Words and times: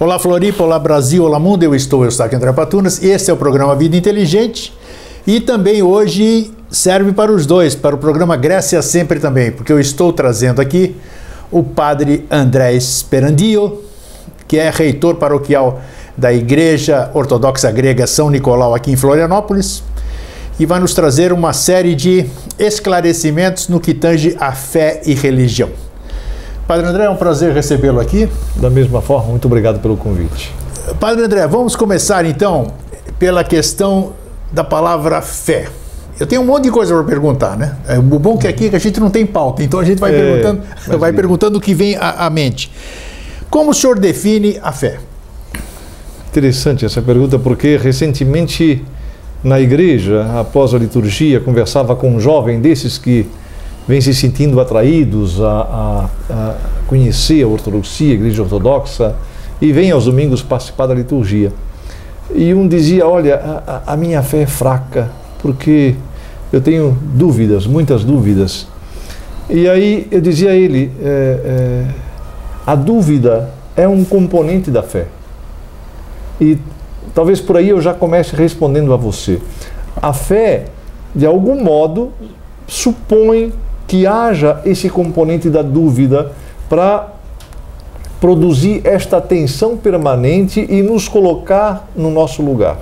Olá 0.00 0.18
Floripa, 0.18 0.64
olá 0.64 0.78
Brasil, 0.78 1.22
olá 1.22 1.38
mundo, 1.38 1.62
eu 1.62 1.74
estou, 1.74 2.06
eu 2.06 2.24
aqui 2.24 2.34
André 2.34 2.50
Patunas, 2.54 3.02
este 3.02 3.30
é 3.30 3.34
o 3.34 3.36
programa 3.36 3.76
Vida 3.76 3.94
Inteligente. 3.94 4.72
E 5.26 5.40
também 5.40 5.82
hoje 5.82 6.50
serve 6.70 7.12
para 7.12 7.30
os 7.30 7.44
dois, 7.44 7.74
para 7.74 7.94
o 7.94 7.98
programa 7.98 8.34
Grécia 8.34 8.80
Sempre 8.80 9.20
também, 9.20 9.52
porque 9.52 9.70
eu 9.70 9.78
estou 9.78 10.10
trazendo 10.10 10.58
aqui 10.58 10.96
o 11.50 11.62
padre 11.62 12.26
André 12.30 12.80
Sperandio, 12.80 13.84
que 14.48 14.56
é 14.56 14.70
reitor 14.70 15.16
paroquial 15.16 15.82
da 16.16 16.32
Igreja 16.32 17.10
Ortodoxa 17.12 17.70
Grega 17.70 18.06
São 18.06 18.30
Nicolau 18.30 18.74
aqui 18.74 18.90
em 18.90 18.96
Florianópolis 18.96 19.82
e 20.58 20.64
vai 20.64 20.80
nos 20.80 20.94
trazer 20.94 21.30
uma 21.30 21.52
série 21.52 21.94
de 21.94 22.24
esclarecimentos 22.58 23.68
no 23.68 23.78
que 23.78 23.92
tange 23.92 24.34
a 24.40 24.52
fé 24.52 25.02
e 25.04 25.12
religião. 25.12 25.68
Padre 26.70 26.86
André, 26.86 27.02
é 27.06 27.10
um 27.10 27.16
prazer 27.16 27.52
recebê-lo 27.52 27.98
aqui. 27.98 28.28
Da 28.54 28.70
mesma 28.70 29.02
forma, 29.02 29.30
muito 29.30 29.44
obrigado 29.46 29.80
pelo 29.80 29.96
convite. 29.96 30.54
Padre 31.00 31.24
André, 31.24 31.44
vamos 31.48 31.74
começar 31.74 32.24
então 32.24 32.74
pela 33.18 33.42
questão 33.42 34.12
da 34.52 34.62
palavra 34.62 35.20
fé. 35.20 35.66
Eu 36.20 36.28
tenho 36.28 36.42
um 36.42 36.44
monte 36.44 36.66
de 36.66 36.70
coisa 36.70 36.94
para 36.94 37.02
perguntar, 37.02 37.56
né? 37.56 37.76
É, 37.88 37.98
o 37.98 38.02
bom 38.02 38.38
que 38.38 38.46
aqui 38.46 38.66
é 38.66 38.68
que 38.68 38.76
a 38.76 38.78
gente 38.78 39.00
não 39.00 39.10
tem 39.10 39.26
pauta, 39.26 39.64
então 39.64 39.80
a 39.80 39.84
gente 39.84 39.98
vai 39.98 40.14
é, 40.14 40.16
perguntando, 40.16 40.62
vai 40.96 41.12
perguntando 41.12 41.58
o 41.58 41.60
que 41.60 41.74
vem 41.74 41.96
à, 41.96 42.26
à 42.26 42.30
mente. 42.30 42.70
Como 43.50 43.72
o 43.72 43.74
senhor 43.74 43.98
define 43.98 44.56
a 44.62 44.70
fé? 44.70 45.00
Interessante 46.28 46.84
essa 46.84 47.02
pergunta, 47.02 47.36
porque 47.36 47.76
recentemente 47.78 48.84
na 49.42 49.60
igreja, 49.60 50.24
após 50.38 50.72
a 50.72 50.78
liturgia, 50.78 51.40
conversava 51.40 51.96
com 51.96 52.14
um 52.14 52.20
jovem 52.20 52.60
desses 52.60 52.96
que 52.96 53.26
vem 53.86 54.00
se 54.00 54.14
sentindo 54.14 54.60
atraídos 54.60 55.40
a, 55.40 55.50
a, 55.50 56.08
a 56.30 56.56
conhecer 56.86 57.42
a 57.42 57.48
ortodoxia, 57.48 58.12
a 58.12 58.14
igreja 58.14 58.42
ortodoxa, 58.42 59.14
e 59.60 59.72
vem 59.72 59.90
aos 59.90 60.04
domingos 60.04 60.42
participar 60.42 60.86
da 60.86 60.94
liturgia. 60.94 61.52
E 62.34 62.54
um 62.54 62.66
dizia: 62.66 63.06
Olha, 63.06 63.36
a, 63.66 63.92
a 63.92 63.96
minha 63.96 64.22
fé 64.22 64.42
é 64.42 64.46
fraca, 64.46 65.10
porque 65.40 65.94
eu 66.52 66.60
tenho 66.60 66.96
dúvidas, 67.14 67.66
muitas 67.66 68.04
dúvidas. 68.04 68.66
E 69.48 69.68
aí 69.68 70.06
eu 70.10 70.20
dizia 70.20 70.50
a 70.50 70.54
ele: 70.54 70.90
é, 71.02 71.40
é, 71.44 71.86
a 72.66 72.74
dúvida 72.74 73.50
é 73.76 73.88
um 73.88 74.04
componente 74.04 74.70
da 74.70 74.82
fé. 74.82 75.06
E 76.40 76.56
talvez 77.14 77.40
por 77.40 77.56
aí 77.56 77.68
eu 77.68 77.80
já 77.80 77.92
comece 77.92 78.34
respondendo 78.34 78.92
a 78.92 78.96
você. 78.96 79.40
A 80.00 80.12
fé, 80.12 80.66
de 81.14 81.26
algum 81.26 81.62
modo, 81.62 82.12
supõe 82.66 83.52
que 83.90 84.06
haja 84.06 84.60
esse 84.64 84.88
componente 84.88 85.50
da 85.50 85.62
dúvida 85.62 86.30
para 86.68 87.08
produzir 88.20 88.82
esta 88.84 89.20
tensão 89.20 89.76
permanente 89.76 90.64
e 90.70 90.80
nos 90.80 91.08
colocar 91.08 91.88
no 91.96 92.08
nosso 92.08 92.40
lugar 92.40 92.78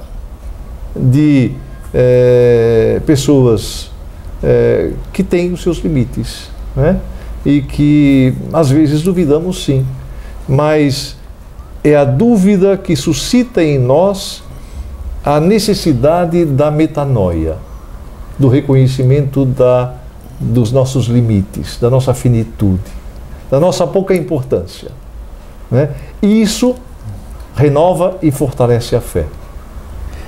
de 0.94 1.52
é, 1.94 3.00
pessoas 3.06 3.90
é, 4.42 4.90
que 5.10 5.22
têm 5.22 5.50
os 5.50 5.62
seus 5.62 5.78
limites 5.78 6.50
né? 6.76 7.00
e 7.42 7.62
que 7.62 8.34
às 8.52 8.68
vezes 8.68 9.00
duvidamos 9.00 9.64
sim, 9.64 9.86
mas 10.46 11.16
é 11.82 11.96
a 11.96 12.04
dúvida 12.04 12.76
que 12.76 12.94
suscita 12.94 13.64
em 13.64 13.78
nós 13.78 14.42
a 15.24 15.40
necessidade 15.40 16.44
da 16.44 16.70
metanoia, 16.70 17.56
do 18.38 18.46
reconhecimento 18.46 19.46
da 19.46 19.94
dos 20.40 20.70
nossos 20.70 21.06
limites, 21.06 21.78
da 21.78 21.90
nossa 21.90 22.14
finitude, 22.14 22.82
da 23.50 23.58
nossa 23.58 23.86
pouca 23.86 24.14
importância. 24.14 24.90
Né? 25.70 25.90
E 26.22 26.42
isso 26.42 26.74
renova 27.56 28.16
e 28.22 28.30
fortalece 28.30 28.94
a 28.94 29.00
fé. 29.00 29.26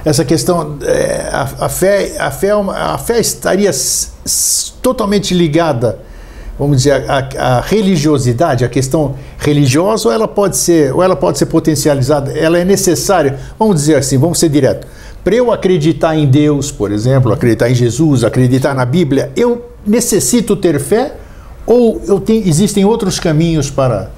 Essa 0.05 0.25
questão, 0.25 0.79
é, 0.83 1.29
a, 1.31 1.67
a, 1.67 1.69
fé, 1.69 2.17
a, 2.19 2.31
fé, 2.31 2.49
é 2.49 2.53
a 2.53 2.99
fé 2.99 3.21
estaria 3.21 3.71
totalmente 4.83 5.35
ligada, 5.35 5.99
vamos 6.59 6.79
dizer, 6.79 7.05
à, 7.09 7.61
religiosidade, 7.61 8.65
a 8.65 8.69
questão 8.69 9.15
religiosa, 9.39 10.09
ou 10.09 10.15
ela 10.15 10.27
pode 10.27 10.57
ser, 10.57 10.95
ou 10.95 11.03
ela 11.03 11.15
pode 11.15 11.39
ser 11.39 11.47
potencializada, 11.47 12.33
ela 12.33 12.59
é 12.59 12.65
necessária, 12.65 13.39
vamos 13.59 13.77
dizer 13.77 13.97
assim, 13.97 14.17
vamos 14.17 14.39
ser 14.39 14.49
direto. 14.49 14.87
Para 15.23 15.35
eu 15.35 15.53
acreditar 15.53 16.17
em 16.17 16.27
Deus, 16.27 16.73
por 16.73 16.91
exemplo, 16.91 17.31
acreditar 17.31 17.71
em 17.71 17.75
Jesus, 17.75 18.25
acreditar 18.25 18.75
na 18.75 18.87
Bíblia, 18.87 19.31
eu 19.37 19.70
necessito 19.87 20.57
ter 20.57 20.79
fé 20.79 21.15
ou 21.67 22.01
eu 22.07 22.21
tenho, 22.21 22.47
existem 22.47 22.85
outros 22.85 23.19
caminhos 23.19 23.71
para 23.71 24.11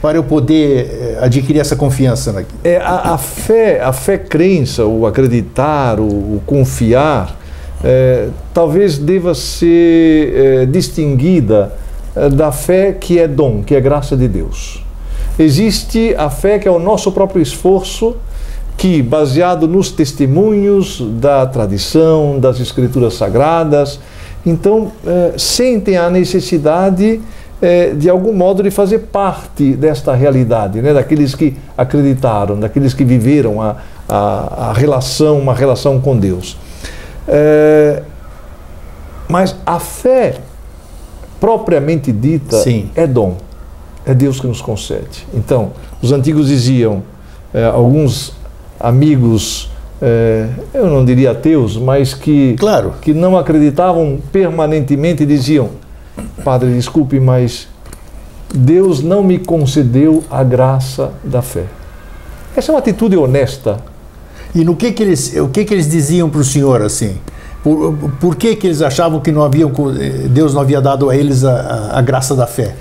para 0.00 0.16
eu 0.16 0.22
poder 0.22 0.86
eh, 0.86 1.18
adquirir 1.20 1.58
essa 1.58 1.74
confiança 1.74 2.32
naquilo? 2.32 2.60
É, 2.62 2.76
a, 2.76 3.14
a 3.14 3.18
fé, 3.18 3.80
a 3.82 3.92
fé 3.92 4.16
crença, 4.16 4.84
o 4.84 5.04
acreditar, 5.04 5.98
o, 5.98 6.04
o 6.04 6.42
confiar, 6.46 7.36
é, 7.82 8.28
talvez 8.54 8.96
deva 8.96 9.34
ser 9.34 10.34
é, 10.34 10.66
distinguida 10.66 11.72
da 12.32 12.50
fé 12.50 12.92
que 12.92 13.18
é 13.18 13.28
dom, 13.28 13.62
que 13.62 13.74
é 13.74 13.80
graça 13.80 14.16
de 14.16 14.26
Deus. 14.26 14.82
Existe 15.38 16.14
a 16.16 16.28
fé 16.28 16.58
que 16.58 16.66
é 16.66 16.70
o 16.70 16.78
nosso 16.78 17.12
próprio 17.12 17.40
esforço, 17.40 18.16
que, 18.76 19.02
baseado 19.02 19.68
nos 19.68 19.90
testemunhos 19.90 21.00
da 21.20 21.46
tradição, 21.46 22.38
das 22.40 22.58
escrituras 22.58 23.14
sagradas, 23.14 24.00
então, 24.44 24.92
é, 25.06 25.34
sentem 25.36 25.96
a 25.96 26.08
necessidade, 26.08 27.20
é, 27.60 27.90
de 27.90 28.08
algum 28.08 28.32
modo, 28.32 28.62
de 28.62 28.70
fazer 28.70 29.00
parte 29.00 29.72
desta 29.74 30.14
realidade, 30.14 30.80
né? 30.80 30.94
daqueles 30.94 31.34
que 31.34 31.56
acreditaram, 31.76 32.58
daqueles 32.58 32.94
que 32.94 33.04
viveram 33.04 33.60
a, 33.60 33.76
a, 34.08 34.70
a 34.70 34.72
relação, 34.72 35.38
uma 35.38 35.54
relação 35.54 36.00
com 36.00 36.16
Deus. 36.16 36.56
É, 37.26 38.02
mas 39.28 39.54
a 39.66 39.78
fé, 39.78 40.36
propriamente 41.38 42.10
dita, 42.10 42.58
Sim. 42.62 42.90
é 42.94 43.06
dom. 43.06 43.36
É 44.06 44.14
Deus 44.14 44.40
que 44.40 44.46
nos 44.46 44.62
concede. 44.62 45.26
Então, 45.34 45.72
os 46.00 46.12
antigos 46.12 46.48
diziam, 46.48 47.02
alguns 47.74 48.32
amigos 48.80 49.70
é, 50.00 50.48
eu 50.72 50.86
não 50.86 51.04
diria 51.04 51.32
ateus, 51.32 51.76
mas 51.76 52.14
que, 52.14 52.54
claro. 52.58 52.94
que 53.00 53.12
não 53.12 53.36
acreditavam 53.36 54.18
permanentemente 54.30 55.24
e 55.24 55.26
diziam: 55.26 55.70
Padre, 56.44 56.72
desculpe, 56.72 57.18
mas 57.18 57.68
Deus 58.54 59.02
não 59.02 59.22
me 59.22 59.38
concedeu 59.38 60.22
a 60.30 60.44
graça 60.44 61.12
da 61.24 61.42
fé. 61.42 61.64
Essa 62.56 62.70
é 62.70 62.74
uma 62.74 62.78
atitude 62.78 63.16
honesta. 63.16 63.78
E 64.54 64.64
no 64.64 64.74
que, 64.74 64.92
que 64.92 65.02
eles, 65.02 65.34
o 65.36 65.48
que, 65.48 65.64
que 65.64 65.74
eles 65.74 65.90
diziam 65.90 66.30
para 66.30 66.40
o 66.40 66.44
senhor 66.44 66.80
assim? 66.80 67.18
Por, 67.62 67.94
por 68.20 68.36
que, 68.36 68.56
que 68.56 68.66
eles 68.66 68.80
achavam 68.80 69.20
que 69.20 69.30
não 69.30 69.42
haviam, 69.42 69.70
Deus 70.30 70.54
não 70.54 70.62
havia 70.62 70.80
dado 70.80 71.10
a 71.10 71.16
eles 71.16 71.44
a, 71.44 71.52
a, 71.52 71.98
a 71.98 72.02
graça 72.02 72.34
da 72.34 72.46
fé? 72.46 72.74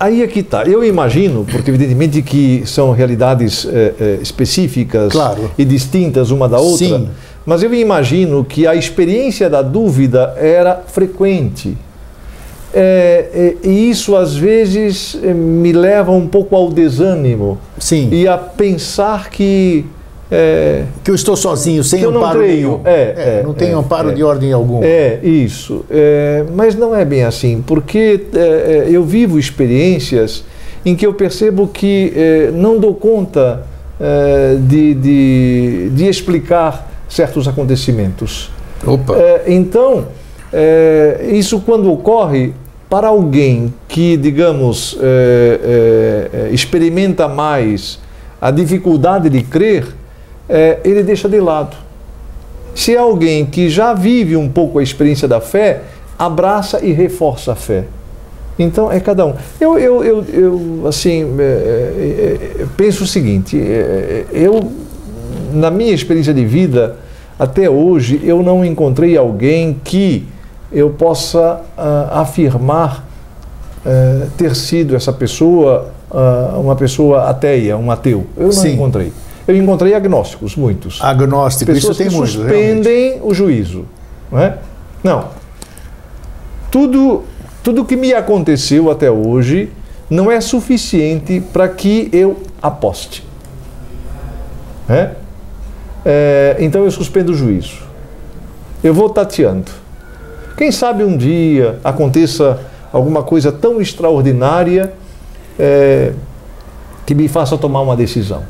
Aí 0.00 0.22
é 0.22 0.26
que 0.26 0.40
está. 0.40 0.64
Eu 0.64 0.82
imagino, 0.82 1.44
porque 1.44 1.70
evidentemente 1.70 2.22
que 2.22 2.62
são 2.64 2.90
realidades 2.90 3.66
é, 3.66 3.92
é, 4.00 4.18
específicas 4.22 5.12
claro. 5.12 5.50
e 5.58 5.64
distintas 5.64 6.30
uma 6.30 6.48
da 6.48 6.58
outra, 6.58 6.86
Sim. 6.86 7.10
mas 7.44 7.62
eu 7.62 7.74
imagino 7.74 8.42
que 8.42 8.66
a 8.66 8.74
experiência 8.74 9.50
da 9.50 9.60
dúvida 9.60 10.34
era 10.38 10.82
frequente. 10.86 11.76
É, 12.72 13.56
e 13.62 13.90
isso 13.90 14.16
às 14.16 14.34
vezes 14.34 15.18
me 15.22 15.72
leva 15.72 16.12
um 16.12 16.26
pouco 16.26 16.56
ao 16.56 16.70
desânimo 16.70 17.58
Sim. 17.78 18.08
e 18.10 18.26
a 18.26 18.38
pensar 18.38 19.28
que 19.28 19.84
é, 20.30 20.84
que 21.02 21.10
eu 21.10 21.14
estou 21.14 21.36
sozinho, 21.36 21.82
sem 21.82 22.04
amparo 22.04 22.40
nenhum. 22.40 22.80
É, 22.84 23.40
é, 23.40 23.42
não 23.44 23.52
tenho 23.52 23.72
é, 23.72 23.80
amparo 23.80 24.10
é. 24.10 24.14
de 24.14 24.22
ordem 24.22 24.52
alguma. 24.52 24.84
É, 24.84 25.18
isso. 25.22 25.84
É, 25.90 26.44
mas 26.54 26.76
não 26.76 26.94
é 26.94 27.04
bem 27.04 27.24
assim, 27.24 27.62
porque 27.66 28.26
é, 28.32 28.86
eu 28.88 29.02
vivo 29.02 29.38
experiências 29.38 30.44
em 30.84 30.94
que 30.94 31.04
eu 31.04 31.12
percebo 31.12 31.66
que 31.66 32.12
não 32.54 32.78
dou 32.78 32.94
conta 32.94 33.66
de, 34.66 34.94
de, 34.94 35.90
de, 35.90 36.06
explicar 36.08 36.90
certos 37.06 37.46
acontecimentos. 37.46 38.50
Opa. 38.86 39.14
então, 39.46 40.06
isso 41.30 41.60
quando 41.60 41.92
ocorre 41.92 42.54
para 42.88 43.08
alguém 43.08 43.74
que, 43.86 44.16
digamos, 44.16 44.96
experimenta 46.50 47.28
mais 47.28 47.98
a 48.40 48.50
dificuldade 48.50 49.28
de 49.28 49.42
crer, 49.42 49.84
é, 50.50 50.80
ele 50.84 51.02
deixa 51.02 51.28
de 51.28 51.40
lado. 51.40 51.76
Se 52.74 52.94
é 52.94 52.98
alguém 52.98 53.46
que 53.46 53.68
já 53.68 53.94
vive 53.94 54.36
um 54.36 54.48
pouco 54.48 54.78
a 54.78 54.82
experiência 54.82 55.26
da 55.26 55.40
fé, 55.40 55.82
abraça 56.18 56.84
e 56.84 56.92
reforça 56.92 57.52
a 57.52 57.54
fé. 57.54 57.84
Então 58.58 58.92
é 58.92 59.00
cada 59.00 59.24
um. 59.24 59.34
Eu, 59.60 59.78
eu, 59.78 60.04
eu, 60.04 60.24
eu 60.32 60.86
assim, 60.86 61.24
é, 61.38 61.42
é, 61.42 62.62
é 62.62 62.66
penso 62.76 63.04
o 63.04 63.06
seguinte: 63.06 63.58
é, 63.58 64.26
eu, 64.32 64.70
na 65.52 65.70
minha 65.70 65.92
experiência 65.92 66.34
de 66.34 66.44
vida, 66.44 66.96
até 67.38 67.70
hoje, 67.70 68.20
eu 68.22 68.42
não 68.42 68.64
encontrei 68.64 69.16
alguém 69.16 69.80
que 69.82 70.26
eu 70.70 70.90
possa 70.90 71.62
uh, 71.76 72.18
afirmar 72.18 73.04
uh, 73.84 74.30
ter 74.36 74.54
sido 74.54 74.94
essa 74.94 75.12
pessoa 75.12 75.90
ah, 76.12 76.56
uma 76.58 76.74
pessoa 76.74 77.30
ateia, 77.30 77.76
um 77.76 77.90
ateu. 77.90 78.26
Eu 78.36 78.46
não 78.46 78.52
Sim. 78.52 78.74
encontrei. 78.74 79.12
Eu 79.50 79.56
encontrei 79.56 79.94
agnósticos, 79.94 80.54
muitos. 80.54 81.00
Agnóstico, 81.02 81.72
Pessoas 81.72 81.96
isso 81.96 82.02
tem 82.02 82.08
que 82.08 82.14
muito. 82.14 82.32
realmente. 82.42 82.56
suspendem 82.60 83.20
o 83.20 83.34
juízo. 83.34 83.84
Não, 84.30 84.38
é? 84.38 84.58
não. 85.02 85.24
Tudo, 86.70 87.24
tudo 87.60 87.84
que 87.84 87.96
me 87.96 88.14
aconteceu 88.14 88.92
até 88.92 89.10
hoje 89.10 89.72
não 90.08 90.30
é 90.30 90.40
suficiente 90.40 91.42
para 91.52 91.68
que 91.68 92.08
eu 92.12 92.40
aposte. 92.62 93.26
É? 94.88 95.10
É, 96.04 96.56
então 96.60 96.84
eu 96.84 96.90
suspendo 96.92 97.32
o 97.32 97.34
juízo. 97.34 97.82
Eu 98.84 98.94
vou 98.94 99.10
tateando. 99.10 99.72
Quem 100.56 100.70
sabe 100.70 101.02
um 101.02 101.16
dia 101.16 101.80
aconteça 101.82 102.60
alguma 102.92 103.24
coisa 103.24 103.50
tão 103.50 103.80
extraordinária 103.80 104.92
é, 105.58 106.12
que 107.04 107.16
me 107.16 107.26
faça 107.26 107.58
tomar 107.58 107.80
uma 107.80 107.96
decisão. 107.96 108.44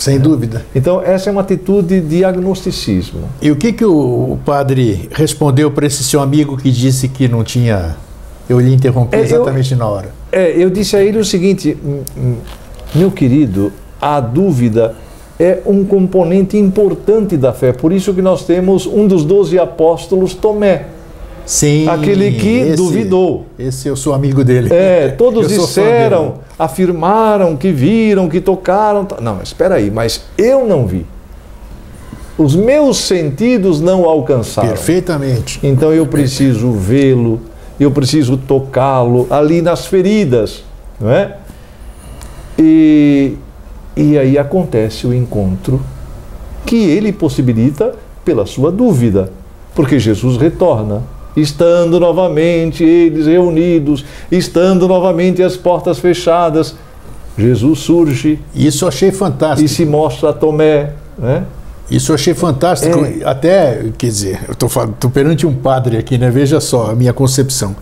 Sem 0.00 0.18
dúvida. 0.18 0.64
Então, 0.74 1.02
essa 1.02 1.28
é 1.28 1.32
uma 1.32 1.42
atitude 1.42 2.00
de 2.00 2.24
agnosticismo. 2.24 3.20
E 3.42 3.50
o 3.50 3.56
que, 3.56 3.70
que 3.70 3.84
o 3.84 4.38
padre 4.46 5.10
respondeu 5.12 5.70
para 5.70 5.86
esse 5.86 6.02
seu 6.02 6.20
amigo 6.22 6.56
que 6.56 6.70
disse 6.70 7.06
que 7.06 7.28
não 7.28 7.44
tinha. 7.44 7.96
Eu 8.48 8.58
lhe 8.58 8.72
interrompi 8.74 9.14
É, 9.14 9.20
eu- 9.20 9.24
exatamente 9.24 9.74
na 9.76 9.86
hora. 9.86 10.08
É, 10.32 10.50
eu 10.56 10.70
disse 10.70 10.96
a 10.96 11.02
ele 11.02 11.18
o 11.18 11.24
seguinte, 11.24 11.76
"Hum, 11.84 12.00
hum, 12.16 12.34
meu 12.94 13.10
querido, 13.10 13.70
a 14.00 14.18
dúvida 14.20 14.94
é 15.38 15.58
um 15.66 15.84
componente 15.84 16.56
importante 16.56 17.36
da 17.36 17.52
fé. 17.52 17.72
Por 17.72 17.92
isso 17.92 18.14
que 18.14 18.22
nós 18.22 18.44
temos 18.44 18.86
um 18.86 19.06
dos 19.06 19.22
doze 19.24 19.58
apóstolos, 19.58 20.32
Tomé, 20.34 20.86
Sim. 21.50 21.88
aquele 21.88 22.30
que 22.32 22.48
esse- 22.58 22.76
duvidou. 22.76 23.46
Esse 23.58 23.88
eu 23.88 23.96
sou 23.96 24.14
amigo 24.14 24.44
dele. 24.44 24.72
É, 24.72 25.08
todos 25.18 25.48
disseram, 25.48 26.34
afirmaram 26.56 27.56
que 27.56 27.72
viram, 27.72 28.28
que 28.28 28.40
tocaram. 28.40 29.04
ta- 29.04 29.20
Não, 29.20 29.42
espera 29.42 29.74
aí, 29.74 29.90
mas 29.90 30.22
eu 30.38 30.64
não 30.66 30.86
vi. 30.86 31.04
Os 32.38 32.54
meus 32.54 32.98
sentidos 32.98 33.80
não 33.80 34.04
alcançaram. 34.04 34.68
Perfeitamente. 34.68 35.58
Então 35.62 35.92
eu 35.92 36.06
preciso 36.06 36.70
vê-lo, 36.70 37.40
eu 37.80 37.90
preciso 37.90 38.36
tocá-lo 38.36 39.26
ali 39.28 39.60
nas 39.60 39.86
feridas, 39.86 40.62
não 41.00 41.10
é? 41.10 41.36
E, 42.58 43.34
e 43.96 44.16
aí 44.16 44.38
acontece 44.38 45.06
o 45.06 45.12
encontro 45.12 45.82
que 46.64 46.76
ele 46.76 47.12
possibilita 47.12 47.94
pela 48.24 48.46
sua 48.46 48.70
dúvida, 48.70 49.32
porque 49.74 49.98
Jesus 49.98 50.36
retorna, 50.36 51.02
estando 51.36 52.00
novamente 52.00 52.82
eles 52.84 53.26
reunidos, 53.26 54.04
estando 54.30 54.86
novamente 54.88 55.42
as 55.42 55.56
portas 55.56 55.98
fechadas. 55.98 56.74
Jesus 57.38 57.78
surge 57.80 58.38
Isso 58.54 58.84
eu 58.84 58.88
achei 58.88 59.10
fantástico. 59.10 59.64
e 59.64 59.68
se 59.68 59.86
mostra 59.86 60.30
a 60.30 60.32
Tomé, 60.32 60.92
né? 61.18 61.44
Isso 61.90 62.12
eu 62.12 62.14
achei 62.14 62.34
fantástico. 62.34 63.04
É. 63.04 63.24
Até, 63.24 63.86
quer 63.98 64.06
dizer, 64.06 64.40
eu 64.46 64.52
estou 64.52 65.10
perante 65.10 65.46
um 65.46 65.54
padre 65.54 65.96
aqui, 65.96 66.16
né? 66.16 66.30
Veja 66.30 66.60
só 66.60 66.90
a 66.92 66.94
minha 66.94 67.12
concepção. 67.12 67.74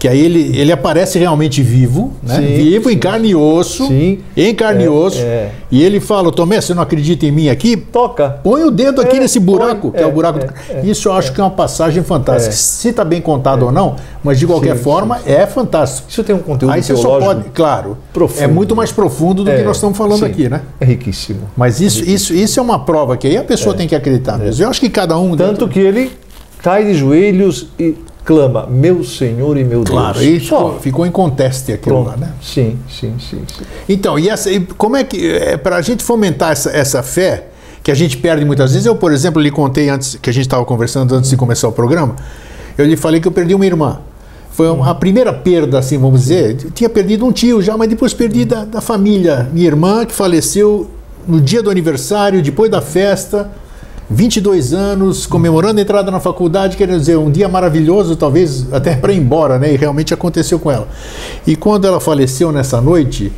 Que 0.00 0.08
aí 0.08 0.18
ele, 0.18 0.58
ele 0.58 0.72
aparece 0.72 1.18
realmente 1.18 1.60
vivo, 1.62 2.14
né? 2.22 2.36
Sim, 2.36 2.46
vivo, 2.56 2.88
em 2.88 2.94
sim. 2.94 2.98
carne 2.98 3.28
e 3.28 3.34
osso. 3.36 3.86
Sim. 3.86 4.20
Em 4.34 4.54
carne 4.54 4.84
e 4.84 4.86
É, 4.86 4.90
osso. 4.90 5.18
é. 5.20 5.50
E 5.70 5.82
ele 5.84 6.00
fala, 6.00 6.32
Tomé, 6.32 6.58
você 6.58 6.72
não 6.72 6.82
acredita 6.82 7.26
em 7.26 7.30
mim 7.30 7.50
aqui? 7.50 7.76
Toca. 7.76 8.30
Põe 8.42 8.64
o 8.64 8.70
dedo 8.70 9.02
aqui 9.02 9.18
É, 9.18 9.20
nesse 9.20 9.38
buraco, 9.38 9.92
que 9.92 9.98
é, 10.00 10.06
o 10.06 10.08
é, 10.08 10.10
buraco. 10.10 10.38
é, 10.38 10.46
do- 10.46 10.54
é, 10.70 10.90
Isso 10.90 11.06
eu 11.08 11.12
acho 11.12 11.34
que 11.34 11.40
é 11.40 11.44
uma 11.44 11.50
passagem 11.50 12.02
fantástica. 12.02 12.48
É. 12.48 12.56
Se 12.56 12.88
está 12.88 13.04
bem 13.04 13.20
contado 13.20 13.66
ou 13.66 13.70
não, 13.70 13.96
mas 14.24 14.38
de 14.38 14.46
qualquer 14.46 14.74
forma 14.74 15.20
é 15.26 15.46
fantástico. 15.46 16.08
Isso 16.08 16.24
tem 16.24 16.34
um 16.34 16.38
conteúdo 16.38 16.72
Aí 16.72 16.82
você 16.82 16.96
só 16.96 17.18
pode, 17.20 17.50
claro, 17.50 17.98
profundo. 18.10 18.42
é 18.42 18.46
muito 18.46 18.74
mais 18.74 18.90
profundo 18.90 19.44
do 19.44 19.50
que 19.50 19.58
É, 19.58 19.62
nós 19.62 19.76
estamos 19.76 19.98
falando 19.98 20.24
aqui, 20.24 20.48
né? 20.48 20.62
É 20.80 20.84
riquíssimo. 20.86 21.40
Mas 21.54 21.78
isso, 21.78 22.02
isso, 22.08 22.32
isso 22.32 22.58
é 22.58 22.62
uma 22.62 22.78
prova 22.86 23.18
que 23.18 23.26
aí 23.26 23.36
a 23.36 23.44
pessoa 23.44 23.74
tem 23.74 23.86
que 23.86 23.94
acreditar 23.94 24.38
mesmo. 24.38 24.64
Eu 24.64 24.70
acho 24.70 24.80
que 24.80 24.88
cada 24.88 25.18
um. 25.18 25.36
Tanto 25.36 25.68
que 25.68 25.78
ele 25.78 26.10
cai 26.62 26.84
de 26.86 26.94
joelhos 26.94 27.68
e 27.78 27.94
clama, 28.24 28.66
meu 28.66 29.02
Senhor 29.04 29.56
e 29.56 29.64
meu 29.64 29.82
Claro, 29.84 30.18
Deus. 30.18 30.46
Só. 30.46 30.56
ficou, 30.58 30.80
ficou 30.80 31.06
em 31.06 31.10
conteste 31.10 31.72
aquilo 31.72 32.02
Pronto. 32.04 32.10
lá, 32.10 32.16
né? 32.16 32.32
Sim, 32.42 32.78
sim, 32.88 33.14
sim, 33.18 33.42
sim. 33.46 33.64
Então, 33.88 34.18
e, 34.18 34.28
essa, 34.28 34.50
e 34.50 34.60
como 34.60 34.96
é 34.96 35.04
que. 35.04 35.30
É, 35.30 35.56
Para 35.56 35.76
a 35.76 35.82
gente 35.82 36.02
fomentar 36.04 36.52
essa, 36.52 36.70
essa 36.70 37.02
fé, 37.02 37.46
que 37.82 37.90
a 37.90 37.94
gente 37.94 38.16
perde 38.18 38.44
muitas 38.44 38.72
vezes, 38.72 38.86
eu, 38.86 38.94
por 38.96 39.12
exemplo, 39.12 39.40
lhe 39.40 39.50
contei 39.50 39.88
antes, 39.88 40.16
que 40.20 40.28
a 40.28 40.32
gente 40.32 40.44
estava 40.46 40.64
conversando 40.64 41.14
antes 41.14 41.30
de 41.30 41.36
começar 41.36 41.66
o 41.68 41.72
programa, 41.72 42.14
eu 42.76 42.84
lhe 42.86 42.96
falei 42.96 43.20
que 43.20 43.28
eu 43.28 43.32
perdi 43.32 43.54
uma 43.54 43.64
irmã. 43.66 44.00
Foi 44.52 44.68
uma- 44.68 44.90
a 44.90 44.94
primeira 44.94 45.32
perda, 45.32 45.78
assim, 45.78 45.96
vamos 45.96 46.20
dizer. 46.22 46.58
Eu 46.64 46.70
tinha 46.70 46.90
perdido 46.90 47.24
um 47.24 47.32
tio 47.32 47.62
já, 47.62 47.76
mas 47.76 47.88
depois 47.88 48.12
perdi 48.12 48.44
da, 48.44 48.64
da 48.64 48.80
família. 48.80 49.48
Minha 49.52 49.66
irmã, 49.66 50.04
que 50.04 50.12
faleceu 50.12 50.90
no 51.26 51.40
dia 51.40 51.62
do 51.62 51.70
aniversário, 51.70 52.42
depois 52.42 52.70
da 52.70 52.80
festa. 52.82 53.50
22 54.10 54.72
anos, 54.72 55.24
comemorando 55.24 55.78
a 55.78 55.82
entrada 55.82 56.10
na 56.10 56.18
faculdade, 56.18 56.76
quer 56.76 56.88
dizer, 56.88 57.16
um 57.16 57.30
dia 57.30 57.48
maravilhoso, 57.48 58.16
talvez 58.16 58.70
até 58.72 58.96
para 58.96 59.12
ir 59.12 59.18
embora, 59.18 59.56
né? 59.56 59.72
E 59.72 59.76
realmente 59.76 60.12
aconteceu 60.12 60.58
com 60.58 60.70
ela. 60.70 60.88
E 61.46 61.54
quando 61.54 61.86
ela 61.86 62.00
faleceu 62.00 62.50
nessa 62.50 62.80
noite, 62.80 63.32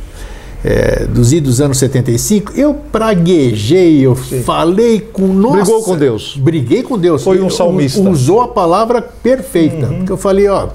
é, 0.65 1.05
dos 1.05 1.31
idos 1.31 1.61
anos 1.61 1.77
75, 1.77 2.53
eu 2.55 2.73
praguejei, 2.73 3.99
eu 3.99 4.15
falei 4.15 4.99
com. 4.99 5.27
Nossa, 5.27 5.57
Brigou 5.57 5.83
com 5.83 5.97
Deus. 5.97 6.37
Briguei 6.37 6.81
com 6.81 6.97
Deus. 6.97 7.23
Foi 7.23 7.39
um 7.39 7.49
salmista. 7.49 7.99
Uhum. 7.99 8.11
Usou 8.11 8.41
a 8.41 8.47
palavra 8.47 9.01
perfeita. 9.01 9.87
Porque 9.87 10.11
eu 10.11 10.17
falei, 10.17 10.47
ó, 10.47 10.69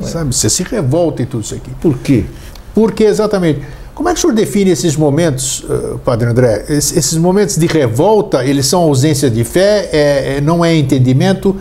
sabe, 0.00 0.34
você 0.34 0.50
se 0.50 0.62
revolta 0.62 1.22
em 1.22 1.26
tudo 1.26 1.42
isso 1.42 1.54
aqui. 1.54 1.70
Por 1.80 1.96
quê? 1.98 2.24
Porque 2.74 3.04
exatamente. 3.04 3.62
Como 4.02 4.10
é 4.10 4.14
que 4.14 4.18
o 4.18 4.20
senhor 4.22 4.34
define 4.34 4.68
esses 4.72 4.96
momentos, 4.96 5.64
eh, 5.70 5.94
Padre 6.04 6.28
André? 6.28 6.64
Es- 6.68 6.90
Esses 6.96 7.16
momentos 7.16 7.56
de 7.56 7.68
revolta, 7.68 8.44
eles 8.44 8.66
são 8.66 8.80
ausência 8.82 9.30
de 9.30 9.44
fé, 9.44 9.88
é- 9.92 10.34
é- 10.38 10.40
não 10.40 10.64
é 10.64 10.74
entendimento? 10.74 11.54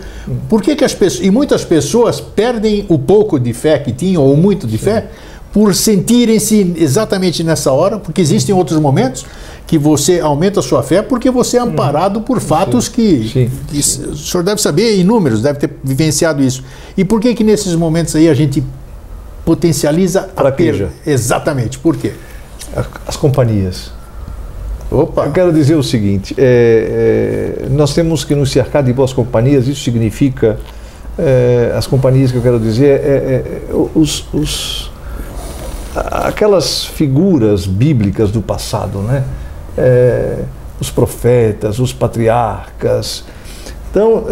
Por 0.49 0.59
que, 0.59 0.75
que 0.75 0.83
as 0.83 0.91
pessoas. 0.95 1.23
E 1.23 1.29
muitas 1.29 1.63
pessoas 1.63 2.19
perdem 2.19 2.83
o 2.89 2.97
pouco 2.97 3.39
de 3.39 3.53
fé 3.53 3.77
que 3.77 3.91
tinham, 3.91 4.23
ou 4.23 4.35
muito 4.35 4.65
de 4.65 4.79
fé, 4.79 5.05
por 5.53 5.75
sentirem-se 5.75 6.73
exatamente 6.77 7.43
nessa 7.43 7.71
hora, 7.71 7.99
porque 7.99 8.19
existem 8.21 8.55
outros 8.55 8.79
momentos 8.79 9.23
que 9.67 9.77
você 9.77 10.19
aumenta 10.19 10.61
a 10.61 10.63
sua 10.63 10.81
fé 10.81 11.03
porque 11.03 11.29
você 11.29 11.57
é 11.57 11.59
amparado 11.59 12.21
por 12.21 12.39
fatos 12.39 12.87
que, 12.89 13.29
Sim. 13.31 13.51
que 13.67 13.77
o 13.77 14.15
senhor 14.15 14.41
deve 14.43 14.59
saber, 14.59 14.97
inúmeros, 14.97 15.43
deve 15.43 15.59
ter 15.59 15.69
vivenciado 15.83 16.41
isso. 16.41 16.63
E 16.97 17.05
por 17.05 17.21
que 17.21 17.35
que 17.35 17.43
nesses 17.43 17.75
momentos 17.75 18.15
aí 18.15 18.27
a 18.27 18.33
gente 18.33 18.63
potencializa 19.45 20.29
a 20.35 20.51
perda? 20.51 20.89
Exatamente, 21.05 21.77
por 21.77 21.95
quê? 21.95 22.13
As 23.07 23.15
companhias. 23.17 23.91
Opa, 24.89 25.25
Eu 25.25 25.31
quero 25.31 25.53
dizer 25.53 25.75
o 25.75 25.83
seguinte: 25.83 26.35
é, 26.37 27.63
é, 27.65 27.69
nós 27.69 27.93
temos 27.93 28.23
que 28.23 28.35
nos 28.35 28.51
cercar 28.51 28.83
de 28.83 28.91
boas 28.93 29.13
companhias, 29.13 29.67
isso 29.67 29.83
significa. 29.83 30.57
é, 31.19 31.73
as 31.75 31.85
companhias 31.87 32.31
que 32.31 32.37
eu 32.37 32.41
quero 32.41 32.59
dizer 32.59 32.99
é, 33.01 33.05
é, 33.05 33.61
os, 33.95 34.25
os- 34.33 34.91
aquelas 35.93 36.85
figuras 36.85 37.65
bíblicas 37.67 38.31
do 38.31 38.41
passado, 38.41 38.99
né? 38.99 39.23
É, 39.77 40.37
os 40.79 40.89
profetas, 40.89 41.79
os 41.79 41.93
patriarcas. 41.93 43.23
Então, 43.91 44.23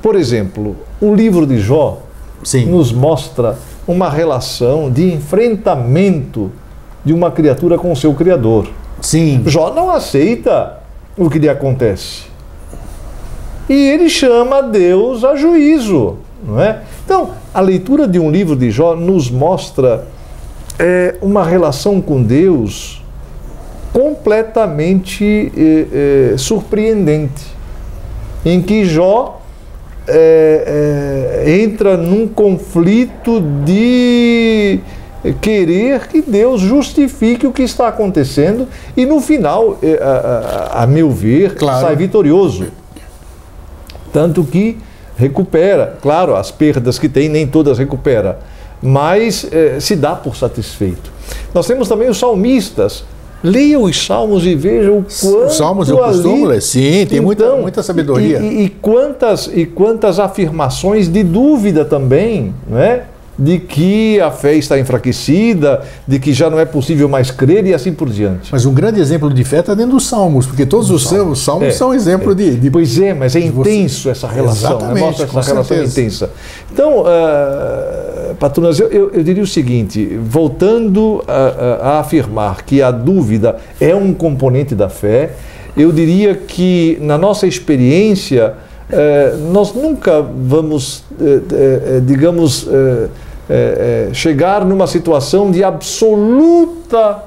por 0.00 0.14
exemplo, 0.14 0.76
o 1.00 1.12
livro 1.14 1.44
de 1.46 1.58
Jó 1.58 2.00
sim, 2.44 2.64
nos 2.66 2.92
mostra 2.92 3.56
uma 3.88 4.08
relação 4.08 4.88
de 4.90 5.12
enfrentamento 5.12 6.50
de 7.04 7.12
uma 7.12 7.30
criatura 7.30 7.78
com 7.78 7.92
o 7.92 7.96
seu 7.96 8.14
Criador. 8.14 8.68
sim, 9.00 9.42
Jó 9.46 9.72
não 9.72 9.90
aceita 9.90 10.78
o 11.16 11.28
que 11.28 11.38
lhe 11.38 11.48
acontece. 11.48 12.24
E 13.68 13.74
ele 13.74 14.08
chama 14.08 14.62
Deus 14.62 15.24
a 15.24 15.36
juízo, 15.36 16.18
não 16.44 16.60
é? 16.60 16.80
Então, 17.04 17.30
a 17.52 17.60
leitura 17.60 18.06
de 18.08 18.18
um 18.18 18.30
livro 18.30 18.56
de 18.56 18.70
Jó 18.70 18.94
nos 18.96 19.30
mostra 19.30 20.06
é, 20.78 21.16
uma 21.20 21.44
relação 21.44 22.00
com 22.00 22.22
Deus 22.22 23.02
completamente 23.92 25.52
é, 25.56 26.32
é, 26.32 26.36
surpreendente, 26.36 27.44
em 28.44 28.62
que 28.62 28.84
Jó 28.84 29.40
é, 30.08 31.44
é, 31.46 31.60
entra 31.62 31.96
num 31.96 32.26
conflito 32.26 33.40
de 33.64 34.80
querer 35.40 36.06
que 36.08 36.22
Deus 36.22 36.60
justifique 36.60 37.46
o 37.46 37.52
que 37.52 37.62
está 37.62 37.88
acontecendo 37.88 38.66
e 38.96 39.04
no 39.04 39.20
final, 39.20 39.78
é, 39.82 39.98
a, 40.02 40.78
a- 40.78 40.82
a 40.82 40.86
meu 40.86 41.10
ver, 41.10 41.54
Claro. 41.56 41.86
sai 41.86 41.96
vitorioso. 41.96 42.66
Tanto 44.12 44.42
que 44.44 44.78
recupera, 45.16 45.98
claro, 46.00 46.34
as 46.34 46.50
perdas 46.50 46.98
que 46.98 47.08
tem, 47.08 47.28
nem 47.28 47.46
todas 47.46 47.78
recupera, 47.78 48.38
mas 48.82 49.46
eh, 49.52 49.78
se 49.78 49.94
dá 49.94 50.14
por 50.16 50.34
satisfeito. 50.36 51.12
Nós 51.54 51.66
temos 51.66 51.88
também 51.88 52.08
os 52.08 52.18
salmistas. 52.18 53.04
Leia 53.42 53.78
os 53.78 54.04
salmos 54.06 54.44
e 54.44 54.54
veja 54.54 54.90
o 54.92 55.02
quanto 55.02 55.46
Os 55.46 55.56
salmos 55.56 55.88
eu 55.88 55.96
costumo 55.96 56.34
ali- 56.44 56.46
ler. 56.46 56.62
Sim, 56.62 57.06
tem 57.06 57.20
muita- 57.20 57.54
muita 57.56 57.82
sabedoria. 57.82 58.38
E, 58.38 58.42
e- 58.44 58.64
e 58.64 58.68
quantas, 58.68 59.50
e 59.52 59.64
quantas 59.64 60.18
afirmações 60.18 61.08
de 61.08 61.22
dúvida 61.22 61.84
também, 61.84 62.54
não 62.68 62.78
é? 62.78 63.04
De 63.40 63.58
que 63.58 64.20
a 64.20 64.30
fé 64.30 64.54
está 64.54 64.78
enfraquecida, 64.78 65.82
de 66.06 66.18
que 66.18 66.32
já 66.32 66.50
não 66.50 66.60
é 66.60 66.66
possível 66.66 67.08
mais 67.08 67.30
crer 67.30 67.66
e 67.66 67.72
assim 67.72 67.92
por 67.92 68.10
diante. 68.10 68.50
Mas 68.52 68.66
um 68.66 68.74
grande 68.74 69.00
exemplo 69.00 69.32
de 69.32 69.42
fé 69.42 69.60
está 69.60 69.74
dentro 69.74 69.92
dos 69.92 70.06
Salmos, 70.06 70.46
porque 70.46 70.66
todos 70.66 70.90
os 70.90 71.08
salmos, 71.08 71.40
salmos 71.40 71.68
é, 71.68 71.70
são 71.70 71.94
exemplo 71.94 72.32
é. 72.32 72.34
De, 72.34 72.56
de, 72.56 72.70
Pois 72.70 72.98
é, 72.98 73.14
mas 73.14 73.34
é 73.34 73.40
intenso 73.40 74.02
você... 74.02 74.10
essa 74.10 74.28
relação, 74.28 74.78
né? 74.92 75.00
mostra 75.00 75.24
essa 75.24 75.40
relação 75.40 75.64
certeza. 75.64 76.00
intensa. 76.00 76.30
Então, 76.70 77.00
uh, 77.00 78.34
Patronas, 78.34 78.78
eu, 78.78 78.88
eu, 78.88 79.10
eu, 79.12 79.22
diria 79.22 79.42
o 79.42 79.46
seguinte, 79.46 80.18
voltando 80.22 81.24
a, 81.26 81.32
a, 81.32 81.88
a 81.88 82.00
afirmar 82.00 82.62
que 82.64 82.82
a 82.82 82.90
dúvida 82.90 83.56
é 83.80 83.94
um 83.94 84.12
componente 84.12 84.74
da 84.74 84.88
fé, 84.88 85.30
eu 85.76 85.92
diria 85.92 86.34
que 86.34 86.98
na 87.00 87.16
nossa 87.16 87.46
experiência, 87.46 88.54
eh, 88.90 89.36
nós 89.52 89.72
nunca 89.74 90.20
vamos, 90.20 91.04
eh, 91.20 91.40
eh, 91.52 92.00
digamos, 92.04 92.68
chegar 94.12 94.64
numa 94.64 94.86
situação 94.86 95.50
de 95.50 95.64
absoluta 95.64 97.24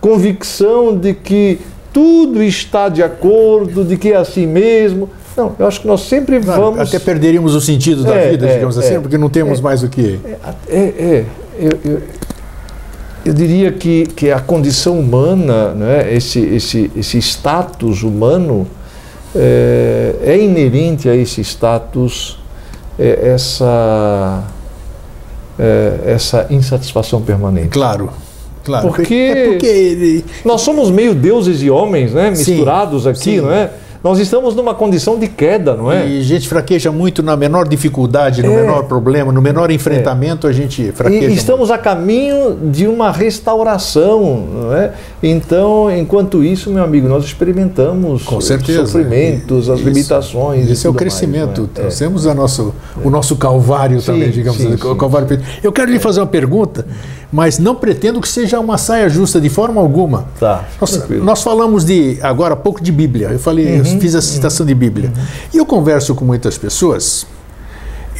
convicção 0.00 0.96
de 0.96 1.14
que 1.14 1.58
tudo 1.94 2.42
está 2.42 2.88
de 2.88 3.02
acordo, 3.02 3.84
de 3.84 3.96
que 3.96 4.12
é 4.12 4.16
assim 4.16 4.46
mesmo. 4.46 5.08
Não, 5.36 5.54
eu 5.58 5.66
acho 5.66 5.80
que 5.80 5.86
nós 5.86 6.02
sempre 6.02 6.38
vamos. 6.40 6.80
Até 6.80 6.98
perderíamos 6.98 7.54
o 7.54 7.60
sentido 7.60 8.02
da 8.04 8.14
é, 8.14 8.30
vida, 8.32 8.46
digamos 8.48 8.76
é, 8.76 8.80
assim, 8.80 8.94
é, 8.96 9.00
porque 9.00 9.16
não 9.16 9.30
temos 9.30 9.60
mais 9.60 9.82
o 9.82 9.88
que. 9.88 10.20
É, 10.68 10.76
é, 10.76 11.24
eu, 11.58 11.70
eu, 11.84 12.02
eu, 13.24 13.32
diria 13.32 13.72
que, 13.72 14.06
que 14.06 14.30
a 14.30 14.40
condição 14.40 14.98
humana, 14.98 15.72
né, 15.72 16.12
esse, 16.12 16.40
esse, 16.40 16.90
esse 16.96 17.18
status 17.18 18.02
humano, 18.02 18.66
é, 19.34 20.16
é 20.22 20.38
inerente 20.38 21.08
a 21.08 21.16
esse 21.16 21.40
status 21.40 22.38
é, 22.98 23.30
essa, 23.34 24.44
é, 25.58 26.00
essa 26.06 26.46
insatisfação 26.50 27.20
permanente. 27.22 27.68
Claro. 27.68 28.10
Claro, 28.64 28.88
porque, 28.88 29.14
é 29.14 29.50
porque 29.50 29.66
ele... 29.66 30.24
nós 30.42 30.62
somos 30.62 30.90
meio 30.90 31.14
deuses 31.14 31.62
e 31.62 31.68
homens, 31.68 32.14
né, 32.14 32.30
misturados 32.30 33.02
sim, 33.02 33.08
aqui, 33.10 33.20
sim. 33.20 33.40
não 33.42 33.52
é? 33.52 33.70
Nós 34.04 34.18
estamos 34.18 34.54
numa 34.54 34.74
condição 34.74 35.18
de 35.18 35.26
queda, 35.26 35.74
não 35.74 35.90
é? 35.90 36.06
E 36.06 36.20
a 36.20 36.22
gente 36.22 36.46
fraqueja 36.46 36.92
muito 36.92 37.22
na 37.22 37.34
menor 37.38 37.66
dificuldade, 37.66 38.42
no 38.42 38.52
é. 38.52 38.56
menor 38.56 38.82
problema, 38.82 39.32
no 39.32 39.40
menor 39.40 39.70
enfrentamento, 39.70 40.46
é. 40.46 40.50
a 40.50 40.52
gente 40.52 40.92
fraqueja. 40.92 41.30
E 41.30 41.34
estamos 41.34 41.70
muito. 41.70 41.72
a 41.72 41.82
caminho 41.82 42.54
de 42.70 42.86
uma 42.86 43.10
restauração, 43.10 44.46
não 44.52 44.76
é? 44.76 44.92
Então, 45.22 45.90
enquanto 45.90 46.44
isso, 46.44 46.68
meu 46.68 46.84
amigo, 46.84 47.08
nós 47.08 47.24
experimentamos 47.24 48.24
Com 48.24 48.42
certeza. 48.42 48.82
os 48.82 48.90
sofrimentos, 48.90 49.70
as 49.70 49.80
limitações. 49.80 50.70
Esse 50.70 50.86
é 50.86 50.90
o 50.90 50.92
crescimento. 50.92 51.62
Mais, 51.62 51.70
é? 51.70 51.80
Trazemos 51.80 52.26
a 52.26 52.34
nosso, 52.34 52.74
o 53.02 53.08
nosso 53.08 53.36
calvário 53.36 54.02
sim, 54.02 54.12
também, 54.12 54.30
digamos 54.30 54.60
sim, 54.60 54.74
assim. 54.74 54.86
O 54.86 54.96
calvário. 54.96 55.40
Eu 55.62 55.72
quero 55.72 55.90
lhe 55.90 55.98
fazer 55.98 56.20
uma 56.20 56.26
pergunta 56.26 56.84
mas 57.34 57.58
não 57.58 57.74
pretendo 57.74 58.20
que 58.20 58.28
seja 58.28 58.60
uma 58.60 58.78
saia 58.78 59.08
justa 59.08 59.40
de 59.40 59.48
forma 59.48 59.80
alguma. 59.80 60.26
Tá, 60.38 60.68
nós, 60.80 61.08
nós, 61.10 61.42
falamos 61.42 61.84
de 61.84 62.16
agora 62.22 62.54
há 62.54 62.56
pouco 62.56 62.80
de 62.80 62.92
Bíblia. 62.92 63.26
Eu 63.26 63.40
falei, 63.40 63.72
uhum, 63.72 63.78
eu 63.78 63.84
fiz 64.00 64.14
a 64.14 64.22
citação 64.22 64.62
uhum, 64.62 64.68
de 64.68 64.74
Bíblia. 64.76 65.08
Uhum. 65.14 65.22
E 65.52 65.56
eu 65.56 65.66
converso 65.66 66.14
com 66.14 66.24
muitas 66.24 66.56
pessoas 66.56 67.26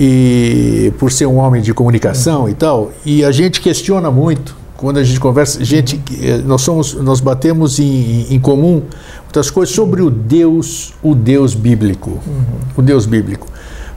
e 0.00 0.92
por 0.98 1.12
ser 1.12 1.26
um 1.26 1.36
homem 1.36 1.62
de 1.62 1.72
comunicação 1.72 2.42
uhum. 2.42 2.48
e 2.48 2.54
tal, 2.54 2.90
e 3.06 3.24
a 3.24 3.30
gente 3.30 3.60
questiona 3.60 4.10
muito 4.10 4.56
quando 4.76 4.98
a 4.98 5.04
gente 5.04 5.20
conversa, 5.20 5.62
gente, 5.64 6.02
eh, 6.20 6.38
nós 6.44 6.62
somos, 6.62 6.94
nós 6.94 7.20
batemos 7.20 7.78
em, 7.78 8.26
em 8.34 8.40
comum 8.40 8.82
muitas 9.22 9.48
coisas 9.48 9.72
sobre 9.72 10.02
o 10.02 10.10
Deus, 10.10 10.92
o 11.00 11.14
Deus 11.14 11.54
bíblico, 11.54 12.10
uhum. 12.26 12.44
o 12.76 12.82
Deus 12.82 13.06
bíblico. 13.06 13.46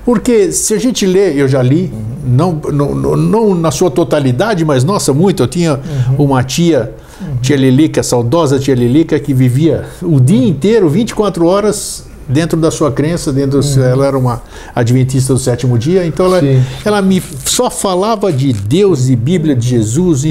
Porque 0.07 0.53
se 0.53 0.73
a 0.73 0.79
gente 0.79 1.05
lê, 1.05 1.33
eu 1.33 1.49
já 1.49 1.61
li, 1.61 1.91
não, 2.25 2.53
não, 2.71 2.95
não, 2.95 3.53
na 3.53 3.71
sua 3.71 3.91
totalidade, 3.91 4.63
mas 4.63 4.85
nossa, 4.85 5.13
muito. 5.13 5.43
Eu 5.43 5.47
tinha 5.47 5.73
uhum. 5.73 6.23
uma 6.27 6.41
tia, 6.45 6.93
tia 7.41 7.57
Lilica, 7.57 8.01
saudosa 8.01 8.57
tia 8.57 8.73
Lilica, 8.73 9.19
que 9.19 9.33
vivia 9.33 9.83
o 10.01 10.17
dia 10.17 10.47
inteiro, 10.47 10.87
24 10.87 11.45
horas, 11.45 12.05
dentro 12.25 12.57
da 12.57 12.71
sua 12.71 12.89
crença, 12.89 13.33
dentro 13.33 13.59
uhum. 13.59 13.83
ela 13.83 14.05
era 14.05 14.17
uma 14.17 14.41
adventista 14.73 15.33
do 15.33 15.39
sétimo 15.41 15.77
dia, 15.77 16.05
então 16.05 16.27
ela, 16.27 16.41
ela 16.85 17.01
me 17.01 17.21
só 17.43 17.69
falava 17.69 18.31
de 18.31 18.53
Deus, 18.53 19.07
de 19.07 19.15
Bíblia, 19.17 19.57
de 19.57 19.67
Jesus, 19.67 20.23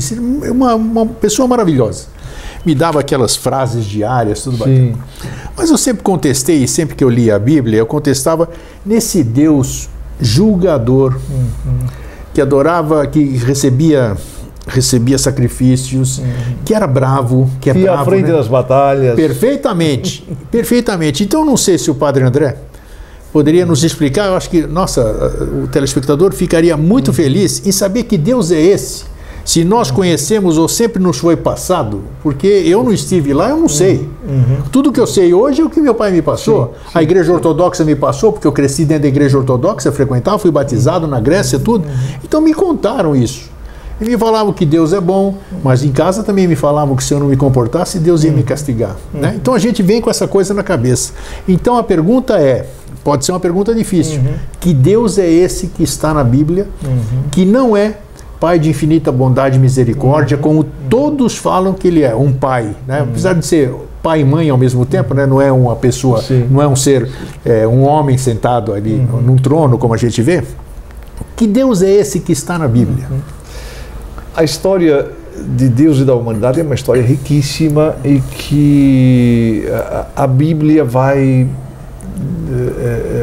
uma, 0.50 0.74
uma 0.74 1.04
pessoa 1.04 1.46
maravilhosa 1.46 2.15
me 2.66 2.74
dava 2.74 2.98
aquelas 2.98 3.36
frases 3.36 3.84
diárias, 3.84 4.42
tudo 4.42 4.56
bacana. 4.56 4.94
Mas 5.56 5.70
eu 5.70 5.78
sempre 5.78 6.02
contestei, 6.02 6.66
sempre 6.66 6.96
que 6.96 7.04
eu 7.04 7.08
lia 7.08 7.36
a 7.36 7.38
Bíblia, 7.38 7.78
eu 7.78 7.86
contestava 7.86 8.50
nesse 8.84 9.22
Deus 9.22 9.88
julgador, 10.20 11.16
uhum. 11.30 11.86
que 12.34 12.40
adorava, 12.40 13.06
que 13.06 13.22
recebia 13.36 14.16
recebia 14.68 15.16
sacrifícios, 15.16 16.18
uhum. 16.18 16.24
que 16.64 16.74
era 16.74 16.88
bravo, 16.88 17.48
que 17.60 17.70
é 17.70 17.72
que 17.72 17.82
bravo. 17.82 18.02
à 18.02 18.04
frente 18.04 18.26
né? 18.26 18.32
das 18.32 18.48
batalhas. 18.48 19.14
Perfeitamente, 19.14 20.28
perfeitamente. 20.50 21.22
Então 21.22 21.44
não 21.44 21.56
sei 21.56 21.78
se 21.78 21.88
o 21.88 21.94
Padre 21.94 22.24
André 22.24 22.56
poderia 23.32 23.64
nos 23.64 23.84
explicar. 23.84 24.26
Eu 24.26 24.34
acho 24.36 24.50
que 24.50 24.66
nossa, 24.66 25.02
o 25.62 25.68
telespectador 25.68 26.32
ficaria 26.32 26.76
muito 26.76 27.08
uhum. 27.08 27.14
feliz 27.14 27.64
em 27.64 27.70
saber 27.70 28.02
que 28.02 28.18
Deus 28.18 28.50
é 28.50 28.60
esse 28.60 29.04
se 29.46 29.64
nós 29.64 29.92
conhecemos 29.92 30.58
ou 30.58 30.66
sempre 30.68 31.00
nos 31.00 31.18
foi 31.18 31.36
passado, 31.36 32.02
porque 32.20 32.48
eu 32.48 32.82
não 32.82 32.92
estive 32.92 33.32
lá, 33.32 33.50
eu 33.50 33.56
não 33.56 33.68
sei. 33.68 33.98
Uhum. 34.28 34.62
Tudo 34.72 34.90
que 34.90 34.98
eu 34.98 35.06
sei 35.06 35.32
hoje 35.32 35.62
é 35.62 35.64
o 35.64 35.70
que 35.70 35.80
meu 35.80 35.94
pai 35.94 36.10
me 36.10 36.20
passou. 36.20 36.66
Sim, 36.66 36.72
sim, 36.72 36.98
a 36.98 37.02
igreja 37.04 37.32
ortodoxa 37.32 37.84
me 37.84 37.94
passou, 37.94 38.32
porque 38.32 38.44
eu 38.44 38.50
cresci 38.50 38.84
dentro 38.84 39.02
da 39.02 39.08
igreja 39.08 39.38
ortodoxa, 39.38 39.92
frequentava, 39.92 40.36
fui 40.36 40.50
batizado 40.50 41.06
na 41.06 41.20
Grécia, 41.20 41.60
tudo. 41.60 41.86
Uhum. 41.86 41.94
Então 42.24 42.40
me 42.40 42.52
contaram 42.52 43.14
isso. 43.14 43.48
E 44.00 44.04
me 44.04 44.18
falavam 44.18 44.52
que 44.52 44.66
Deus 44.66 44.92
é 44.92 45.00
bom, 45.00 45.36
mas 45.62 45.84
em 45.84 45.92
casa 45.92 46.24
também 46.24 46.48
me 46.48 46.56
falavam 46.56 46.96
que 46.96 47.04
se 47.04 47.14
eu 47.14 47.20
não 47.20 47.28
me 47.28 47.36
comportasse, 47.36 48.00
Deus 48.00 48.24
ia 48.24 48.32
me 48.32 48.38
uhum. 48.38 48.42
castigar. 48.42 48.96
Né? 49.14 49.34
Então 49.36 49.54
a 49.54 49.60
gente 49.60 49.80
vem 49.80 50.00
com 50.00 50.10
essa 50.10 50.26
coisa 50.26 50.52
na 50.52 50.64
cabeça. 50.64 51.12
Então 51.46 51.78
a 51.78 51.84
pergunta 51.84 52.36
é: 52.36 52.66
pode 53.04 53.24
ser 53.24 53.30
uma 53.30 53.40
pergunta 53.40 53.72
difícil. 53.72 54.18
Uhum. 54.18 54.34
Que 54.58 54.74
Deus 54.74 55.18
é 55.18 55.30
esse 55.30 55.68
que 55.68 55.84
está 55.84 56.12
na 56.12 56.24
Bíblia, 56.24 56.66
uhum. 56.84 57.22
que 57.30 57.44
não 57.44 57.76
é 57.76 57.98
Pai 58.46 58.60
de 58.60 58.70
infinita 58.70 59.10
bondade 59.10 59.56
e 59.56 59.58
misericórdia, 59.58 60.38
como 60.38 60.62
todos 60.88 61.36
falam 61.36 61.74
que 61.74 61.88
ele 61.88 62.04
é, 62.04 62.14
um 62.14 62.32
pai, 62.32 62.76
né? 62.86 63.00
apesar 63.00 63.32
de 63.32 63.44
ser 63.44 63.74
pai 64.00 64.20
e 64.20 64.24
mãe 64.24 64.48
ao 64.48 64.56
mesmo 64.56 64.86
tempo, 64.86 65.14
né? 65.14 65.26
não 65.26 65.42
é 65.42 65.50
uma 65.50 65.74
pessoa, 65.74 66.22
Sim. 66.22 66.46
não 66.48 66.62
é 66.62 66.68
um 66.68 66.76
ser, 66.76 67.10
é, 67.44 67.66
um 67.66 67.82
homem 67.82 68.16
sentado 68.16 68.72
ali 68.72 69.04
uhum. 69.12 69.20
num 69.20 69.36
trono, 69.36 69.76
como 69.76 69.94
a 69.94 69.96
gente 69.96 70.22
vê. 70.22 70.44
Que 71.34 71.44
Deus 71.44 71.82
é 71.82 71.90
esse 71.90 72.20
que 72.20 72.30
está 72.30 72.56
na 72.56 72.68
Bíblia? 72.68 73.08
Uhum. 73.10 73.18
A 74.36 74.44
história 74.44 75.08
de 75.44 75.68
Deus 75.68 75.98
e 75.98 76.04
da 76.04 76.14
humanidade 76.14 76.60
é 76.60 76.62
uma 76.62 76.76
história 76.76 77.02
riquíssima 77.02 77.96
e 78.04 78.20
que 78.20 79.64
a, 79.72 80.22
a 80.22 80.26
Bíblia 80.28 80.84
vai 80.84 81.48
é, 82.48 83.15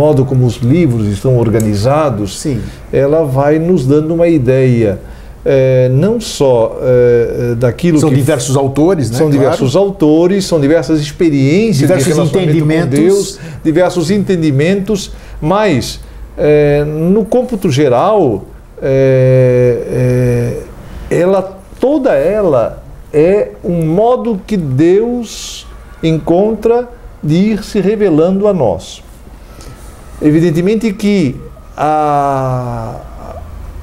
modo 0.00 0.24
como 0.24 0.46
os 0.46 0.56
livros 0.56 1.06
estão 1.06 1.36
organizados, 1.36 2.38
Sim. 2.38 2.62
ela 2.90 3.22
vai 3.22 3.58
nos 3.58 3.84
dando 3.86 4.14
uma 4.14 4.28
ideia. 4.28 4.98
É, 5.44 5.90
não 5.90 6.20
só 6.20 6.78
é, 6.82 7.54
daquilo 7.54 7.98
são 7.98 8.08
que 8.08 8.16
diversos 8.16 8.56
autores, 8.56 9.10
né? 9.10 9.18
São 9.18 9.26
claro. 9.26 9.38
diversos 9.38 9.76
autores, 9.76 10.44
são 10.46 10.58
diversas 10.58 11.00
experiências, 11.00 11.88
diversos 11.88 12.14
de 12.14 12.38
entendimentos, 12.38 12.90
Deus, 12.90 13.38
diversos 13.62 14.10
entendimentos, 14.10 15.12
mas 15.40 16.00
é, 16.36 16.84
no 16.84 17.24
cômputo 17.24 17.70
geral, 17.70 18.44
ela 21.10 21.58
toda 21.78 22.12
ela 22.14 22.82
é 23.12 23.52
um 23.62 23.86
modo 23.86 24.40
que 24.46 24.56
Deus 24.56 25.66
encontra 26.02 26.88
de 27.22 27.34
ir 27.34 27.64
se 27.64 27.80
revelando 27.80 28.48
a 28.48 28.54
nós. 28.54 29.02
Evidentemente 30.20 30.92
que 30.92 31.36
a, 31.76 32.96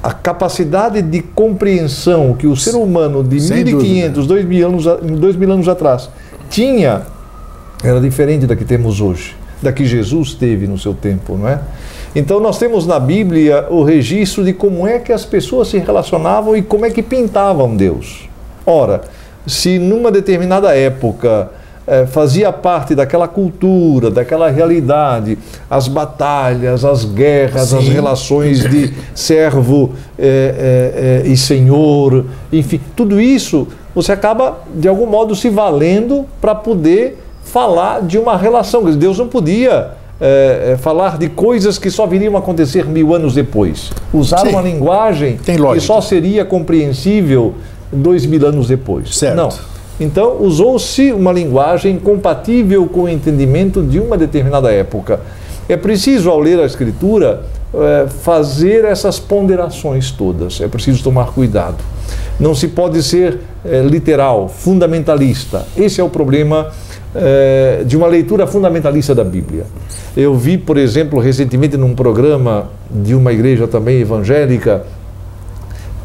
a 0.04 0.14
capacidade 0.14 1.02
de 1.02 1.22
compreensão 1.22 2.34
que 2.34 2.46
o 2.46 2.56
ser 2.56 2.76
humano 2.76 3.24
de 3.24 3.42
Sem 3.42 3.64
1500, 3.64 4.28
2000 4.28 4.68
anos, 4.68 4.86
2000 4.86 5.52
anos 5.52 5.68
atrás 5.68 6.10
tinha 6.50 7.04
era 7.84 8.00
diferente 8.00 8.46
da 8.46 8.56
que 8.56 8.66
temos 8.66 9.02
hoje, 9.02 9.36
da 9.62 9.72
que 9.72 9.86
Jesus 9.86 10.34
teve 10.34 10.68
no 10.68 10.78
seu 10.78 10.94
tempo, 10.94 11.38
não 11.38 11.48
é? 11.48 11.60
Então 12.16 12.40
nós 12.40 12.58
temos 12.58 12.88
na 12.88 13.00
Bíblia 13.00 13.68
o 13.70 13.84
registro 13.84 14.44
de 14.44 14.54
como 14.54 14.88
é 14.88 14.98
que 15.00 15.12
as 15.12 15.26
pessoas 15.26 15.68
se 15.68 15.78
relacionavam 15.78 16.56
e 16.56 16.62
como 16.62 16.86
é 16.86 16.90
que 16.90 17.04
pintavam 17.04 17.76
Deus. 17.76 18.28
Ora, 18.66 19.02
se 19.46 19.78
numa 19.78 20.12
determinada 20.12 20.76
época 20.76 21.52
é, 21.88 22.06
fazia 22.06 22.52
parte 22.52 22.94
daquela 22.94 23.28
cultura, 23.28 24.12
daquela 24.12 24.50
realidade, 24.50 25.38
as 25.70 25.88
batalhas, 25.88 26.84
as 26.84 27.06
guerras, 27.06 27.70
Sim. 27.70 27.78
as 27.78 27.88
relações 27.88 28.70
de 28.70 28.94
servo 29.16 29.94
é, 30.20 31.24
é, 31.24 31.28
e 31.28 31.38
senhor, 31.38 32.26
enfim, 32.52 32.82
tudo 32.96 33.20
isso 33.22 33.68
você 33.96 34.12
acaba 34.12 34.60
de 34.76 34.88
algum 34.88 35.08
modo 35.08 35.34
se 35.34 35.50
valendo 35.50 36.26
para 36.40 36.54
poder 36.54 37.18
falar 37.46 38.02
de 38.02 38.20
uma 38.20 38.38
relação. 38.38 38.84
Deus 38.84 39.18
não 39.18 39.28
podia 39.28 39.92
é, 40.20 40.74
é, 40.74 40.78
falar 40.78 41.18
de 41.18 41.30
coisas 41.30 41.80
que 41.80 41.90
só 41.90 42.06
viriam 42.06 42.36
a 42.36 42.40
acontecer 42.40 42.86
mil 42.86 43.16
anos 43.16 43.34
depois. 43.34 43.92
Usar 44.14 44.40
Sim. 44.40 44.50
uma 44.50 44.62
linguagem 44.62 45.38
que 45.38 45.80
só 45.80 46.02
seria 46.02 46.44
compreensível 46.44 47.56
dois 47.92 48.26
mil 48.26 48.46
anos 48.46 48.68
depois. 48.68 49.16
Certo. 49.16 49.36
Não. 49.36 49.77
Então, 50.00 50.38
usou-se 50.40 51.12
uma 51.12 51.32
linguagem 51.32 51.98
compatível 51.98 52.86
com 52.86 53.04
o 53.04 53.10
entendimento 53.10 53.82
de 53.82 54.00
uma 54.00 54.18
determinada 54.18 54.72
época. 54.72 55.20
É 55.68 55.76
preciso, 55.76 56.30
ao 56.30 56.40
ler 56.40 56.60
a 56.60 56.66
Escritura, 56.66 57.44
eh, 57.74 58.08
fazer 58.22 58.86
essas 58.86 59.20
ponderações 59.20 60.12
todas. 60.12 60.62
É 60.62 60.68
preciso 60.68 61.04
tomar 61.04 61.34
cuidado. 61.34 61.78
Não 62.40 62.56
se 62.56 62.70
pode 62.70 63.02
ser 63.04 63.40
eh, 63.66 63.82
literal, 63.82 64.48
fundamentalista. 64.48 65.66
Esse 65.76 66.00
é 66.00 66.04
o 66.04 66.10
problema 66.10 66.72
eh, 67.14 67.84
de 67.86 67.98
uma 67.98 68.08
leitura 68.08 68.48
fundamentalista 68.48 69.14
da 69.14 69.24
Bíblia. 69.24 69.66
Eu 70.16 70.36
vi, 70.36 70.58
por 70.58 70.78
exemplo, 70.78 71.20
recentemente 71.20 71.76
num 71.76 71.94
programa 71.94 72.70
de 72.90 73.14
uma 73.14 73.34
igreja 73.34 73.68
também 73.68 74.00
evangélica, 74.00 74.86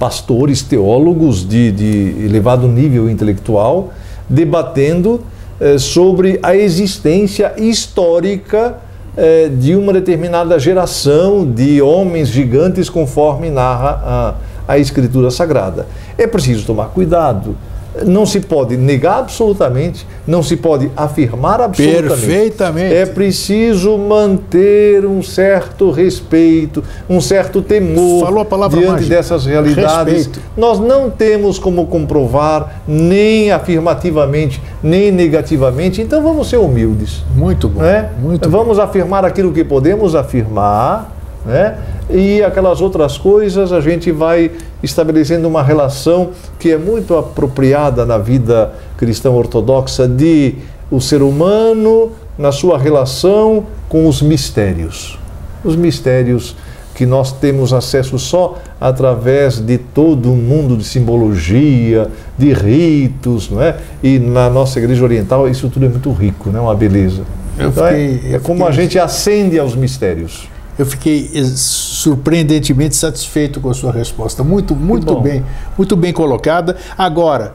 pastores, 0.03 0.63
teólogos 0.63 1.49
de, 1.49 1.71
de 1.71 2.25
elevado 2.25 2.67
nível 2.67 3.09
intelectual, 3.09 3.93
debatendo 4.29 5.21
eh, 5.61 5.79
sobre 5.79 6.41
a 6.43 6.57
existência 6.57 7.53
histórica 7.57 8.79
eh, 9.17 9.49
de 9.49 9.77
uma 9.77 9.93
determinada 9.93 10.59
geração 10.59 11.49
de 11.49 11.81
homens 11.81 12.31
gigantes, 12.31 12.91
conforme 12.91 13.49
narra 13.49 14.35
a, 14.67 14.73
a 14.73 14.77
Escritura 14.77 15.31
Sagrada. 15.31 15.87
É 16.19 16.27
preciso 16.27 16.67
tomar 16.67 16.87
cuidado. 16.87 17.55
Não 18.07 18.25
se 18.25 18.41
pode 18.41 18.77
negar 18.77 19.19
absolutamente, 19.19 20.07
não 20.27 20.43
se 20.43 20.57
pode 20.57 20.91
afirmar 20.97 21.61
absolutamente. 21.61 22.09
Perfeitamente. 22.09 22.95
É 22.95 23.05
preciso 23.05 23.99
manter 23.99 25.05
um 25.05 25.23
certo 25.23 25.91
respeito, 25.91 26.83
um 27.09 27.21
certo 27.21 27.61
temor 27.61 28.25
Falou 28.25 28.41
a 28.41 28.45
palavra 28.45 28.79
diante 28.79 28.93
mágica. 28.93 29.15
dessas 29.15 29.45
realidades. 29.45 30.15
Respeito. 30.15 30.41
Nós 30.57 30.79
não 30.79 31.11
temos 31.11 31.59
como 31.59 31.87
comprovar 31.87 32.83
nem 32.89 33.51
afirmativamente, 33.51 34.63
nem 34.83 35.13
negativamente, 35.13 36.01
então 36.01 36.23
vamos 36.23 36.49
ser 36.49 36.57
humildes. 36.57 37.23
Muito 37.37 37.69
bom. 37.69 37.83
Né? 37.83 38.09
Muito 38.21 38.49
bom. 38.49 38.59
Vamos 38.59 38.79
afirmar 38.79 39.25
aquilo 39.25 39.53
que 39.53 39.63
podemos 39.65 40.15
afirmar, 40.15 41.15
né? 41.45 41.77
E 42.11 42.43
aquelas 42.43 42.81
outras 42.81 43.17
coisas 43.17 43.73
a 43.73 43.81
gente 43.81 44.11
vai 44.13 44.51
estabelecendo 44.83 45.47
uma 45.49 45.63
relação 45.63 46.31
que 46.59 46.71
é 46.71 46.77
muito 46.79 47.17
apropriada 47.17 48.05
na 48.05 48.19
vida 48.19 48.73
cristã 48.97 49.31
ortodoxa 49.31 50.07
de 50.07 50.57
o 50.91 51.01
ser 51.01 51.23
humano 51.23 52.13
na 52.39 52.53
sua 52.53 52.79
relação 52.79 53.65
com 53.89 54.07
os 54.09 54.21
mistérios. 54.21 55.19
Os 55.65 55.77
mistérios 55.77 56.57
que 56.95 57.07
nós 57.07 57.33
temos 57.33 57.73
acesso 57.73 58.19
só 58.19 58.59
através 58.79 59.59
de 59.59 59.79
todo 59.79 60.31
um 60.31 60.37
mundo 60.37 60.77
de 60.77 60.85
simbologia, 60.85 62.09
de 62.37 62.53
ritos, 62.53 63.49
não 63.51 63.63
é? 63.63 63.77
E 64.03 64.19
na 64.19 64.51
nossa 64.51 64.79
igreja 64.79 65.03
oriental 65.03 65.49
isso 65.49 65.69
tudo 65.71 65.87
é 65.87 65.89
muito 65.89 66.13
rico, 66.13 66.51
não 66.51 66.59
é 66.61 66.63
uma 66.65 66.75
beleza. 66.75 67.23
Eu 67.59 67.69
Então, 67.69 67.87
é- 67.87 67.91
fiquei- 67.91 68.33
é, 68.33 68.37
eu 68.37 68.41
como 68.41 68.65
a 68.65 68.71
fiquei- 68.71 68.85
gente 68.85 68.99
acende 68.99 69.59
aos 69.59 69.75
mistérios. 69.75 70.49
Eu 70.79 70.87
fiquei 70.87 71.31
eh, 71.35 71.43
surpreendentemente 71.45 72.97
satisfeito 72.97 73.61
com 73.61 73.71
a 73.71 73.75
sua 73.75 73.93
resposta. 73.93 74.43
Muito, 74.43 74.75
muito 74.75 75.21
bem, 75.21 75.45
muito 75.77 75.97
bem 75.97 76.13
colocada. 76.13 76.77
Agora, 76.97 77.55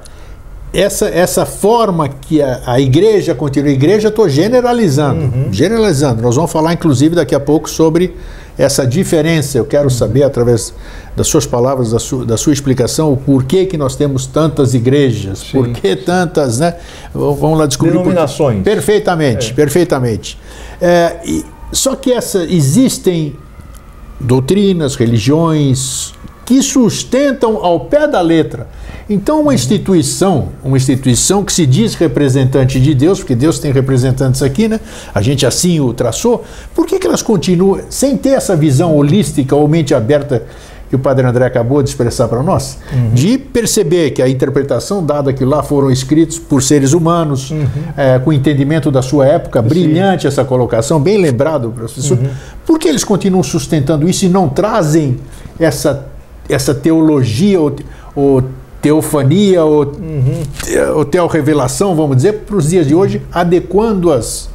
essa, 0.74 1.08
essa 1.08 1.46
forma 1.46 2.08
que 2.10 2.42
a, 2.42 2.62
a 2.66 2.80
igreja 2.80 3.34
continua, 3.34 3.70
a 3.70 3.74
igreja 3.74 4.10
estou 4.10 4.28
generalizando, 4.30 5.22
Uhum. 5.22 5.48
generalizando. 5.52 6.22
Nós 6.22 6.36
vamos 6.36 6.52
falar, 6.52 6.74
inclusive, 6.74 7.16
daqui 7.16 7.34
a 7.34 7.40
pouco 7.40 7.70
sobre 7.70 8.16
essa 8.58 8.86
diferença. 8.86 9.58
Eu 9.58 9.66
quero 9.66 9.86
Uhum. 9.86 9.90
saber, 9.90 10.24
através 10.24 10.74
das 11.16 11.28
suas 11.28 11.46
palavras, 11.46 11.92
da 11.92 12.00
sua, 12.00 12.26
da 12.26 12.38
sua 12.38 12.54
explicação, 12.54 13.12
o 13.14 13.18
porquê 13.18 13.66
que 13.66 13.78
nós 13.78 13.96
temos 13.96 14.28
tantas 14.28 14.74
igrejas, 14.74 15.40
Sim. 15.40 15.52
por 15.54 15.70
que 15.70 15.96
tantas, 15.96 16.60
né? 16.60 16.76
Vamos 17.14 17.58
lá 17.58 17.66
descobrir. 17.66 17.94
Denominações. 17.98 18.62
Perfeitamente, 18.64 19.52
É. 19.52 19.54
perfeitamente. 19.54 20.38
É, 20.80 21.16
e- 21.26 21.46
só 21.72 21.96
que 21.96 22.12
essa, 22.12 22.44
existem 22.44 23.36
doutrinas, 24.20 24.96
religiões 24.96 26.14
que 26.46 26.64
sustentam 26.64 27.58
ao 27.58 27.82
pé 27.82 28.08
da 28.08 28.22
letra. 28.22 28.70
Então, 29.10 29.42
uma 29.42 29.54
instituição, 29.54 30.50
uma 30.64 30.78
instituição 30.78 31.44
que 31.44 31.52
se 31.52 31.66
diz 31.66 31.94
representante 31.96 32.80
de 32.80 32.94
Deus, 32.94 33.20
porque 33.20 33.36
Deus 33.36 33.60
tem 33.60 33.72
representantes 33.72 34.42
aqui, 34.42 34.68
né? 34.68 34.80
A 35.14 35.22
gente 35.22 35.46
assim 35.46 35.82
o 35.82 35.94
traçou. 35.94 36.46
Por 36.74 36.86
que, 36.86 37.00
que 37.00 37.08
elas 37.08 37.22
continuam 37.22 37.82
sem 37.90 38.16
ter 38.16 38.30
essa 38.30 38.56
visão 38.56 38.96
holística 38.96 39.56
ou 39.56 39.68
mente 39.68 39.94
aberta 39.94 40.46
que 40.90 40.96
o 40.96 41.00
Padre 41.00 41.26
André 41.28 41.46
acabou 41.46 41.84
de 41.84 41.90
expressar 41.90 42.28
para 42.28 42.42
nós? 42.42 42.78
De 43.14 43.38
perceber 43.38 44.12
que 44.12 44.22
a 44.22 44.30
interpretação 44.30 45.06
dada 45.06 45.34
que 45.34 45.44
lá 45.44 45.62
foram 45.62 45.92
escritos 45.92 46.40
por 46.40 46.64
seres 46.64 46.94
humanos, 46.94 47.54
é, 47.98 48.18
com 48.20 48.32
entendimento 48.32 48.90
da 48.90 49.02
sua 49.02 49.26
época, 49.28 49.62
brilhante 49.62 50.28
essa 50.28 50.46
colocação, 50.46 51.00
bem 51.00 51.18
lembrado, 51.22 51.70
professor. 51.72 52.18
Por 52.66 52.80
que 52.80 52.88
eles 52.88 53.04
continuam 53.04 53.44
sustentando 53.44 54.08
isso 54.08 54.26
e 54.26 54.30
não 54.30 54.48
trazem 54.48 55.18
essa, 55.60 56.06
essa 56.50 56.74
teologia 56.74 57.60
ou, 57.60 57.76
ou 58.16 58.44
teofania 58.82 59.64
ou, 59.66 59.86
te- 59.88 60.80
ou 60.96 61.04
teorrevelação, 61.04 61.96
vamos 61.96 62.16
dizer, 62.18 62.34
para 62.46 62.56
os 62.56 62.70
dias 62.70 62.88
de 62.88 62.96
hoje, 62.96 63.22
adequando-as 63.34 64.50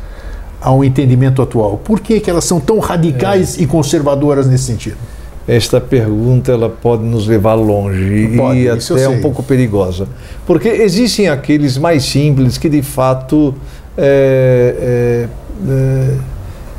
ao 0.61 0.85
entendimento 0.85 1.43
atual? 1.43 1.77
Por 1.85 2.01
que, 2.01 2.21
que 2.21 2.31
elas 2.31 2.45
são 2.45 2.61
tão 2.61 2.79
radicais 2.79 3.59
e 3.59 3.67
conservadoras 3.67 4.47
nesse 4.47 4.65
sentido? 4.65 4.97
Esta 5.47 5.81
pergunta 5.81 6.53
ela 6.53 6.69
pode 6.69 7.03
nos 7.03 7.27
levar 7.27 7.55
longe 7.55 8.37
Pode, 8.37 8.61
e 8.61 8.69
até 8.69 8.81
sei. 8.81 9.07
um 9.09 9.21
pouco 9.21 9.43
perigosa. 9.43 10.07
Porque 10.47 10.69
existem 10.69 11.29
aqueles 11.29 11.77
mais 11.77 12.05
simples 12.05 12.57
que 12.57 12.69
de 12.69 12.83
fato 12.83 13.55
é, 13.99 15.29
é, 15.67 15.69
é, 15.69 16.17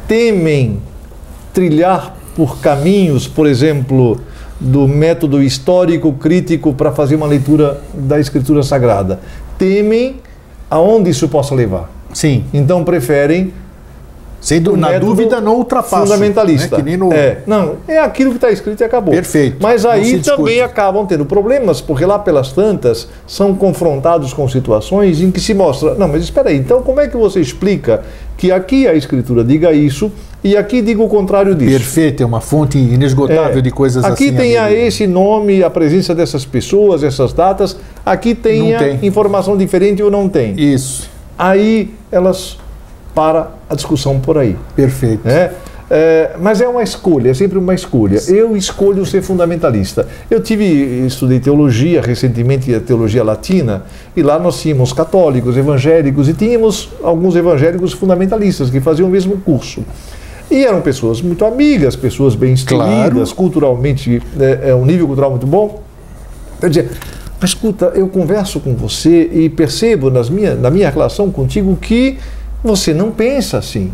temem 0.07 0.79
trilhar 1.53 2.15
por 2.35 2.59
caminhos, 2.59 3.27
por 3.27 3.47
exemplo, 3.47 4.19
do 4.59 4.87
método 4.87 5.43
histórico 5.43 6.13
crítico 6.13 6.73
para 6.73 6.91
fazer 6.91 7.15
uma 7.15 7.27
leitura 7.27 7.81
da 7.93 8.19
Escritura 8.19 8.63
Sagrada. 8.63 9.19
Temem 9.57 10.15
aonde 10.69 11.09
isso 11.09 11.27
possa 11.27 11.53
levar. 11.53 11.91
Sim. 12.13 12.45
Então 12.53 12.83
preferem 12.83 13.53
Sem 14.43 14.61
du- 14.61 14.73
o 14.73 14.77
na 14.77 14.99
dúvida, 14.99 15.39
não 15.39 15.55
ultrapasso. 15.55 16.03
fundamentalista. 16.05 16.75
né? 16.77 16.83
Que 16.83 16.89
nem 16.89 16.97
no... 16.97 17.13
É, 17.13 17.37
não, 17.47 17.77
é 17.87 17.97
aquilo 17.99 18.31
que 18.31 18.35
está 18.37 18.51
escrito 18.51 18.81
e 18.81 18.83
acabou. 18.83 19.13
Perfeito. 19.13 19.55
Mas 19.61 19.85
aí 19.85 20.19
também 20.19 20.59
acabam 20.61 21.05
tendo 21.05 21.25
problemas, 21.25 21.79
porque 21.79 22.05
lá 22.05 22.19
pelas 22.19 22.51
tantas 22.51 23.07
são 23.25 23.55
confrontados 23.55 24.33
com 24.33 24.45
situações 24.49 25.21
em 25.21 25.31
que 25.31 25.39
se 25.39 25.53
mostra, 25.53 25.95
não, 25.95 26.09
mas 26.09 26.21
espera 26.23 26.49
aí, 26.49 26.57
então 26.57 26.81
como 26.81 26.99
é 26.99 27.07
que 27.07 27.15
você 27.15 27.39
explica 27.39 28.03
que 28.35 28.51
aqui 28.51 28.85
a 28.85 28.93
escritura 28.93 29.43
diga 29.45 29.71
isso 29.71 30.11
e 30.43 30.57
aqui 30.57 30.81
diga 30.81 31.01
o 31.01 31.07
contrário 31.07 31.55
disso? 31.55 31.71
Perfeito, 31.71 32.21
é 32.21 32.25
uma 32.25 32.41
fonte 32.41 32.77
inesgotável 32.77 33.59
É. 33.59 33.61
de 33.61 33.71
coisas 33.71 34.03
aqui 34.03 34.25
assim. 34.25 34.35
tem 34.35 34.57
a 34.57 34.65
amigo. 34.65 34.81
esse 34.81 35.07
nome, 35.07 35.63
a 35.63 35.69
presença 35.69 36.13
dessas 36.13 36.43
pessoas, 36.43 37.01
essas 37.01 37.31
datas, 37.31 37.77
aqui 38.05 38.35
tem 38.35 38.71
Não 38.71 38.75
a 38.75 38.79
tem. 38.79 38.99
informação 39.03 39.55
diferente 39.55 40.03
ou 40.03 40.11
não 40.11 40.27
tem. 40.27 40.53
Isso, 40.59 41.09
Aí 41.37 41.91
elas 42.11 42.57
para 43.13 43.51
a 43.69 43.75
discussão 43.75 44.19
por 44.19 44.37
aí. 44.37 44.55
perfeito. 44.75 45.27
né? 45.27 45.51
É, 45.91 46.31
mas 46.41 46.59
é 46.59 46.67
uma 46.67 46.81
escolha, 46.81 47.29
é 47.29 47.33
sempre 47.33 47.57
uma 47.57 47.75
escolha. 47.75 48.19
Eu 48.27 48.57
escolho 48.57 49.05
ser 49.05 49.21
fundamentalista. 49.21 50.07
Eu 50.31 50.41
tive, 50.41 50.65
estudei 51.05 51.39
teologia 51.39 52.01
recentemente, 52.01 52.73
a 52.73 52.79
teologia 52.79 53.23
latina, 53.23 53.83
e 54.15 54.23
lá 54.23 54.39
nós 54.39 54.59
tínhamos 54.59 54.91
católicos, 54.91 55.55
evangélicos, 55.55 56.27
e 56.27 56.33
tínhamos 56.33 56.89
alguns 57.03 57.35
evangélicos 57.35 57.93
fundamentalistas 57.93 58.71
que 58.71 58.79
faziam 58.79 59.07
o 59.07 59.11
mesmo 59.11 59.37
curso. 59.37 59.83
E 60.49 60.65
eram 60.65 60.81
pessoas 60.81 61.21
muito 61.21 61.45
amigas, 61.45 61.95
pessoas 61.95 62.33
bem 62.33 62.53
instruídas, 62.53 63.11
Claro. 63.13 63.35
culturalmente, 63.35 64.21
é, 64.39 64.69
é 64.69 64.75
um 64.75 64.85
nível 64.85 65.05
cultural 65.05 65.29
muito 65.31 65.45
bom. 65.45 65.83
Eu 66.61 66.69
dizia, 66.69 66.89
mas 67.39 67.51
escuta, 67.51 67.91
eu 67.93 68.07
converso 68.07 68.59
com 68.59 68.73
você 68.73 69.29
e 69.31 69.49
percebo 69.49 70.09
nas 70.09 70.29
minha, 70.29 70.55
na 70.55 70.71
minha 70.71 70.89
relação 70.89 71.29
contigo 71.29 71.75
que 71.75 72.17
você 72.63 72.93
não 72.93 73.11
pensa 73.11 73.57
assim. 73.57 73.91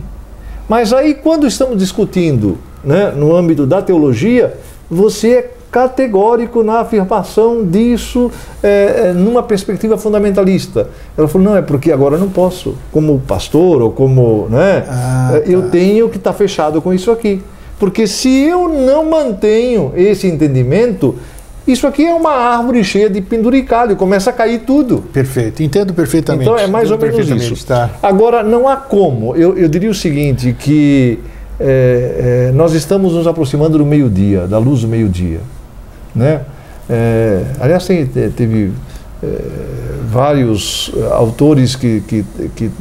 Mas 0.68 0.94
aí, 0.94 1.16
quando 1.16 1.48
estamos 1.48 1.78
discutindo 1.78 2.58
né, 2.84 3.12
no 3.16 3.36
âmbito 3.36 3.66
da 3.66 3.82
teologia, 3.82 4.56
você 4.90 5.30
é 5.30 5.52
categórico 5.72 6.64
na 6.64 6.80
afirmação 6.80 7.64
disso 7.64 8.32
é, 8.62 9.10
é, 9.10 9.14
numa 9.14 9.44
perspectiva 9.44 9.98
fundamentalista. 9.98 10.90
Ela 11.18 11.28
falou, 11.28 11.50
não, 11.50 11.58
é 11.58 11.62
porque 11.62 11.92
agora 11.92 12.16
eu 12.16 12.20
não 12.20 12.30
posso, 12.30 12.76
como 12.92 13.20
pastor 13.20 13.82
ou 13.82 13.92
como, 13.92 14.48
né, 14.50 14.84
Ah, 14.88 15.32
é, 15.34 15.44
eu 15.48 15.64
tá. 15.64 15.70
tenho 15.70 16.10
que 16.10 16.18
estar 16.18 16.34
fechado 16.34 16.82
com 16.82 16.94
isso 16.94 17.12
aqui. 17.12 17.42
Porque 17.80 18.08
se 18.08 18.30
eu 18.30 18.68
não 18.68 19.10
mantenho 19.10 19.94
esse 19.96 20.28
entendimento, 20.28 21.16
Isso 21.72 21.86
aqui 21.86 22.04
é 22.04 22.14
uma 22.14 22.32
árvore 22.32 22.84
cheia 22.84 23.08
de 23.08 23.22
penduricalho, 23.22 23.96
começa 23.96 24.32
a 24.32 24.34
cair 24.34 24.62
tudo. 24.62 25.04
Perfeito, 25.14 25.62
entendo 25.62 25.94
perfeitamente. 25.94 26.50
Então 26.50 26.58
é 26.58 26.66
mais 26.66 26.90
ou 26.90 26.98
menos 26.98 27.30
isso. 27.30 27.66
Tá. 27.66 27.92
Agora, 28.02 28.42
não 28.42 28.68
há 28.68 28.76
como. 28.76 29.36
Eu, 29.36 29.56
eu 29.56 29.68
diria 29.70 29.90
o 29.90 29.94
seguinte, 29.94 30.56
que 30.58 31.20
é, 31.60 32.48
é, 32.50 32.52
nós 32.54 32.74
estamos 32.74 33.14
nos 33.14 33.28
aproximando 33.28 33.78
do 33.78 33.86
meio-dia, 33.86 34.48
da 34.48 34.58
luz 34.58 34.82
do 34.82 34.88
meio-dia. 34.88 35.42
Né? 36.16 36.42
É, 36.90 37.44
aliás, 37.60 37.86
tem, 37.86 38.04
teve 38.08 38.72
é, 39.22 39.28
vários 40.10 40.92
autores 41.12 41.76
que, 41.76 42.02
que, 42.02 42.26
que, 42.56 42.72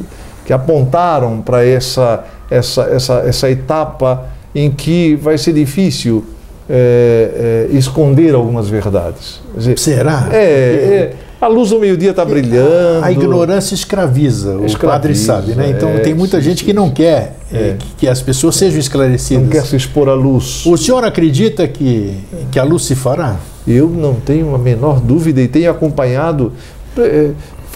que 0.46 0.52
apontaram 0.52 1.42
para 1.42 1.62
essa, 1.62 2.24
essa, 2.50 2.82
essa, 2.84 3.14
essa 3.26 3.50
etapa 3.50 4.28
em 4.54 4.70
que 4.70 5.14
vai 5.16 5.36
ser 5.36 5.52
difícil 5.52 6.24
é, 6.68 7.66
é, 7.70 7.76
esconder 7.76 8.34
algumas 8.34 8.68
verdades. 8.68 9.40
Dizer, 9.56 9.78
Será? 9.78 10.28
É, 10.32 10.36
é, 10.38 11.14
a 11.40 11.46
luz 11.46 11.70
do 11.70 11.78
meio-dia 11.78 12.10
está 12.10 12.24
brilhando. 12.24 13.04
A 13.04 13.12
ignorância 13.12 13.74
escraviza, 13.74 14.56
o 14.56 14.66
escraviza, 14.66 14.86
padre 14.86 15.14
sabe, 15.14 15.54
né? 15.54 15.70
Então 15.70 15.90
é, 15.90 16.00
tem 16.00 16.12
muita 16.12 16.40
gente 16.40 16.64
que 16.64 16.72
não 16.72 16.90
quer 16.90 17.36
é. 17.52 17.76
que, 17.78 17.86
que, 17.98 18.08
as 18.08 18.20
pessoas 18.20 18.56
sejam 18.56 18.78
esclarecidas. 18.80 19.44
Não 19.44 19.50
quer 19.50 19.64
se 19.64 19.76
expor 19.76 20.08
à 20.08 20.14
luz. 20.14 20.66
O 20.66 20.76
senhor 20.76 21.04
acredita 21.04 21.66
que, 21.68 22.18
que 22.50 22.58
a 22.58 22.64
luz 22.64 22.84
se 22.84 22.96
fará? 22.96 23.36
Eu 23.66 23.88
não 23.88 24.14
tenho 24.14 24.54
a 24.54 24.58
menor 24.58 25.00
dúvida 25.00 25.40
e 25.40 25.46
tenho 25.46 25.70
acompanhado. 25.70 26.52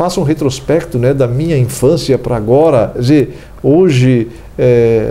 É, 0.02 0.04
faça 0.04 0.20
um 0.20 0.24
retrospecto 0.24 0.98
né, 0.98 1.14
da 1.14 1.28
minha 1.28 1.56
infância 1.56 2.18
para 2.18 2.36
agora. 2.36 2.90
Quer 2.94 3.00
dizer, 3.00 3.38
hoje 3.62 4.28
é, 4.58 5.10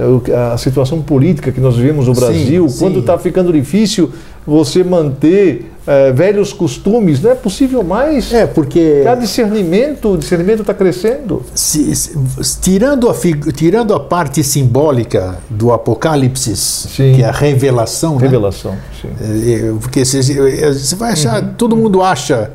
a 0.53 0.57
situação 0.57 1.01
política 1.01 1.51
que 1.51 1.59
nós 1.59 1.75
vivemos 1.75 2.07
no 2.07 2.13
Brasil, 2.13 2.67
sim, 2.67 2.79
quando 2.79 2.99
está 2.99 3.17
ficando 3.17 3.51
difícil 3.53 4.11
você 4.45 4.83
manter 4.83 5.71
é, 5.85 6.11
velhos 6.11 6.51
costumes, 6.51 7.21
não 7.21 7.31
é 7.31 7.35
possível 7.35 7.83
mais. 7.83 8.33
É, 8.33 8.45
porque. 8.45 9.03
Há 9.07 9.15
discernimento, 9.15 10.13
o 10.13 10.17
discernimento 10.17 10.61
está 10.61 10.73
crescendo. 10.73 11.43
Se, 11.55 11.95
se, 11.95 12.59
tirando, 12.59 13.09
a, 13.09 13.15
tirando 13.55 13.93
a 13.93 13.99
parte 13.99 14.43
simbólica 14.43 15.37
do 15.49 15.71
Apocalipse, 15.71 16.55
sim. 16.55 17.13
que 17.15 17.23
é 17.23 17.25
a 17.25 17.31
revelação. 17.31 18.15
Né? 18.15 18.21
Revelação, 18.21 18.71
né? 18.71 18.79
sim. 19.01 19.09
É, 19.53 19.73
porque 19.79 20.05
você, 20.05 20.21
você 20.21 20.95
vai 20.95 21.13
achar, 21.13 21.41
uhum. 21.41 21.53
todo 21.57 21.75
mundo 21.75 22.01
acha. 22.01 22.51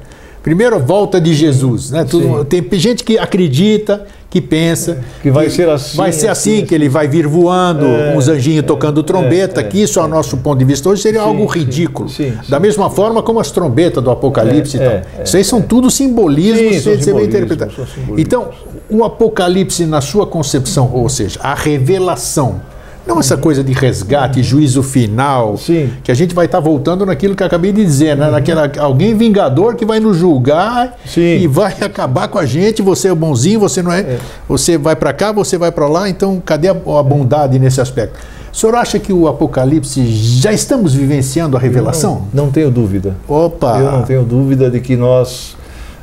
Primeiro, 0.47 0.79
volta 0.79 1.21
de 1.21 1.35
Jesus. 1.35 1.91
Né? 1.91 2.05
Tudo, 2.05 2.45
tem 2.45 2.65
gente 2.79 3.03
que 3.03 3.19
acredita 3.19 4.07
que 4.31 4.41
pensa 4.41 5.01
que 5.21 5.29
vai 5.29 5.47
que 5.47 5.51
ser 5.51 5.69
assim, 5.69 5.97
vai 5.97 6.13
ser 6.13 6.29
assim, 6.29 6.59
assim, 6.59 6.65
que 6.65 6.73
ele 6.73 6.89
vai 6.89 7.09
vir 7.09 7.27
voando, 7.27 7.85
é, 7.85 8.17
uns 8.17 8.29
anjinhos 8.29 8.63
é, 8.63 8.63
tocando 8.63 9.03
trombeta, 9.03 9.61
é, 9.61 9.65
que 9.65 9.83
isso, 9.83 9.99
ao 9.99 10.07
nosso 10.07 10.37
ponto 10.37 10.57
de 10.61 10.65
vista 10.65 10.89
hoje, 10.89 11.03
seria 11.03 11.19
sim, 11.19 11.27
algo 11.27 11.47
ridículo. 11.47 12.09
Sim, 12.09 12.31
sim, 12.31 12.49
da 12.49 12.61
mesma 12.61 12.89
forma 12.89 13.25
como 13.25 13.41
as 13.41 13.51
trombetas 13.51 14.05
do 14.05 14.09
Apocalipse 14.09 14.77
e 14.77 14.79
tal. 14.79 15.25
isso 15.25 15.37
aí 15.37 15.43
são 15.43 15.61
tudo 15.61 15.91
simbolismos 15.91 16.81
sim, 16.81 17.03
ser 17.03 17.21
interpretados. 17.21 17.75
Então, 18.17 18.51
o 18.89 19.03
Apocalipse, 19.03 19.85
na 19.85 20.01
sua 20.01 20.29
concepção, 20.29 20.93
ou 20.95 21.09
seja, 21.09 21.41
a 21.43 21.57
revelação 21.57 22.61
não 23.07 23.21
essa 23.21 23.37
coisa 23.37 23.63
de 23.63 23.73
resgate, 23.73 24.43
juízo 24.43 24.83
final, 24.83 25.57
Sim. 25.57 25.93
que 26.03 26.11
a 26.11 26.15
gente 26.15 26.35
vai 26.35 26.47
estar 26.47 26.59
tá 26.59 26.65
voltando 26.65 27.07
naquilo 27.07 27.37
que 27.37 27.43
eu 27.43 27.47
acabei 27.47 27.73
de 27.73 27.85
dizer, 27.85 28.17
né? 28.17 28.31
Naquela, 28.31 28.71
alguém 28.79 29.15
vingador 29.15 29.77
que 29.77 29.85
vai 29.85 30.01
nos 30.01 30.17
julgar 30.17 30.97
Sim. 31.07 31.39
e 31.39 31.47
vai 31.47 31.73
acabar 31.81 32.29
com 32.29 32.39
a 32.39 32.45
gente, 32.45 32.83
você 32.83 33.09
é 33.09 33.15
bonzinho, 33.15 33.61
você 33.61 33.83
não 33.83 33.93
é, 33.93 34.01
é. 34.01 34.19
você 34.49 34.77
vai 34.77 34.97
para 34.97 35.13
cá, 35.13 35.31
você 35.31 35.57
vai 35.57 35.71
para 35.71 35.87
lá, 35.87 36.09
então 36.09 36.43
cadê 36.45 36.69
a, 36.69 36.73
a 36.73 37.03
bondade 37.03 37.59
nesse 37.59 37.81
aspecto? 37.81 38.19
O 38.53 38.57
senhor 38.57 38.75
acha 38.75 38.99
que 38.99 39.13
o 39.13 39.29
Apocalipse 39.29 40.05
já 40.07 40.51
estamos 40.51 40.95
vivenciando 40.95 41.57
a 41.57 41.61
revelação? 41.61 42.27
Não, 42.33 42.47
não 42.47 42.51
tenho 42.51 42.71
dúvida. 42.71 43.15
Opa! 43.29 43.79
Eu 43.79 43.93
não 43.93 44.03
tenho 44.03 44.25
dúvida 44.25 44.71
de 44.71 44.81
que 44.81 44.97
nós 44.97 45.55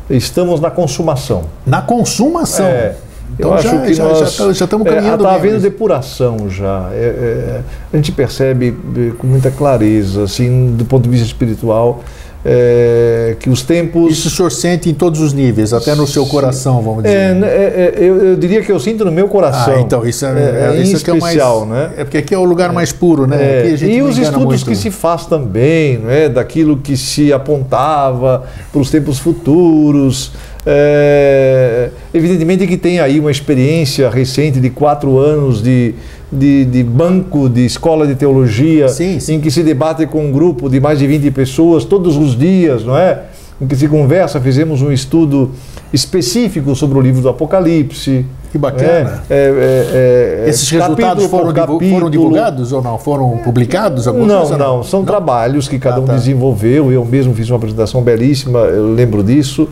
estamos 0.08 0.60
na 0.60 0.70
consumação. 0.70 1.46
Na 1.66 1.82
consumação? 1.82 2.68
É. 2.68 2.96
Então 3.38 3.56
eu 3.56 3.62
já, 3.62 3.72
acho 3.72 3.82
que 3.84 3.94
já, 3.94 4.04
nós 4.04 4.20
já, 4.20 4.26
tá, 4.26 4.54
já 4.54 4.66
estamos 4.66 4.88
caminhando. 4.88 5.24
Está 5.24 5.34
é, 5.34 5.36
havendo 5.36 5.60
depuração 5.60 6.50
já. 6.50 6.90
É, 6.94 6.96
é, 6.96 7.62
a 7.92 7.96
gente 7.96 8.12
percebe 8.12 8.78
é, 8.96 9.12
com 9.18 9.28
muita 9.28 9.52
clareza, 9.52 10.24
assim, 10.24 10.76
do 10.76 10.86
ponto 10.86 11.04
de 11.04 11.10
vista 11.10 11.26
espiritual, 11.26 12.04
é, 12.46 13.38
que 13.40 13.50
os 13.50 13.62
tempos. 13.62 14.12
Isso 14.12 14.28
o 14.28 14.32
senhor 14.32 14.52
sente 14.52 14.90
em 14.90 14.94
todos 14.94 15.22
os 15.22 15.32
níveis, 15.32 15.74
até 15.74 15.96
no 15.96 16.06
seu 16.06 16.26
coração, 16.26 16.82
vamos 16.82 17.04
dizer. 17.04 17.16
É, 17.16 17.32
é, 17.42 17.94
eu, 17.98 18.18
eu, 18.18 18.36
diria 18.36 18.62
que 18.62 18.72
eu 18.72 18.80
sinto 18.80 19.06
no 19.06 19.12
meu 19.12 19.28
coração. 19.30 19.76
Ah, 19.76 19.80
então, 19.80 20.06
isso 20.06 20.26
é, 20.26 20.78
isso 20.82 20.98
especial, 20.98 21.64
é 21.64 21.66
mais, 21.66 21.90
né? 21.90 21.94
É 21.98 22.04
porque 22.04 22.18
aqui 22.18 22.34
é 22.34 22.38
o 22.38 22.44
lugar 22.44 22.74
mais 22.74 22.92
puro, 22.92 23.26
né? 23.26 23.70
e 23.70 24.02
os 24.02 24.18
estudos 24.18 24.46
muito. 24.46 24.66
que 24.66 24.76
se 24.76 24.92
faz 24.92 25.26
também, 25.26 25.98
né? 26.00 26.28
daquilo 26.28 26.78
que 26.78 26.98
se 26.98 27.32
apontava 27.32 28.44
para 28.72 28.82
os 28.82 28.90
tempos 28.90 29.20
futuros. 29.20 30.32
É, 30.66 31.90
evidentemente 32.14 32.66
que 32.66 32.78
tem 32.78 33.00
aí 33.00 33.20
uma 33.20 33.32
experiência 33.32 34.10
recente 34.10 34.60
de 34.60 34.70
quatro 34.70 35.20
anos 35.20 35.62
de, 35.62 35.94
de, 36.32 36.66
de 36.66 36.84
banco 36.84 37.50
de 37.50 37.66
escola 37.66 38.08
de 38.08 38.16
teologia, 38.16 38.88
sim, 38.88 39.20
sim. 39.20 39.36
em 39.36 39.42
que 39.42 39.52
se 39.52 39.62
debate 39.62 40.06
com 40.08 40.26
um 40.26 40.32
grupo 40.32 40.70
de 40.70 40.80
mais 40.80 41.00
de 41.00 41.08
20 41.08 41.32
pessoas 41.32 41.84
todos 41.84 42.16
os 42.16 42.38
dias, 42.38 42.84
não 42.86 42.98
é? 42.98 43.24
Em 43.62 43.68
que 43.68 43.76
se 43.76 43.88
conversa, 43.88 44.42
fizemos 44.42 44.82
um 44.82 44.92
estudo 44.92 45.52
específico 45.92 46.76
sobre 46.76 46.98
o 46.98 47.02
livro 47.02 47.22
do 47.22 47.30
Apocalipse. 47.30 48.26
Que 48.52 48.58
bacana. 48.58 49.24
É, 49.30 49.36
é, 49.36 50.44
é, 50.44 50.46
é 50.46 50.50
Esses 50.50 50.70
resultados 50.70 51.26
foram, 51.26 51.54
foram, 51.54 52.10
divulgados 52.10 52.72
ou 52.72 52.82
não? 52.82 52.98
Foram 52.98 53.38
publicados? 53.38 54.06
Não, 54.06 54.14
não, 54.26 54.58
não, 54.58 54.84
São 54.84 55.00
não? 55.00 55.06
trabalhos 55.06 55.68
que 55.68 55.80
cada 55.80 55.98
ah, 55.98 56.02
um 56.02 56.06
tá. 56.06 56.14
desenvolveu. 56.14 56.92
Eu 56.92 57.06
mesmo 57.06 57.34
fiz 57.34 57.50
uma 57.50 57.58
apresentação 57.58 58.02
belíssima, 58.02 58.60
eu 58.60 58.94
lembro 58.94 59.24
disso. 59.24 59.68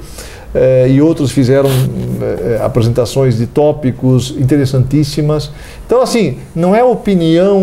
Eh, 0.53 0.89
e 0.89 1.01
outros 1.01 1.31
fizeram 1.31 1.69
eh, 1.69 2.59
apresentações 2.61 3.37
de 3.37 3.47
tópicos 3.47 4.35
interessantíssimas. 4.37 5.49
Então, 5.85 6.01
assim, 6.01 6.39
não 6.53 6.75
é 6.75 6.83
opinião 6.83 7.61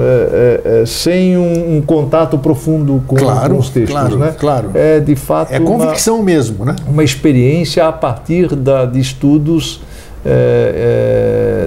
eh, 0.00 0.84
sem 0.86 1.36
um, 1.36 1.76
um, 1.76 1.82
contato 1.82 2.38
profundo 2.38 3.02
com, 3.06 3.16
claro, 3.16 3.54
com, 3.54 3.60
os 3.60 3.68
textos, 3.68 3.92
claro, 3.92 4.18
né? 4.18 4.34
Claro. 4.38 4.70
É 4.72 4.98
de 4.98 5.14
fato 5.14 5.52
é 5.52 5.60
convicção 5.60 6.16
uma, 6.16 6.24
mesmo, 6.24 6.64
né? 6.64 6.74
Uma 6.88 7.04
experiência 7.04 7.86
a 7.86 7.92
partir 7.92 8.54
da, 8.56 8.86
de 8.86 8.98
estudos 8.98 9.82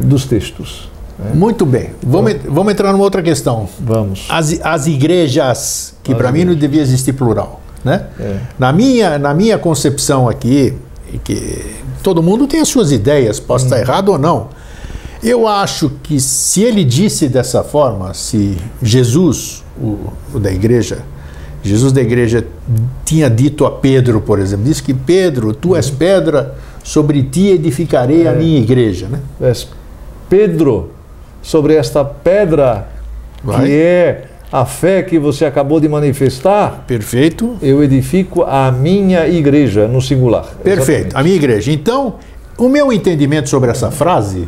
dos 0.03 0.25
textos. 0.25 0.89
Né? 1.19 1.29
Muito 1.35 1.63
bem. 1.63 1.91
Vamos, 2.01 2.31
então, 2.31 2.51
vamos 2.51 2.73
entrar 2.73 2.91
numa 2.91 3.03
outra 3.03 3.21
questão. 3.21 3.69
Vamos. 3.79 4.25
As, 4.29 4.59
as 4.63 4.87
igrejas, 4.87 5.93
que 6.03 6.15
para 6.15 6.31
mim 6.31 6.43
não 6.43 6.55
devia 6.55 6.81
existir 6.81 7.13
plural. 7.13 7.61
Né? 7.87 8.05
É. 8.19 8.37
Na, 8.59 8.73
minha, 8.73 9.17
na 9.17 9.33
minha 9.33 9.57
concepção 9.57 10.27
aqui, 10.27 10.73
que 11.23 11.77
todo 12.03 12.21
mundo 12.21 12.45
tem 12.45 12.59
as 12.59 12.67
suas 12.67 12.91
ideias, 12.91 13.39
posso 13.39 13.63
hum. 13.63 13.69
estar 13.69 13.79
errado 13.79 14.09
ou 14.09 14.19
não. 14.19 14.49
Eu 15.23 15.47
acho 15.47 15.89
que 16.03 16.19
se 16.19 16.61
ele 16.61 16.83
disse 16.83 17.29
dessa 17.29 17.63
forma, 17.63 18.13
se 18.13 18.57
Jesus, 18.83 19.63
o, 19.81 20.11
o 20.33 20.39
da 20.39 20.51
igreja, 20.51 20.99
Jesus 21.63 21.93
da 21.93 22.01
igreja 22.01 22.45
tinha 23.05 23.29
dito 23.29 23.65
a 23.65 23.71
Pedro, 23.71 24.19
por 24.19 24.37
exemplo, 24.37 24.65
disse 24.65 24.83
que 24.83 24.93
Pedro, 24.93 25.53
tu 25.53 25.75
és 25.75 25.89
pedra, 25.89 26.55
sobre 26.83 27.23
ti 27.23 27.47
edificarei 27.47 28.27
é. 28.27 28.29
a 28.29 28.33
minha 28.33 28.59
igreja. 28.59 29.07
Né? 29.07 29.19
És 29.39 29.67
Pedro, 30.29 30.91
sobre 31.41 31.75
esta 31.75 32.03
pedra 32.03 32.89
Vai. 33.41 33.65
que 33.65 33.71
é 33.71 34.25
a 34.51 34.65
fé 34.65 35.03
que 35.03 35.19
você 35.19 35.45
acabou 35.45 35.79
de 35.79 35.89
manifestar. 35.89 36.83
Perfeito. 36.87 37.57
Eu 37.61 37.83
edifico 37.83 38.43
a 38.43 38.71
minha 38.71 39.27
igreja, 39.27 39.87
no 39.87 40.01
singular. 40.01 40.45
Perfeito, 40.63 41.07
Exatamente. 41.07 41.15
a 41.15 41.23
minha 41.23 41.35
igreja. 41.35 41.71
Então, 41.71 42.15
o 42.57 42.69
meu 42.69 42.91
entendimento 42.91 43.49
sobre 43.49 43.69
essa 43.69 43.91
frase, 43.91 44.47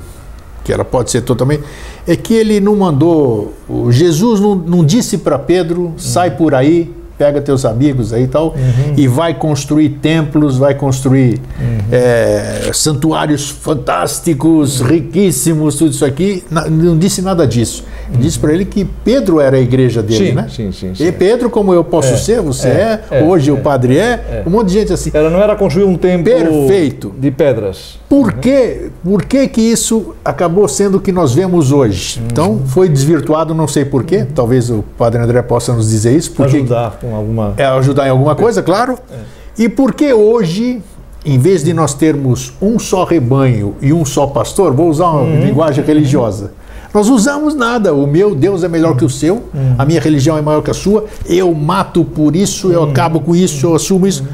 que 0.64 0.72
ela 0.72 0.86
pode 0.86 1.12
ser 1.12 1.22
totalmente, 1.22 1.64
é 2.08 2.16
que 2.16 2.34
ele 2.34 2.60
não 2.60 2.76
mandou, 2.76 3.54
Jesus 3.90 4.40
não, 4.40 4.56
não 4.56 4.86
disse 4.86 5.18
para 5.18 5.38
Pedro, 5.38 5.94
sai 5.98 6.32
por 6.32 6.56
aí, 6.56 6.94
pega 7.20 7.42
teus 7.42 7.66
amigos 7.66 8.14
aí 8.14 8.24
e 8.24 8.28
tal, 8.28 8.56
uhum. 8.56 8.94
e 8.96 9.06
vai 9.06 9.34
construir 9.34 9.90
templos, 10.02 10.58
vai 10.58 10.74
construir 10.74 11.42
uhum. 11.60 11.78
é, 11.92 12.72
santuários 12.74 13.50
fantásticos, 13.50 14.80
riquíssimos, 14.80 15.76
tudo 15.76 15.92
isso 15.92 16.06
aqui. 16.06 16.46
Não 16.50 16.98
disse 16.98 17.22
nada 17.22 17.46
disso. 17.46 17.84
Uhum. 18.10 18.22
Disse 18.22 18.40
para 18.40 18.54
ele 18.54 18.64
que 18.64 18.86
Pedro 19.04 19.42
era 19.42 19.58
a 19.58 19.60
igreja 19.60 20.02
dele, 20.02 20.28
sim, 20.28 20.32
né? 20.32 20.48
Sim, 20.50 20.72
sim, 20.72 20.96
sim. 20.96 21.06
E 21.06 21.12
Pedro, 21.12 21.50
como 21.50 21.74
eu 21.74 21.84
posso 21.84 22.14
é, 22.14 22.18
ser, 22.18 22.42
você 22.42 22.70
é, 22.70 23.04
é, 23.12 23.20
é 23.20 23.24
hoje 23.24 23.52
o 23.52 23.58
é, 23.58 23.60
padre 23.60 23.98
é, 23.98 24.44
um 24.48 24.50
monte 24.50 24.68
de 24.68 24.74
gente 24.76 24.94
assim. 24.94 25.12
Ela 25.14 25.30
não 25.30 25.42
era 25.42 25.58
construir 25.58 25.84
um 25.84 25.98
templo 25.98 26.24
Perfeito. 26.24 27.14
de 27.20 27.30
pedras. 27.32 27.99
Por, 28.10 28.34
uhum. 28.34 28.40
que, 28.40 28.90
por 29.04 29.24
que 29.24 29.48
que 29.48 29.62
isso 29.62 30.16
acabou 30.26 30.68
sendo 30.68 30.98
o 30.98 31.00
que 31.00 31.12
nós 31.12 31.32
vemos 31.32 31.72
hoje? 31.72 32.20
Uhum. 32.20 32.28
Então, 32.32 32.62
foi 32.66 32.90
desvirtuado, 32.90 33.54
não 33.54 33.68
sei 33.68 33.86
por 33.86 34.04
quê. 34.04 34.26
Talvez 34.34 34.72
o 34.72 34.84
padre 34.98 35.22
André 35.22 35.44
possa 35.44 35.74
nos 35.74 35.88
dizer 35.88 36.18
isso. 36.18 36.32
Porque, 36.32 36.58
Ajudar 36.58 36.98
com 37.00 37.16
alguma. 37.16 37.54
É, 37.56 37.66
ajudar 37.66 38.08
em 38.08 38.10
alguma 38.10 38.36
coisa, 38.36 38.64
claro. 38.64 38.98
É. 39.12 39.40
E 39.64 39.70
por 39.70 39.94
que 39.94 40.12
hoje, 40.12 40.82
em 41.24 41.38
vez 41.38 41.64
de 41.64 41.72
nós 41.72 41.94
termos 41.94 42.52
um 42.60 42.80
só 42.80 43.04
rebanho 43.04 43.76
e 43.80 43.94
um 43.94 44.04
só 44.04 44.26
pastor, 44.26 44.74
vou 44.74 44.90
usar 44.90 45.10
uma 45.10 45.22
uhum. 45.22 45.46
linguagem 45.46 45.84
religiosa, 45.84 46.52
Nós 46.92 47.10
usamos 47.10 47.54
nada. 47.54 47.94
O 47.94 48.08
meu 48.08 48.34
Deus 48.34 48.64
é 48.64 48.68
melhor 48.68 48.98
que 48.98 49.06
o 49.06 49.10
seu, 49.10 49.44
a 49.78 49.86
minha 49.86 50.02
religião 50.02 50.36
é 50.36 50.42
maior 50.42 50.64
que 50.64 50.72
a 50.72 50.74
sua, 50.74 51.06
eu 51.28 51.54
mato 51.54 52.04
por 52.04 52.36
isso, 52.36 52.72
eu 52.72 52.86
acabo 52.86 53.20
com 53.20 53.36
isso, 53.36 53.68
eu 53.68 53.76
assumo 53.76 54.08
isso. 54.08 54.26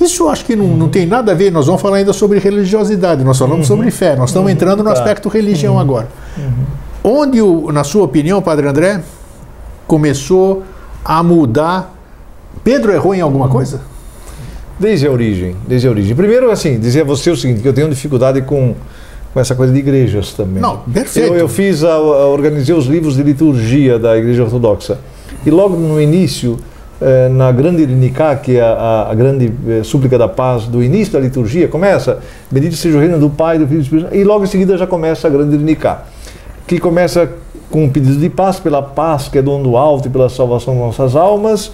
Isso 0.00 0.22
eu 0.22 0.28
acho 0.30 0.44
que 0.44 0.56
não, 0.56 0.66
não 0.68 0.88
tem 0.88 1.04
nada 1.06 1.32
a 1.32 1.34
ver. 1.34 1.50
Nós 1.52 1.66
vamos 1.66 1.80
falar 1.82 1.98
ainda 1.98 2.12
sobre 2.12 2.38
religiosidade, 2.38 3.22
nós 3.22 3.38
falamos 3.38 3.66
sobre 3.66 3.90
fé, 3.90 4.16
nós 4.16 4.30
estamos 4.30 4.50
entrando 4.50 4.78
no 4.78 4.84
Tá. 4.84 4.92
aspecto 4.92 5.28
religião 5.28 5.78
agora. 5.78 6.08
Onde, 7.04 7.40
o- 7.42 7.70
na 7.72 7.84
sua 7.84 8.04
opinião, 8.04 8.40
Padre 8.42 8.66
André, 8.66 9.00
começou 9.86 10.62
a 11.04 11.22
mudar? 11.22 11.94
Pedro 12.64 12.92
errou 12.92 13.14
em 13.14 13.20
alguma 13.20 13.48
coisa? 13.48 13.80
Desde 14.78 15.06
a 15.06 15.10
origem, 15.10 15.56
desde 15.68 15.86
a 15.86 15.90
origem. 15.90 16.16
Primeiro, 16.16 16.50
assim, 16.50 16.78
dizer 16.78 17.02
a 17.02 17.04
você 17.04 17.30
o 17.30 17.36
seguinte, 17.36 17.60
que 17.60 17.68
eu 17.68 17.72
tenho 17.72 17.88
dificuldade 17.88 18.40
com, 18.42 18.74
com 19.32 19.40
essa 19.40 19.54
coisa 19.54 19.72
de 19.72 19.78
igrejas 19.78 20.32
também. 20.32 20.60
Não, 20.62 20.78
perfeito. 20.78 21.28
Eu, 21.34 21.38
eu 21.40 21.48
fiz, 21.48 21.84
a, 21.84 21.92
a- 21.92 22.26
organizei 22.28 22.74
os 22.74 22.86
livros 22.86 23.16
de 23.16 23.22
liturgia 23.22 23.98
da 23.98 24.16
Igreja 24.16 24.44
Ortodoxa. 24.44 24.98
E 25.44 25.50
logo 25.50 25.76
no 25.76 26.00
início, 26.00 26.58
na 27.34 27.50
grande 27.50 27.82
Irinicá, 27.82 28.36
que 28.36 28.56
é 28.56 28.60
a, 28.60 29.08
a, 29.10 29.14
grande 29.14 29.52
eh, 29.68 29.80
súplica 29.82 30.18
da 30.18 30.28
paz 30.28 30.64
do 30.66 30.82
início 30.82 31.12
da 31.14 31.18
liturgia, 31.20 31.66
começa, 31.66 32.18
bendito 32.50 32.76
seja 32.76 32.98
o 32.98 33.00
reino 33.00 33.18
do 33.18 33.30
Pai, 33.30 33.58
do 33.58 33.66
Filho 33.66 33.78
e 33.78 33.80
do 33.80 33.84
Espírito 33.84 34.14
e 34.14 34.22
logo 34.24 34.44
em 34.44 34.46
seguida 34.46 34.76
já 34.76 34.86
começa 34.86 35.26
a 35.26 35.30
grande 35.30 35.54
Irinicá, 35.54 36.02
que 36.66 36.78
começa 36.78 37.28
com 37.70 37.84
um 37.84 37.88
pedido 37.88 38.18
de 38.18 38.28
paz, 38.28 38.60
pela 38.60 38.82
paz 38.82 39.28
que 39.28 39.38
é 39.38 39.42
do 39.42 39.56
do 39.62 39.76
alto 39.76 40.08
e 40.08 40.10
pela 40.10 40.28
salvação 40.28 40.74
das 40.74 40.82
nossas 40.82 41.16
almas, 41.16 41.72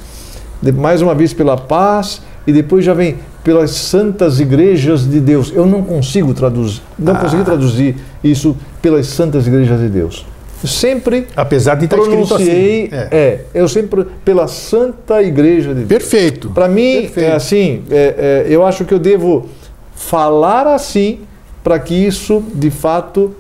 de- 0.63 0.71
mais 0.73 1.03
uma 1.03 1.15
vez 1.15 1.33
pela 1.33 1.57
paz, 1.57 2.23
e 2.47 2.53
depois 2.53 2.85
já 2.85 2.95
vem 2.95 3.17
pelas 3.43 3.71
santas 3.73 4.39
igrejas 4.41 5.09
de 5.09 5.19
Deus. 5.21 5.53
Eu 5.55 5.67
não 5.67 5.83
consigo 5.83 6.33
traduzir, 6.35 6.83
não 6.99 7.15
Ah. 7.15 7.19
consegui 7.19 7.45
traduzir 7.45 7.97
isso 8.23 8.57
pelas 8.81 9.07
santas 9.09 9.47
igrejas 9.47 9.81
de 9.81 9.89
Deus. 9.89 10.25
Eu 10.67 10.69
sempre 10.69 11.29
Apesar 11.37 11.77
de 11.77 11.85
estar 11.85 11.97
escrito 11.97 12.27
pronunciei, 12.27 12.87
assim. 12.87 13.09
É. 13.13 13.17
é, 13.17 13.41
eu 13.55 13.69
sempre 13.69 14.05
pela 14.25 14.49
santa 14.49 15.23
igreja 15.23 15.69
de 15.69 15.85
Deus. 15.85 15.89
Perfeito. 15.89 16.51
Para 16.51 16.67
mim, 16.67 17.03
Perfeito. 17.03 17.31
é 17.31 17.33
assim, 17.33 17.85
é, 17.89 18.45
é, 18.49 18.53
eu 18.53 18.67
acho 18.67 18.85
que 18.85 18.93
eu 18.93 18.99
devo 18.99 19.49
falar 19.95 20.67
assim 20.67 21.21
para 21.63 21.79
que 21.79 21.95
isso, 21.95 22.43
de 22.53 22.71
fato, 22.71 23.35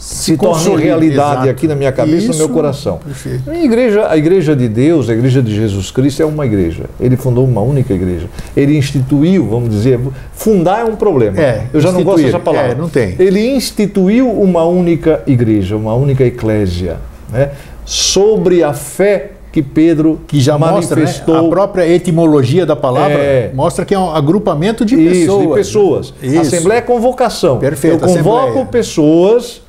se, 0.00 0.34
consolide, 0.36 0.84
realidade 0.84 1.32
exato. 1.42 1.48
aqui 1.50 1.66
na 1.68 1.74
minha 1.74 1.92
cabeça, 1.92 2.28
no 2.28 2.34
meu 2.36 2.46
Isso, 2.46 2.48
coração. 2.48 2.98
Perfeito. 3.04 3.50
A 3.50 3.54
igreja, 3.62 4.06
a 4.08 4.16
igreja 4.16 4.56
de 4.56 4.66
Deus, 4.66 5.10
a 5.10 5.12
igreja 5.12 5.42
de 5.42 5.54
Jesus 5.54 5.90
Cristo 5.90 6.22
é 6.22 6.24
uma 6.24 6.46
igreja. 6.46 6.84
Ele 6.98 7.16
fundou 7.18 7.44
uma 7.44 7.60
única 7.60 7.92
igreja. 7.92 8.26
Ele 8.56 8.78
instituiu, 8.78 9.46
vamos 9.46 9.68
dizer, 9.68 10.00
fundar 10.32 10.80
é 10.80 10.84
um 10.84 10.96
problema. 10.96 11.38
É, 11.38 11.66
Eu 11.72 11.80
já 11.80 11.92
não 11.92 12.02
gosto 12.02 12.20
instituir. 12.20 12.32
dessa 12.32 12.42
palavra. 12.42 12.72
É, 12.72 12.74
não 12.74 12.88
tem. 12.88 13.14
Ele 13.18 13.46
instituiu 13.54 14.30
uma 14.30 14.64
única 14.64 15.22
igreja, 15.26 15.76
uma 15.76 15.94
única 15.94 16.24
eclésia, 16.24 16.96
né? 17.30 17.50
sobre 17.84 18.62
a 18.62 18.72
fé 18.72 19.32
que 19.52 19.60
Pedro 19.62 20.20
Que 20.28 20.40
já 20.40 20.56
mostra, 20.56 20.96
né, 20.96 21.02
manifestou. 21.02 21.36
a 21.36 21.48
própria 21.50 21.86
etimologia 21.88 22.64
da 22.64 22.76
palavra 22.76 23.18
É. 23.18 23.50
mostra 23.52 23.84
que 23.84 23.92
é 23.94 23.98
um 23.98 24.14
agrupamento 24.14 24.84
de 24.84 24.94
Isso, 24.94 25.10
pessoas. 25.10 25.42
de 25.48 25.54
pessoas. 25.54 26.14
Isso. 26.22 26.40
Assembleia 26.40 26.78
é 26.78 26.82
convocação. 26.82 27.58
Perfeito, 27.58 27.96
Eu 27.96 28.14
convoco 28.14 28.38
assembleia. 28.46 28.66
pessoas 28.66 29.60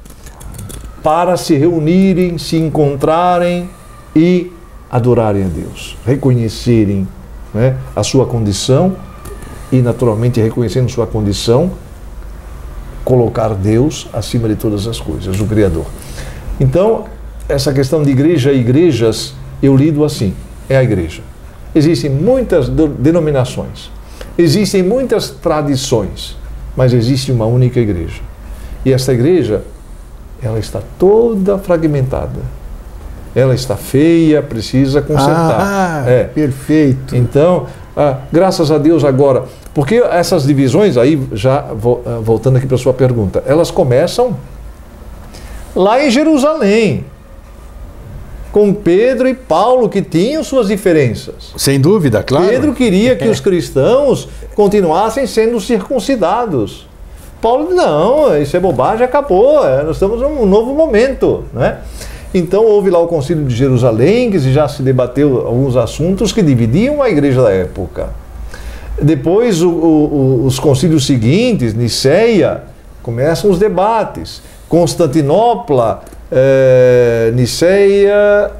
para 1.03 1.37
se 1.37 1.55
reunirem, 1.55 2.37
se 2.37 2.57
encontrarem 2.57 3.69
e 4.15 4.51
adorarem 4.89 5.45
a 5.45 5.47
Deus, 5.47 5.97
reconhecerem 6.05 7.07
né, 7.53 7.77
a 7.95 8.03
sua 8.03 8.25
condição 8.25 8.95
e, 9.71 9.81
naturalmente, 9.81 10.41
reconhecendo 10.41 10.89
sua 10.89 11.07
condição, 11.07 11.71
colocar 13.03 13.49
Deus 13.49 14.07
acima 14.13 14.47
de 14.47 14.55
todas 14.55 14.85
as 14.87 14.99
coisas, 14.99 15.39
o 15.39 15.45
Criador. 15.45 15.85
Então, 16.59 17.05
essa 17.47 17.73
questão 17.73 18.03
de 18.03 18.11
igreja 18.11 18.51
e 18.51 18.59
igrejas, 18.59 19.33
eu 19.61 19.75
lido 19.75 20.03
assim: 20.03 20.33
é 20.69 20.77
a 20.77 20.83
igreja. 20.83 21.21
Existem 21.73 22.09
muitas 22.09 22.69
denominações, 22.69 23.89
existem 24.37 24.83
muitas 24.83 25.29
tradições, 25.29 26.37
mas 26.75 26.93
existe 26.93 27.31
uma 27.31 27.45
única 27.45 27.79
igreja. 27.79 28.21
E 28.83 28.91
esta 28.91 29.13
igreja, 29.13 29.63
ela 30.43 30.60
está 30.60 30.82
toda 30.97 31.58
fragmentada. 31.58 32.39
Ela 33.34 33.56
está 33.56 33.77
feia, 33.77 34.41
precisa 34.41 35.01
consertar. 35.01 35.58
Ah, 35.60 36.04
É. 36.06 36.23
perfeito. 36.25 37.15
Então, 37.15 37.65
ah, 37.95 38.17
graças 38.32 38.71
a 38.71 38.77
Deus 38.77 39.04
agora, 39.06 39.45
porque 39.73 39.95
essas 39.95 40.45
divisões 40.45 40.97
aí, 40.97 41.21
já 41.32 41.60
ah, 41.60 42.19
voltando 42.21 42.58
aqui 42.58 42.67
para 42.67 42.75
a 42.75 42.80
sua 42.80 42.93
pergunta, 42.93 43.41
elas 43.45 43.71
começam 43.71 44.36
lá 45.73 46.04
em 46.04 46.10
Jerusalém, 46.10 47.06
com 48.51 48.73
Pedro 48.73 49.30
e 49.30 49.34
Paulo, 49.34 49.88
que 49.88 50.01
tinham 50.01 50.43
suas 50.43 50.67
diferenças. 50.67 51.54
Sem 51.56 51.80
dúvida, 51.80 52.21
claro. 52.21 52.47
Pedro 52.49 52.73
queria 52.73 53.15
que 53.15 53.27
os 53.30 53.39
cristãos 53.39 54.27
continuassem 54.56 55.25
sendo 55.25 55.58
circuncidados. 55.62 56.86
Paulo 57.41 57.73
não, 57.73 58.39
isso 58.39 58.56
é 58.56 58.60
bobagem, 58.60 59.04
acabou, 59.04 59.65
é, 59.67 59.84
nós 59.84 59.95
estamos 59.95 60.21
num 60.21 60.45
novo 60.45 60.73
momento. 60.75 61.43
Né? 61.54 61.77
Então 62.34 62.63
houve 62.63 62.89
lá 62.89 62.99
o 62.99 63.08
concílio 63.08 63.43
de 63.45 63.56
Jerusalém, 63.56 64.30
que 64.32 64.39
já 64.39 64.67
se 64.67 64.82
debateu 64.84 65.45
alguns 65.47 65.75
assuntos 65.75 66.32
que 66.32 66.41
dividiam 66.41 67.01
a 67.01 67.10
igreja 67.10 67.41
da 67.41 67.51
época. 67.51 68.10
Depois 69.01 69.62
o- 69.63 69.69
o- 69.69 70.45
os 70.45 70.60
concílios 70.60 71.06
seguintes, 71.08 71.73
Niceia, 71.73 72.63
começam 73.01 73.49
os 73.49 73.58
debates. 73.58 74.41
Constantinopla, 74.69 76.01
eh, 76.32 77.32
Niceia, 77.34 78.51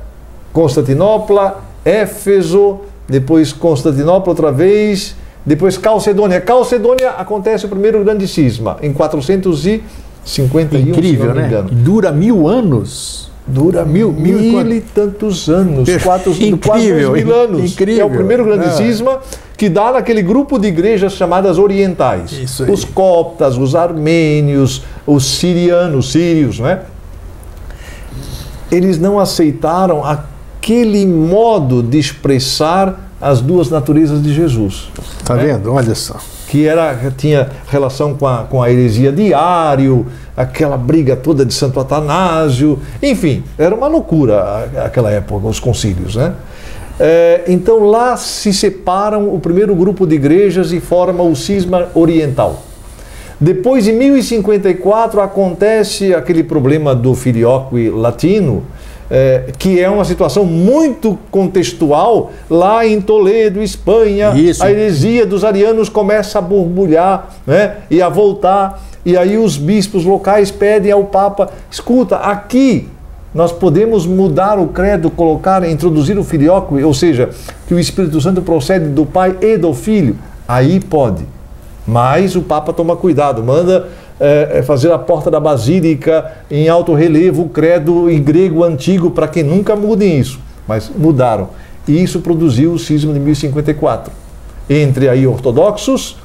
Constantinopla, 0.52 1.62
Éfeso, 1.86 2.80
depois 3.08 3.54
Constantinopla 3.54 4.32
outra 4.32 4.52
vez, 4.52 5.16
depois 5.46 5.78
Calcedônia. 5.78 6.40
Calcedônia 6.42 7.10
acontece 7.12 7.66
o 7.66 7.70
primeiro 7.70 8.04
grande 8.04 8.28
cisma, 8.28 8.78
em 8.82 8.92
451, 8.94 10.90
Incrível, 10.90 11.22
se 11.22 11.28
não 11.28 11.36
me 11.36 11.42
né? 11.42 11.48
engano. 11.48 11.70
Dura 11.72 12.12
mil 12.12 12.48
anos. 12.48 13.30
Dura 13.48 13.84
Mil- 13.84 14.12
mil, 14.14 14.38
mil 14.38 14.72
e 14.72 14.78
e 14.78 14.82
tantos 14.82 15.50
anos, 15.50 15.90
quatro, 16.04 16.32
Incrível, 16.32 16.60
quase 16.60 16.94
mil 17.26 17.36
anos. 17.36 17.72
incrível. 17.72 18.02
É 18.04 18.06
o 18.06 18.10
primeiro 18.12 18.46
grande 18.46 18.66
Ah. 18.68 18.72
cisma 18.72 19.20
que 19.58 19.68
dá 19.68 19.92
naquele 19.94 20.22
grupo 20.22 20.60
de 20.60 20.68
igrejas 20.68 21.14
chamadas 21.14 21.58
orientais. 21.58 22.32
Isso 22.32 22.64
aí. 22.64 22.72
Os 22.72 22.86
coptas, 22.86 23.58
os 23.58 23.74
armênios, 23.76 24.84
os 25.08 25.26
sirianos, 25.26 26.12
sírios, 26.12 26.60
né? 26.60 26.82
Eles 28.72 29.00
não 29.00 29.20
aceitaram 29.20 30.04
aquele 30.06 31.06
modo 31.06 31.82
de 31.84 31.98
expressar 31.98 33.11
as 33.22 33.40
duas 33.42 33.70
naturezas 33.70 34.22
de 34.22 34.34
Jesus 34.34 34.90
Tá 35.24 35.36
vendo? 35.36 35.72
Olha 35.74 35.96
só. 35.96 36.16
que 36.48 36.68
era, 36.68 36.98
tinha 37.16 37.50
relação 37.68 38.16
com 38.16 38.28
a, 38.28 38.40
com 38.44 38.62
a 38.62 38.70
heresia 38.70 39.12
de 39.12 39.34
Ário, 39.34 40.06
aquela 40.36 40.78
briga 40.78 41.16
toda 41.16 41.46
de 41.46 41.54
Santo 41.54 41.80
Atanásio, 41.80 42.80
enfim, 43.02 43.44
era 43.58 43.74
uma 43.74 43.88
loucura 43.88 44.70
aquela 44.84 45.12
época, 45.12 45.48
os 45.48 45.60
concílios, 45.60 46.16
né? 46.16 46.34
É, 47.00 47.46
então 47.48 47.86
lá 47.86 48.18
se 48.18 48.54
separam 48.54 49.34
o 49.34 49.40
primeiro 49.40 49.74
grupo 49.74 50.06
de 50.06 50.16
igrejas 50.16 50.72
e 50.72 50.80
forma 50.80 51.24
o 51.24 51.36
cisma 51.36 51.88
oriental. 51.96 52.64
Depois, 53.40 53.88
em 53.88 53.94
1054, 53.94 55.20
acontece 55.20 56.14
aquele 56.14 56.44
problema 56.44 56.94
do 56.94 57.16
filioque 57.16 57.90
latino, 57.90 58.64
eh, 59.14 59.52
que 59.60 59.78
é 59.78 59.90
uma 59.90 60.06
situação 60.06 60.46
muito 60.46 61.20
contextual 61.30 62.32
lá 62.50 62.86
em 62.86 63.02
Toledo, 63.02 63.62
Espanha. 63.62 64.32
Isso. 64.38 64.64
A 64.64 64.72
heresia 64.72 65.26
dos 65.26 65.44
arianos 65.44 65.90
começa 65.90 66.40
a 66.40 66.42
borbulhar 66.42 67.30
né, 67.46 67.76
e 67.90 68.02
a 68.02 68.08
voltar. 68.08 68.82
E 69.06 69.18
aí 69.18 69.38
os 69.38 69.58
bispos 69.58 70.06
locais 70.06 70.50
pedem 70.50 70.94
ao 70.94 71.04
Papa: 71.04 71.50
escuta, 71.70 72.16
aqui 72.16 72.88
nós 73.36 73.52
podemos 73.52 74.06
mudar 74.06 74.58
o 74.58 74.68
credo, 74.68 75.12
colocar, 75.12 75.68
introduzir 75.68 76.18
o 76.18 76.24
filioque, 76.24 76.82
ou 76.82 76.94
seja, 76.94 77.32
que 77.68 77.74
o 77.74 77.80
Espírito 77.80 78.22
Santo 78.22 78.42
procede 78.42 78.86
do 78.86 79.06
Pai 79.06 79.36
e 79.42 79.58
do 79.58 79.74
Filho. 79.74 80.16
Aí 80.48 80.80
pode. 80.80 81.26
Mas 81.86 82.36
o 82.36 82.42
Papa 82.42 82.72
toma 82.72 82.96
cuidado, 82.96 83.44
manda 83.44 83.90
eh, 84.24 84.60
eh, 84.60 84.62
fazer 84.62 84.92
a 84.92 85.00
porta 85.00 85.32
da 85.32 85.40
Basílica 85.40 86.32
em 86.52 86.70
alto 86.70 86.94
relevo, 86.94 87.42
o 87.42 87.50
credo 87.50 88.08
em 88.08 88.22
grego 88.22 88.64
antigo, 88.64 89.10
para 89.10 89.28
que 89.28 89.42
nunca 89.42 89.76
mudem 89.76 90.20
isso. 90.20 90.40
Mas 90.68 90.92
mudaram. 90.96 91.50
E 91.88 92.04
isso 92.04 92.20
produziu 92.20 92.72
o 92.74 92.78
cisma 92.78 93.12
de 93.14 93.20
1054, 93.20 94.14
entre 94.70 95.10
aí 95.10 95.26
ortodoxos 95.26 96.18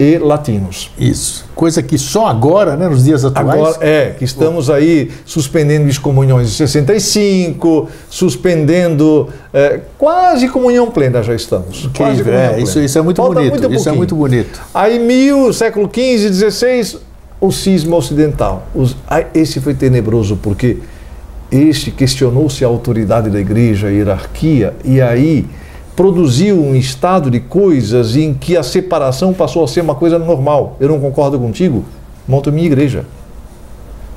e 0.00 0.16
latinos. 0.16 0.90
Isso. 0.98 1.44
Coisa 1.54 1.82
que 1.82 1.98
só 1.98 2.26
agora, 2.26 2.74
né, 2.74 2.88
nos 2.88 3.04
dias 3.04 3.22
atuais. 3.22 3.50
Agora 3.50 3.76
é 3.82 4.14
que 4.18 4.24
estamos 4.24 4.70
aí 4.70 5.10
suspendendo 5.26 5.86
excomunhões 5.90 6.48
de 6.48 6.54
65, 6.54 7.86
suspendendo 8.08 9.28
eh, 9.52 9.80
quase 9.98 10.48
comunhão 10.48 10.90
plena 10.90 11.22
já 11.22 11.34
estamos. 11.34 11.86
Quase 11.94 12.20
Incrível, 12.20 12.32
comunhão 12.32 12.54
é, 12.54 12.60
isso, 12.62 12.80
isso 12.80 12.98
é 12.98 13.02
muito 13.02 13.18
Falta 13.18 13.34
bonito. 13.34 13.60
muito 13.60 13.74
Isso 13.74 13.88
é 13.90 13.92
muito 13.92 14.16
bonito. 14.16 14.58
Aí 14.72 14.98
mil, 14.98 15.52
século 15.52 15.90
XV, 15.92 16.50
XVI, 16.50 17.11
o 17.42 17.50
cisma 17.50 17.96
ocidental. 17.96 18.68
Os, 18.72 18.96
esse 19.34 19.60
foi 19.60 19.74
tenebroso 19.74 20.36
porque 20.36 20.78
este 21.50 21.90
questionou-se 21.90 22.64
a 22.64 22.68
autoridade 22.68 23.28
da 23.28 23.40
igreja, 23.40 23.88
a 23.88 23.90
hierarquia, 23.90 24.72
e 24.84 25.00
aí 25.00 25.44
produziu 25.96 26.56
um 26.62 26.72
estado 26.76 27.28
de 27.28 27.40
coisas 27.40 28.14
em 28.14 28.32
que 28.32 28.56
a 28.56 28.62
separação 28.62 29.34
passou 29.34 29.64
a 29.64 29.68
ser 29.68 29.80
uma 29.80 29.96
coisa 29.96 30.20
normal. 30.20 30.76
Eu 30.78 30.88
não 30.88 31.00
concordo 31.00 31.36
contigo, 31.36 31.84
monto 32.28 32.52
minha 32.52 32.66
igreja. 32.66 33.04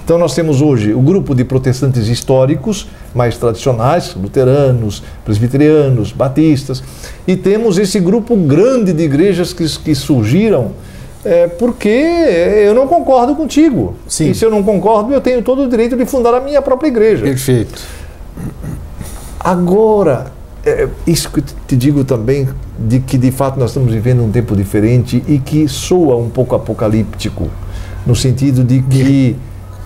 Então 0.03 0.19
nós 0.19 0.35
temos 0.35 0.61
hoje 0.61 0.93
o 0.93 1.01
grupo 1.01 1.33
de 1.33 1.43
protestantes 1.43 2.07
históricos, 2.07 2.87
mais 3.13 3.39
tradicionais, 3.39 4.13
luteranos, 4.13 5.01
presbiterianos, 5.25 6.11
batistas, 6.11 6.83
e 7.27 7.35
temos 7.35 7.79
esse 7.79 7.99
grupo 7.99 8.35
grande 8.35 8.93
de 8.93 9.01
igrejas 9.01 9.51
que, 9.51 9.67
que 9.79 9.95
surgiram 9.95 10.73
é, 11.25 11.47
porque 11.47 11.89
eu 11.89 12.73
não 12.75 12.87
concordo 12.87 13.35
contigo. 13.35 13.95
Sim. 14.07 14.29
E 14.29 14.35
se 14.35 14.45
eu 14.45 14.51
não 14.51 14.61
concordo, 14.61 15.11
eu 15.11 15.19
tenho 15.19 15.41
todo 15.41 15.63
o 15.63 15.67
direito 15.67 15.97
de 15.97 16.05
fundar 16.05 16.33
a 16.35 16.39
minha 16.39 16.61
própria 16.61 16.87
igreja. 16.87 17.25
Perfeito. 17.25 17.81
Agora, 19.39 20.27
é, 20.63 20.87
isso 21.05 21.31
que 21.31 21.41
te 21.41 21.75
digo 21.75 22.03
também, 22.03 22.47
de 22.77 22.99
que 22.99 23.17
de 23.17 23.31
fato 23.31 23.59
nós 23.59 23.71
estamos 23.71 23.91
vivendo 23.91 24.23
um 24.23 24.31
tempo 24.31 24.55
diferente 24.55 25.23
e 25.27 25.39
que 25.39 25.67
soa 25.67 26.15
um 26.15 26.29
pouco 26.29 26.55
apocalíptico, 26.55 27.49
no 28.05 28.15
sentido 28.15 28.63
de 28.63 28.81
que 28.83 29.35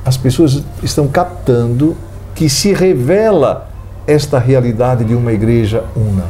as 0.06 0.18
pessoas 0.18 0.64
estão 0.84 1.08
captando 1.08 1.96
que 2.36 2.50
se 2.50 2.74
revela 2.74 3.70
esta 4.08 4.40
realidade 4.40 5.04
de 5.04 5.14
uma 5.14 5.32
igreja 5.32 5.84
una. 5.96 6.26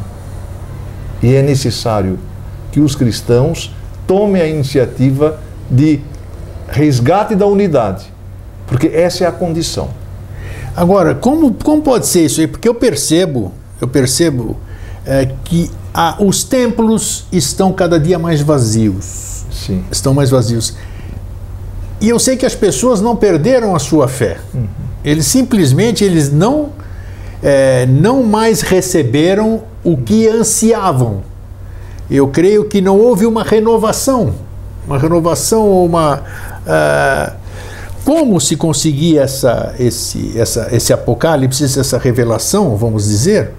E 1.22 1.34
é 1.34 1.42
necessário 1.42 2.20
que 2.72 2.80
os 2.80 2.96
cristãos 2.96 3.74
tomem 4.10 4.42
a 4.42 4.48
iniciativa 4.48 5.40
de 5.70 6.00
resgate 6.68 7.36
da 7.36 7.46
unidade, 7.46 8.12
porque 8.66 8.88
essa 8.88 9.24
é 9.24 9.28
a 9.28 9.32
condição. 9.32 9.90
Agora, 10.76 11.14
como, 11.14 11.54
como 11.54 11.84
pode 11.84 12.08
ser 12.08 12.26
isso 12.26 12.42
aí? 12.42 12.48
Porque 12.48 12.68
eu 12.68 12.74
percebo, 12.74 13.54
eu 13.80 13.88
percebo 13.88 14.58
é, 15.06 15.30
que 15.44 15.70
os 16.20 16.44
templos 16.44 17.28
estão 17.32 17.72
cada 17.72 18.00
dia 18.00 18.18
mais 18.18 18.42
vazios. 18.42 19.46
Sim. 19.52 19.84
Estão 19.92 20.12
mais 20.12 20.32
vazios. 20.32 20.74
E 22.02 22.10
eu 22.10 22.18
sei 22.18 22.36
que 22.36 22.48
as 22.48 22.56
pessoas 22.56 23.02
não 23.02 23.16
perderam 23.16 23.76
a 23.76 23.80
sua 23.80 24.08
fé. 24.08 24.40
Uhum. 24.56 24.66
Eles 25.06 25.28
simplesmente 25.28 26.04
eles 26.04 26.32
não 26.32 26.70
é, 27.44 27.86
não 27.86 28.24
mais 28.24 28.62
receberam 28.62 29.62
o 29.84 29.96
que 29.96 30.28
ansiavam. 30.28 31.29
Eu 32.10 32.28
creio 32.28 32.66
que 32.66 32.82
não 32.82 32.98
houve 32.98 33.26
uma 33.26 33.44
renovação, 33.44 34.34
uma 34.88 34.98
renovação, 34.98 35.86
uma 35.86 36.22
uh, 36.66 37.34
como 38.04 38.40
se 38.42 38.56
conseguir 38.56 39.18
essa, 39.20 39.76
esse, 39.78 40.38
essa, 40.38 40.70
esse 40.72 40.92
apocalipse, 40.92 41.64
essa 41.64 41.98
revelação, 41.98 42.76
vamos 42.76 43.06
dizer, 43.06 43.52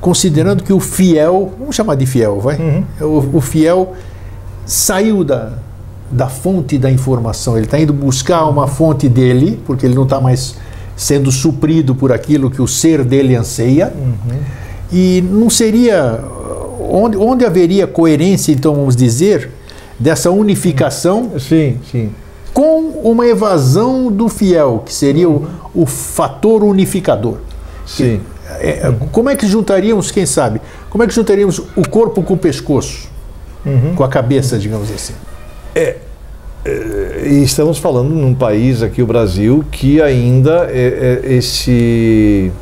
considerando 0.00 0.62
que 0.62 0.72
o 0.72 0.78
fiel, 0.78 1.52
vamos 1.58 1.74
chamar 1.74 1.96
de 1.96 2.06
fiel, 2.06 2.38
vai? 2.38 2.56
Uhum. 2.56 2.84
O, 3.00 3.38
o 3.38 3.40
fiel 3.40 3.94
saiu 4.64 5.24
da, 5.24 5.54
da 6.10 6.28
fonte 6.28 6.78
da 6.78 6.90
informação. 6.90 7.56
Ele 7.56 7.66
está 7.66 7.78
indo 7.78 7.92
buscar 7.92 8.46
uma 8.46 8.68
fonte 8.68 9.08
dele, 9.08 9.60
porque 9.66 9.84
ele 9.84 9.94
não 9.94 10.04
está 10.04 10.20
mais 10.20 10.56
sendo 10.96 11.32
suprido 11.32 11.94
por 11.94 12.12
aquilo 12.12 12.50
que 12.50 12.62
o 12.62 12.68
ser 12.68 13.02
dele 13.04 13.34
anseia. 13.34 13.92
Uhum. 13.96 14.38
E 14.92 15.24
não 15.28 15.50
seria. 15.50 16.20
Onde, 16.90 17.16
onde 17.16 17.44
haveria 17.44 17.86
coerência, 17.86 18.52
então, 18.52 18.74
vamos 18.74 18.96
dizer, 18.96 19.50
dessa 19.98 20.30
unificação? 20.30 21.32
Sim, 21.38 21.78
sim. 21.90 22.10
Com 22.52 23.00
uma 23.02 23.26
evasão 23.26 24.12
do 24.12 24.28
fiel, 24.28 24.82
que 24.84 24.92
seria 24.92 25.28
o, 25.28 25.46
o 25.74 25.86
fator 25.86 26.62
unificador. 26.62 27.38
Sim. 27.86 28.20
É, 28.60 28.68
é, 28.68 28.94
como 29.10 29.28
é 29.28 29.36
que 29.36 29.46
juntaríamos, 29.46 30.10
quem 30.10 30.26
sabe? 30.26 30.60
Como 30.90 31.02
é 31.02 31.06
que 31.06 31.14
juntaríamos 31.14 31.58
o 31.58 31.88
corpo 31.88 32.22
com 32.22 32.34
o 32.34 32.36
pescoço? 32.38 33.08
Uhum. 33.64 33.94
Com 33.94 34.04
a 34.04 34.08
cabeça, 34.08 34.58
digamos 34.58 34.90
assim. 34.90 35.14
É, 35.74 35.96
é, 36.64 37.26
e 37.26 37.42
estamos 37.42 37.78
falando 37.78 38.10
num 38.10 38.34
país 38.34 38.82
aqui, 38.82 39.02
o 39.02 39.06
Brasil, 39.06 39.64
que 39.70 40.00
ainda 40.00 40.68
é, 40.70 41.20
é, 41.24 41.34
esse, 41.34 42.52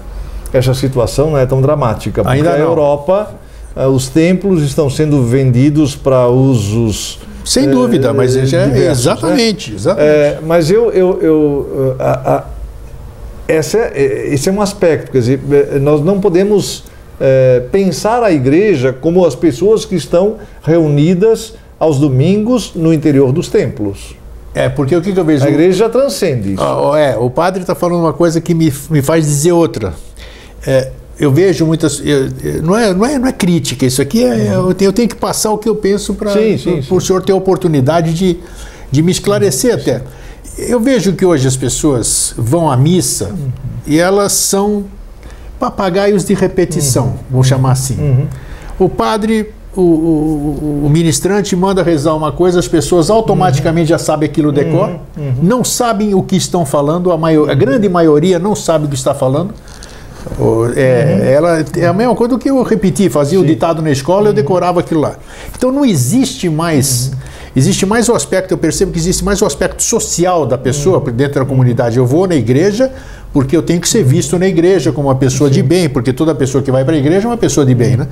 essa 0.52 0.74
situação 0.74 1.30
não 1.30 1.38
é 1.38 1.46
tão 1.46 1.60
dramática. 1.60 2.22
Ainda 2.24 2.52
a 2.52 2.58
Europa, 2.58 3.34
os 3.74 4.08
templos 4.08 4.62
estão 4.62 4.90
sendo 4.90 5.22
vendidos 5.24 5.96
para 5.96 6.28
usos. 6.28 7.18
Sem 7.44 7.68
dúvida, 7.68 8.08
é, 8.08 8.12
mas 8.12 8.34
já, 8.34 8.66
diversos, 8.66 9.00
exatamente. 9.00 9.70
Né? 9.70 9.76
exatamente. 9.76 10.44
mas 10.46 10.70
eu. 10.70 10.90
eu, 10.92 11.22
eu 11.22 11.96
a, 11.98 12.36
a, 12.36 12.44
essa 13.48 13.78
é, 13.78 14.32
esse 14.32 14.48
é 14.48 14.52
um 14.52 14.62
aspecto, 14.62 15.10
quer 15.10 15.18
dizer, 15.18 15.40
nós 15.80 16.02
não 16.02 16.20
podemos 16.20 16.84
pensar 17.70 18.22
a 18.22 18.32
igreja 18.32 18.92
como 18.92 19.24
as 19.24 19.36
pessoas 19.36 19.84
que 19.84 19.94
estão 19.94 20.38
reunidas 20.62 21.54
aos 21.78 21.98
domingos 21.98 22.72
no 22.74 22.92
interior 22.92 23.32
dos 23.32 23.48
templos. 23.48 24.16
É, 24.54 24.68
porque 24.68 24.94
o 24.94 25.00
que, 25.00 25.12
que 25.12 25.18
eu 25.18 25.24
vejo? 25.24 25.44
A 25.44 25.48
igreja 25.48 25.78
já 25.78 25.88
transcende 25.88 26.54
isso. 26.54 26.62
Ah, 26.62 26.98
é, 26.98 27.16
o 27.16 27.30
padre 27.30 27.62
está 27.62 27.74
falando 27.74 28.00
uma 28.00 28.12
coisa 28.12 28.40
que 28.40 28.54
me, 28.54 28.72
me 28.90 29.02
faz 29.02 29.24
dizer 29.24 29.52
outra. 29.52 29.94
É, 30.66 30.90
eu 31.22 31.30
vejo 31.30 31.64
muitas. 31.64 32.02
Eu, 32.04 32.30
não, 32.64 32.76
é, 32.76 32.92
não, 32.92 33.06
é, 33.06 33.16
não 33.16 33.28
é 33.28 33.32
crítica, 33.32 33.86
isso 33.86 34.02
aqui 34.02 34.24
é. 34.24 34.56
Eu 34.56 34.74
tenho, 34.74 34.88
eu 34.88 34.92
tenho 34.92 35.08
que 35.08 35.14
passar 35.14 35.52
o 35.52 35.58
que 35.58 35.68
eu 35.68 35.76
penso 35.76 36.14
para 36.14 36.32
o 36.90 37.00
senhor 37.00 37.22
ter 37.22 37.30
a 37.30 37.36
oportunidade 37.36 38.12
de, 38.12 38.38
de 38.90 39.02
me 39.02 39.12
esclarecer 39.12 39.72
até. 39.72 40.02
Eu 40.58 40.80
vejo 40.80 41.12
que 41.12 41.24
hoje 41.24 41.46
as 41.46 41.56
pessoas 41.56 42.34
vão 42.36 42.68
à 42.68 42.76
missa 42.76 43.26
uhum. 43.26 43.52
e 43.86 44.00
elas 44.00 44.32
são 44.32 44.84
papagaios 45.60 46.24
de 46.24 46.34
repetição, 46.34 47.06
uhum. 47.06 47.18
vou 47.30 47.44
chamar 47.44 47.70
assim. 47.70 47.96
Uhum. 48.00 48.26
O 48.80 48.88
padre 48.88 49.54
o, 49.76 49.80
o, 49.80 50.86
o, 50.86 50.90
ministrante 50.90 51.54
manda 51.54 51.84
rezar 51.84 52.14
uma 52.16 52.32
coisa, 52.32 52.58
as 52.58 52.66
pessoas 52.66 53.10
automaticamente 53.10 53.92
uhum. 53.92 53.98
já 53.98 54.04
sabem 54.04 54.28
aquilo 54.28 54.50
decor, 54.50 54.88
uhum. 54.88 55.24
Uhum. 55.24 55.34
não 55.40 55.62
sabem 55.62 56.14
o 56.14 56.22
que 56.22 56.34
estão 56.34 56.66
falando, 56.66 57.12
a, 57.12 57.16
maior, 57.16 57.48
a 57.48 57.54
grande 57.54 57.88
maioria 57.88 58.40
não 58.40 58.56
sabe 58.56 58.86
o 58.86 58.88
que 58.88 58.96
está 58.96 59.14
falando. 59.14 59.54
É, 60.76 61.32
ela, 61.34 61.64
é 61.76 61.86
a 61.86 61.92
mesma 61.92 62.14
coisa 62.14 62.34
do 62.34 62.38
que 62.38 62.48
eu 62.48 62.62
repeti, 62.62 63.08
fazia 63.08 63.38
Sim. 63.38 63.44
o 63.44 63.46
ditado 63.46 63.82
na 63.82 63.90
escola, 63.90 64.28
eu 64.28 64.32
decorava 64.32 64.80
aquilo 64.80 65.00
lá. 65.00 65.16
Então 65.56 65.72
não 65.72 65.84
existe 65.84 66.48
mais. 66.48 67.12
Existe 67.54 67.84
mais 67.84 68.08
o 68.08 68.14
aspecto, 68.14 68.52
eu 68.52 68.58
percebo 68.58 68.92
que 68.92 68.98
existe 68.98 69.22
mais 69.22 69.42
o 69.42 69.46
aspecto 69.46 69.82
social 69.82 70.46
da 70.46 70.56
pessoa 70.56 71.00
dentro 71.10 71.40
da 71.40 71.44
comunidade. 71.44 71.98
Eu 71.98 72.06
vou 72.06 72.26
na 72.26 72.34
igreja 72.34 72.90
porque 73.30 73.56
eu 73.56 73.62
tenho 73.62 73.80
que 73.80 73.88
ser 73.88 74.02
visto 74.02 74.38
na 74.38 74.46
igreja 74.46 74.92
como 74.92 75.08
uma 75.08 75.14
pessoa 75.14 75.48
Sim. 75.48 75.54
de 75.54 75.62
bem, 75.62 75.88
porque 75.88 76.12
toda 76.12 76.34
pessoa 76.34 76.62
que 76.62 76.70
vai 76.70 76.84
para 76.84 76.94
a 76.94 76.98
igreja 76.98 77.26
é 77.26 77.30
uma 77.30 77.36
pessoa 77.36 77.66
de 77.66 77.74
bem, 77.74 77.96
né? 77.96 78.06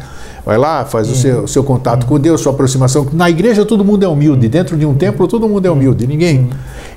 Vai 0.45 0.59
lá, 0.59 0.85
faz 0.85 1.11
o 1.11 1.15
seu, 1.15 1.47
seu 1.47 1.65
contato 1.65 2.07
com 2.07 2.19
Deus, 2.19 2.41
sua 2.41 2.53
aproximação. 2.53 3.07
Na 3.13 3.31
igreja 3.31 3.65
todo 3.65 3.85
mundo 3.85 4.05
é 4.05 4.09
humilde, 4.09 4.49
dentro 4.49 4.77
de 4.77 4.85
um 4.85 4.95
templo 4.95 5.27
todo 5.27 5.49
mundo 5.49 5.67
é 5.67 5.71
humilde, 5.71 6.07
ninguém. 6.07 6.51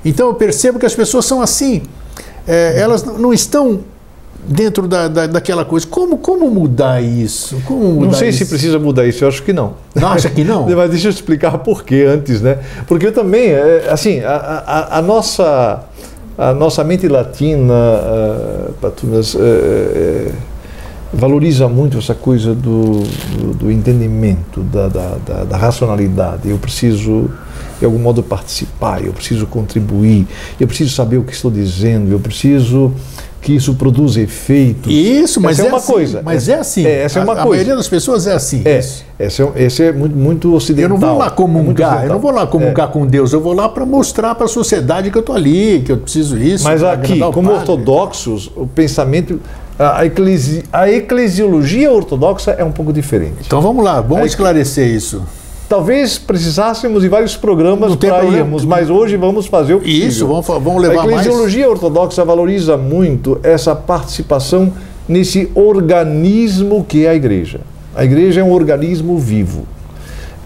Então 0.04 0.28
eu 0.28 0.34
percebo 0.34 0.78
que 0.78 0.86
as 0.86 0.94
pessoas 0.94 1.24
são 1.24 1.40
assim. 1.40 1.82
É, 2.46 2.78
elas 2.78 3.04
não 3.04 3.32
estão 3.32 3.80
dentro 4.46 4.86
da, 4.86 5.08
da, 5.08 5.26
daquela 5.26 5.64
coisa. 5.64 5.86
Como, 5.86 6.18
como 6.18 6.50
mudar 6.50 7.02
isso? 7.02 7.60
Como 7.64 7.94
mudar 7.94 8.06
não 8.06 8.12
sei 8.14 8.28
isso? 8.28 8.38
se 8.38 8.46
precisa 8.46 8.78
mudar 8.78 9.06
isso, 9.06 9.24
eu 9.24 9.28
acho 9.28 9.42
que 9.42 9.52
não. 9.52 9.74
Não, 9.94 10.08
acha 10.08 10.30
que 10.30 10.44
não? 10.44 10.68
Mas 10.74 10.90
deixa 10.90 11.08
eu 11.08 11.10
explicar 11.10 11.58
por 11.58 11.84
quê 11.84 12.06
antes, 12.08 12.40
né? 12.40 12.58
Porque 12.86 13.06
eu 13.06 13.12
também, 13.12 13.50
é, 13.50 13.88
assim, 13.90 14.20
a, 14.20 14.34
a, 14.34 14.98
a 14.98 15.02
nossa 15.02 15.84
a 16.36 16.52
nossa 16.52 16.82
mente 16.82 17.06
latina, 17.06 17.72
uh, 17.72 18.72
Patunas, 18.80 19.34
uh, 19.34 19.38
uh, 19.38 20.32
valoriza 21.12 21.68
muito 21.68 21.96
essa 21.96 22.14
coisa 22.14 22.54
do, 22.54 23.02
do, 23.38 23.54
do 23.54 23.70
entendimento, 23.70 24.60
da, 24.62 24.88
da, 24.88 25.44
da, 25.44 25.56
racionalidade. 25.56 26.48
Eu 26.48 26.58
preciso, 26.58 27.30
de 27.78 27.84
algum 27.84 28.00
modo, 28.00 28.20
participar, 28.20 29.04
eu 29.04 29.12
preciso 29.12 29.46
contribuir, 29.46 30.26
eu 30.58 30.66
preciso 30.66 30.92
saber 30.92 31.18
o 31.18 31.22
que 31.22 31.32
estou 31.32 31.52
dizendo, 31.52 32.10
eu 32.10 32.18
preciso 32.18 32.92
que 33.44 33.54
isso 33.54 33.74
produza 33.74 34.22
efeitos. 34.22 34.90
Isso, 34.90 35.38
mas 35.38 35.58
essa 35.58 35.66
é, 35.66 35.66
é 35.66 35.72
uma 35.72 35.78
assim, 35.78 35.92
coisa. 35.92 36.22
Mas 36.24 36.48
é 36.48 36.54
assim. 36.54 36.86
É, 36.86 37.02
essa 37.02 37.18
é 37.18 37.22
uma 37.22 37.34
a, 37.34 37.36
coisa. 37.36 37.48
A 37.48 37.50
maioria 37.50 37.76
das 37.76 37.88
pessoas 37.88 38.26
é 38.26 38.32
assim. 38.32 38.62
É, 38.64 38.78
esse 38.78 39.42
é, 39.42 39.52
esse 39.56 39.82
é 39.82 39.92
muito, 39.92 40.16
muito 40.16 40.54
ocidental. 40.54 40.96
Eu 40.96 41.00
não 41.00 41.08
vou 41.08 41.18
lá 41.18 41.30
comungar, 41.30 42.02
é 42.02 42.06
eu 42.06 42.08
não 42.08 42.18
vou 42.18 42.30
lá 42.30 42.46
comungar 42.46 42.88
é. 42.88 42.92
com 42.92 43.06
Deus, 43.06 43.34
eu 43.34 43.40
vou 43.42 43.52
lá 43.52 43.68
para 43.68 43.84
mostrar 43.84 44.34
para 44.34 44.46
a 44.46 44.48
sociedade 44.48 45.10
que 45.10 45.18
eu 45.18 45.20
estou 45.20 45.36
ali, 45.36 45.82
que 45.84 45.92
eu 45.92 45.98
preciso 45.98 46.38
isso. 46.38 46.64
Mas 46.64 46.82
aqui, 46.82 47.18
como 47.18 47.50
padre. 47.50 47.70
ortodoxos, 47.70 48.50
o 48.56 48.66
pensamento 48.66 49.38
a, 49.78 50.06
eclesi, 50.06 50.64
a 50.72 50.90
eclesiologia 50.90 51.92
ortodoxa 51.92 52.52
é 52.52 52.64
um 52.64 52.72
pouco 52.72 52.94
diferente. 52.94 53.42
Então 53.46 53.60
vamos 53.60 53.84
lá, 53.84 54.00
vamos 54.00 54.26
esclarecer 54.26 54.88
isso. 54.88 55.22
Talvez 55.68 56.18
precisássemos 56.18 57.02
de 57.02 57.08
vários 57.08 57.36
programas 57.36 57.96
para 57.96 58.24
irmos, 58.24 58.64
mas 58.64 58.90
hoje 58.90 59.16
vamos 59.16 59.46
fazer 59.46 59.74
o 59.74 59.80
possível. 59.80 60.08
Isso, 60.08 60.26
vamos, 60.26 60.46
vamos 60.46 60.82
levar 60.82 61.06
mais. 61.06 61.08
A 61.08 61.20
eclesiologia 61.20 61.66
mais... 61.66 61.82
ortodoxa 61.82 62.24
valoriza 62.24 62.76
muito 62.76 63.40
essa 63.42 63.74
participação 63.74 64.72
nesse 65.08 65.50
organismo 65.54 66.84
que 66.84 67.06
é 67.06 67.10
a 67.10 67.14
igreja. 67.14 67.60
A 67.94 68.04
igreja 68.04 68.40
é 68.40 68.44
um 68.44 68.52
organismo 68.52 69.18
vivo. 69.18 69.66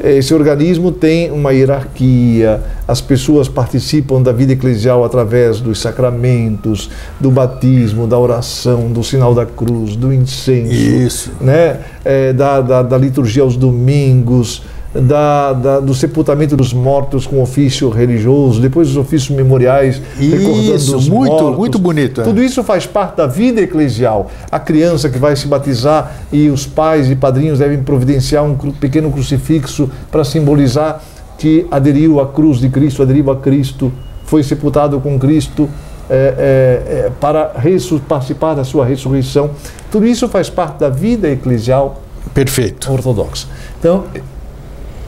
esse 0.02 0.32
organismo 0.32 0.92
tem 0.92 1.30
uma 1.32 1.52
hierarquia, 1.52 2.62
as 2.86 3.00
pessoas 3.00 3.48
participam 3.48 4.22
da 4.22 4.32
vida 4.32 4.52
eclesial 4.52 5.04
através 5.04 5.60
dos 5.60 5.80
sacramentos, 5.80 6.90
do 7.18 7.30
batismo, 7.30 8.06
da 8.06 8.18
oração, 8.18 8.92
do 8.92 9.02
sinal 9.02 9.34
da 9.34 9.44
cruz, 9.44 9.96
do 9.96 10.12
incenso, 10.12 10.72
Isso. 10.72 11.32
Né? 11.40 11.80
É, 12.04 12.32
da, 12.32 12.60
da, 12.60 12.82
da 12.82 12.98
liturgia 12.98 13.42
aos 13.42 13.56
domingos, 13.56 14.62
da, 14.94 15.52
da, 15.52 15.80
do 15.80 15.94
sepultamento 15.94 16.56
dos 16.56 16.72
mortos 16.72 17.26
com 17.26 17.42
ofício 17.42 17.90
religioso, 17.90 18.60
depois 18.60 18.88
os 18.88 18.96
ofícios 18.96 19.36
memoriais 19.36 20.00
recordando 20.16 20.74
Isso, 20.74 20.96
os 20.96 21.08
muito, 21.08 21.32
mortos. 21.32 21.58
muito 21.58 21.78
bonito. 21.78 22.20
é. 22.20 22.24
Tudo 22.24 22.42
isso 22.42 22.62
faz 22.64 22.86
parte 22.86 23.16
da 23.16 23.26
vida 23.26 23.60
eclesial. 23.60 24.30
A 24.50 24.58
criança 24.58 25.10
que 25.10 25.18
vai 25.18 25.36
se 25.36 25.46
batizar 25.46 26.12
e 26.32 26.48
os 26.48 26.66
pais 26.66 27.10
e 27.10 27.16
padrinhos 27.16 27.58
devem 27.58 27.82
providenciar 27.82 28.44
um 28.44 28.54
pequeno 28.54 29.10
crucifixo 29.12 29.90
para 30.10 30.24
simbolizar 30.24 31.02
que 31.36 31.66
aderiu 31.70 32.20
à 32.20 32.26
cruz 32.26 32.58
de 32.58 32.68
Cristo, 32.68 33.02
aderiu 33.02 33.30
a 33.30 33.36
Cristo, 33.36 33.92
foi 34.24 34.42
sepultado 34.42 34.98
com 35.00 35.18
Cristo 35.18 35.68
é, 36.10 36.14
é, 36.14 37.06
é, 37.06 37.10
para 37.20 37.52
participar 38.08 38.54
da 38.54 38.64
sua 38.64 38.84
ressurreição. 38.84 39.50
Tudo 39.90 40.06
isso 40.06 40.26
faz 40.28 40.48
parte 40.50 40.78
da 40.80 40.88
vida 40.88 41.28
eclesial 41.28 42.02
Perfeito. 42.34 42.90
ortodoxa. 42.90 43.46
Então, 43.78 44.04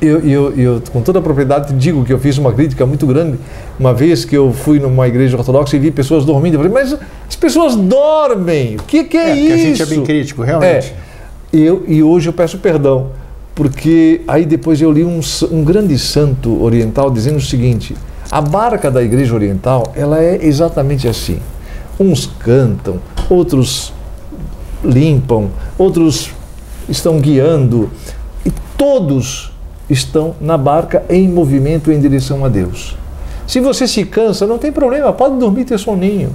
eu, 0.01 0.21
eu, 0.21 0.59
eu, 0.59 0.83
com 0.93 1.03
toda 1.03 1.19
a 1.19 1.23
propriedade, 1.23 1.69
te 1.69 1.75
digo 1.75 2.05
que 2.05 2.13
eu 2.13 2.19
fiz 2.19 2.39
uma 2.39 2.53
crítica 2.53 2.87
muito 2.87 3.07
grande 3.07 3.39
uma 3.79 3.93
vez 3.93 4.25
que 4.25 4.37
eu 4.37 4.53
fui 4.53 4.79
numa 4.79 5.07
igreja 5.07 5.37
ortodoxa 5.37 5.77
e 5.77 5.79
vi 5.79 5.91
pessoas 5.91 6.25
dormindo. 6.25 6.55
Eu 6.55 6.61
falei, 6.61 6.73
mas 6.73 6.99
as 7.29 7.37
pessoas 7.37 7.77
dormem! 7.77 8.77
O 8.77 8.83
que, 8.85 9.05
que 9.05 9.17
é, 9.17 9.31
É, 9.31 9.37
isso? 9.37 9.53
a 9.53 9.57
gente 9.57 9.83
é 9.83 9.87
bem 9.87 10.03
crítico, 10.05 10.43
realmente. 10.43 10.95
É. 11.53 11.57
Eu, 11.57 11.85
e 11.87 12.03
hoje 12.03 12.29
eu 12.29 12.33
peço 12.33 12.59
perdão, 12.59 13.09
porque 13.55 14.23
aí 14.27 14.47
depois 14.47 14.81
eu 14.81 14.91
li 14.91 15.05
um, 15.05 15.21
um 15.51 15.65
grande 15.65 15.99
santo 15.99 16.63
oriental 16.63 17.11
dizendo 17.11 17.37
o 17.37 17.41
seguinte: 17.41 17.97
a 18.31 18.41
barca 18.41 18.91
da 18.91 19.03
igreja 19.03 19.35
oriental 19.35 19.93
ela 19.95 20.23
é 20.23 20.39
exatamente 20.47 21.09
assim. 21.09 21.41
Uns 21.99 22.27
cantam, 22.27 23.01
outros 23.29 23.93
limpam, 24.83 25.51
outros 25.77 26.31
estão 26.89 27.21
guiando, 27.21 27.91
e 28.47 28.53
todos 28.79 29.50
estão 29.91 30.35
na 30.41 30.57
barca 30.57 31.03
em 31.11 31.29
movimento 31.29 31.91
em 31.93 32.01
direção 32.01 32.45
a 32.45 32.49
Deus. 32.49 32.97
Se 33.47 33.61
você 33.61 33.87
se 33.89 34.05
cansa, 34.05 34.47
não 34.47 34.57
tem 34.59 34.71
problema, 34.71 35.13
pode 35.13 35.37
dormir 35.37 35.65
ter 35.65 35.79
soninho. 35.79 36.31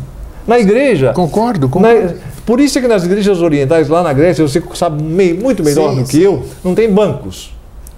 Na 0.45 0.59
igreja, 0.59 1.11
Concordo, 1.13 1.67
concordo. 1.69 2.03
na- 2.03 2.13
por 2.45 2.59
isso 2.59 2.77
é 2.77 2.81
que 2.81 2.87
nas 2.87 3.03
igrejas 3.03 3.41
orientais, 3.41 3.87
lá 3.89 4.03
na 4.03 4.13
Grécia, 4.13 4.47
você 4.47 4.61
sabe 4.75 5.01
muito 5.01 5.63
melhor 5.63 5.91
Sim, 5.91 5.95
do 5.95 6.03
que 6.03 6.17
sim. 6.17 6.21
eu, 6.21 6.43
não 6.63 6.75
tem 6.75 6.91
bancos. 6.91 7.51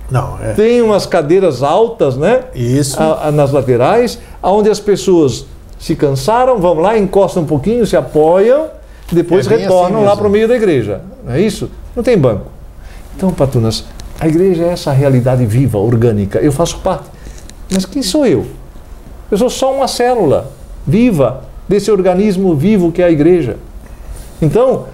Não, 0.09 0.37
é. 0.41 0.53
Tem 0.53 0.81
umas 0.81 1.05
cadeiras 1.05 1.61
altas, 1.63 2.15
né? 2.15 2.41
Isso. 2.55 2.97
a- 3.01 3.27
a- 3.27 3.31
nas 3.31 3.51
laterais, 3.51 4.17
onde 4.41 4.69
as 4.69 4.79
pessoas 4.79 5.45
se 5.77 5.95
cansaram, 5.95 6.57
vão 6.59 6.75
lá, 6.75 6.97
encostam 6.97 7.43
um 7.43 7.45
pouquinho, 7.45 7.85
se 7.85 7.97
apoiam, 7.97 8.67
depois 9.11 9.45
É 9.45 9.49
bem 9.49 9.59
retornam 9.59 9.97
assim 9.97 10.05
lá 10.07 10.15
para 10.15 10.27
o 10.27 10.29
meio 10.29 10.47
da 10.47 10.55
igreja. 10.55 11.01
Não 11.25 11.33
é 11.33 11.41
isso? 11.41 11.69
Não 11.95 12.01
tem 12.03 12.17
banco. 12.17 12.45
Então, 13.17 13.31
Patunas, 13.31 13.83
a 14.19 14.27
igreja 14.27 14.63
é 14.63 14.69
essa 14.69 14.91
realidade 14.91 15.45
viva, 15.45 15.77
orgânica. 15.77 16.39
Eu 16.39 16.51
faço 16.51 16.79
parte. 16.79 17.05
Mas 17.71 17.85
quem 17.85 18.01
sou 18.01 18.25
eu? 18.25 18.45
Eu 19.29 19.37
sou 19.37 19.49
só 19.49 19.73
uma 19.73 19.87
célula 19.87 20.51
viva 20.85 21.43
desse 21.67 21.91
organismo 21.91 22.55
vivo 22.55 22.91
que 22.91 23.01
é 23.01 23.05
a 23.05 23.11
igreja. 23.11 23.57
Então, 24.41 24.85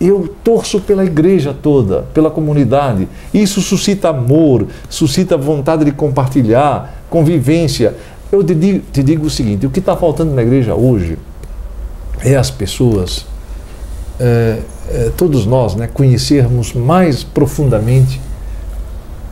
eu 0.00 0.34
torço 0.42 0.80
pela 0.80 1.04
igreja 1.04 1.54
toda, 1.54 2.02
pela 2.14 2.30
comunidade. 2.30 3.06
Isso 3.34 3.60
suscita 3.60 4.08
amor, 4.08 4.66
suscita 4.88 5.36
vontade 5.36 5.84
de 5.84 5.92
compartilhar, 5.92 7.02
convivência. 7.10 7.94
Eu 8.32 8.42
te 8.42 8.54
digo, 8.54 8.84
te 8.92 9.02
digo 9.02 9.26
o 9.26 9.30
seguinte: 9.30 9.66
o 9.66 9.70
que 9.70 9.80
está 9.80 9.94
faltando 9.96 10.32
na 10.32 10.42
igreja 10.42 10.74
hoje 10.74 11.18
é 12.24 12.36
as 12.36 12.50
pessoas, 12.50 13.26
é, 14.18 14.58
é, 14.88 15.10
todos 15.16 15.44
nós, 15.44 15.74
né, 15.74 15.88
conhecermos 15.92 16.72
mais 16.72 17.22
profundamente 17.22 18.20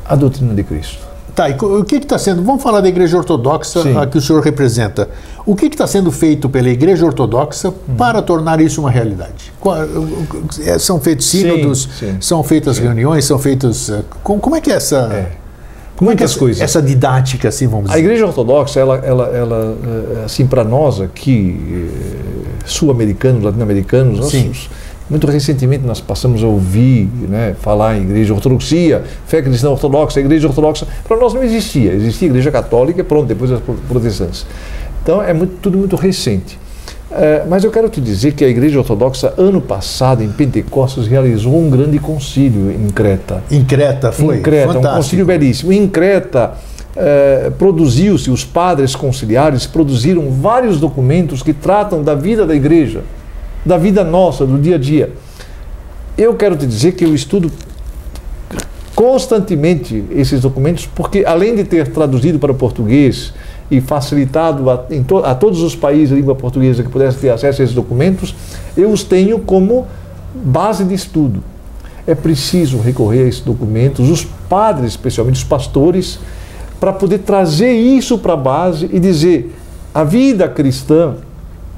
a 0.09 0.15
doutrina 0.17 0.55
de 0.55 0.63
Cristo. 0.65 1.07
Tá, 1.35 1.49
e 1.49 1.55
o 1.55 1.85
que 1.85 1.97
está 1.97 2.19
sendo. 2.19 2.43
Vamos 2.43 2.61
falar 2.63 2.81
da 2.81 2.89
Igreja 2.89 3.17
Ortodoxa 3.17 3.83
Sim. 3.83 3.97
a 3.97 4.07
que 4.09 4.19
o 4.19 4.21
senhor 4.21 4.43
representa. 4.43 5.09
O 5.47 5.55
que 5.55 5.67
está 5.67 5.87
sendo 5.87 6.11
feito 6.11 6.49
pela 6.49 6.69
Igreja 6.69 7.07
Ortodoxa 7.07 7.69
Hum. 7.69 7.95
para 7.97 8.21
tornar 8.21 8.61
isso 8.61 8.81
uma 8.81 8.91
realidade? 8.91 9.53
É, 10.65 10.79
são 10.81 10.99
feitos 11.01 11.27
sínodos, 11.27 11.89
sim. 11.99 12.17
são 12.21 12.43
feitas 12.43 12.79
reuniões, 12.79 13.25
são 13.25 13.39
feitos. 13.39 13.89
eh, 13.89 14.03
com- 14.25 14.41
como 14.41 14.57
é 14.57 14.61
que 14.61 14.73
é 14.73 14.75
essa. 14.75 14.97
É. 15.13 15.31
Como 15.97 16.11
é 16.11 16.15
que 16.17 16.23
é 16.23 16.27
Muitas 16.27 16.31
essa, 16.31 16.39
coisas. 16.39 16.63
essa 16.63 16.83
didática, 16.83 17.49
assim, 17.49 17.67
vamos 17.67 17.87
A 17.91 17.95
dizer? 17.95 18.05
Igreja 18.05 18.27
Ortodoxa, 18.27 18.79
ela, 18.81 18.97
ela, 18.99 19.25
ela 19.29 19.77
eh, 20.21 20.25
assim, 20.25 20.47
para 20.47 20.65
nós 20.65 21.01
aqui, 21.01 21.89
eh, 21.93 22.59
sul-americanos, 22.67 23.43
latino-americanos, 23.45 24.19
nós- 24.19 24.31
Sim. 24.31 24.53
Muito 25.11 25.27
recentemente 25.27 25.85
nós 25.87 26.01
passamos 26.01 26.43
a 26.43 26.47
ouvir 26.47 27.09
né, 27.29 27.55
falar 27.61 27.97
em 27.97 28.03
Igreja 28.03 28.35
Ortodoxia, 28.35 29.03
fé 29.27 29.41
cristã 29.43 29.71
ortodoxa, 29.71 30.21
Igreja 30.21 30.47
Ortodoxa. 30.49 30.87
Para 31.07 31.17
nós 31.17 31.33
não 31.35 31.43
existia. 31.43 31.93
Existia 31.93 32.29
Igreja 32.29 32.51
Católica 32.51 33.01
e 33.01 33.05
pronto, 33.05 33.27
depois 33.27 33.51
as 33.51 33.61
pro- 33.61 33.75
protestantes. 33.89 34.47
Então 35.03 35.23
é 35.23 35.33
muito- 35.33 35.55
tudo 35.63 35.79
muito 35.79 35.97
recente. 35.97 36.59
Eh, 37.11 37.43
mas 37.49 37.65
eu 37.65 37.71
quero 37.71 37.89
te 37.89 38.03
dizer 38.03 38.33
que 38.33 38.45
a 38.45 38.49
Igreja 38.49 38.79
Ortodoxa, 38.81 39.33
ano 39.39 39.63
passado, 39.63 40.23
em 40.23 40.29
Pentecostes, 40.29 41.07
realizou 41.07 41.59
um 41.59 41.71
grande 41.71 41.99
concílio 41.99 42.71
em 42.71 42.89
Creta. 42.91 43.43
Em 43.51 43.65
Creta 43.65 44.13
foi. 44.13 44.37
Em 44.37 44.43
Creta, 44.43 44.69
um 44.71 44.73
fantástico. 44.75 44.97
concílio 45.03 45.25
belíssimo. 45.25 45.73
Em 45.73 45.89
Creta, 45.89 46.53
eh, 46.95 47.51
produziu-se, 47.59 48.31
os 48.31 48.45
padres 48.45 48.95
conciliares 48.95 49.67
produziram 49.67 50.31
vários 50.31 50.79
documentos 50.79 51.43
que 51.43 51.55
tratam 51.55 52.03
da 52.03 52.15
vida 52.15 52.45
da 52.45 52.55
igreja, 52.55 53.01
da 53.69 53.77
vida 53.77 54.03
nossa, 54.03 54.47
do 54.47 54.59
dia 54.59 54.77
a 54.77 54.79
dia. 54.79 55.13
Eu 56.17 56.35
quero 56.35 56.57
te 56.57 56.67
dizer 56.67 56.93
que 56.93 57.05
eu 57.05 57.15
estudo 57.15 57.53
constantemente 58.95 60.03
esses 60.11 60.41
documentos, 60.41 60.87
porque 60.87 61.23
além 61.27 61.55
de 61.55 61.65
ter 61.65 61.89
traduzido 61.89 62.39
para 62.39 62.51
o 62.51 62.55
português 62.55 63.33
e 63.71 63.81
facilitado 63.81 64.71
a, 64.71 64.79
to- 65.07 65.19
a 65.19 65.35
todos 65.35 65.61
os 65.61 65.77
países 65.77 66.09
de 66.09 66.15
língua 66.17 66.35
portuguesa 66.35 66.83
que 66.83 66.89
pudessem 66.89 67.21
ter 67.21 67.29
acesso 67.31 67.61
a 67.61 67.65
esses 67.65 67.77
documentos, 67.77 68.35
eu 68.75 68.91
os 68.91 69.05
tenho 69.05 69.39
como 69.41 69.87
base 70.35 70.83
de 70.83 70.95
estudo. 70.95 71.45
É 72.07 72.15
preciso 72.15 72.79
recorrer 72.79 73.25
a 73.25 73.29
esses 73.29 73.43
documentos, 73.43 74.09
os 74.09 74.25
padres, 74.49 74.93
especialmente 74.93 75.37
os 75.37 75.45
pastores, 75.45 76.19
para 76.81 76.91
poder 76.93 77.19
trazer 77.19 77.73
isso 77.73 78.17
para 78.19 78.33
a 78.33 78.37
base 78.37 78.89
e 78.91 78.99
dizer: 78.99 79.55
a 79.95 80.03
vida 80.05 80.49
cristã, 80.49 81.17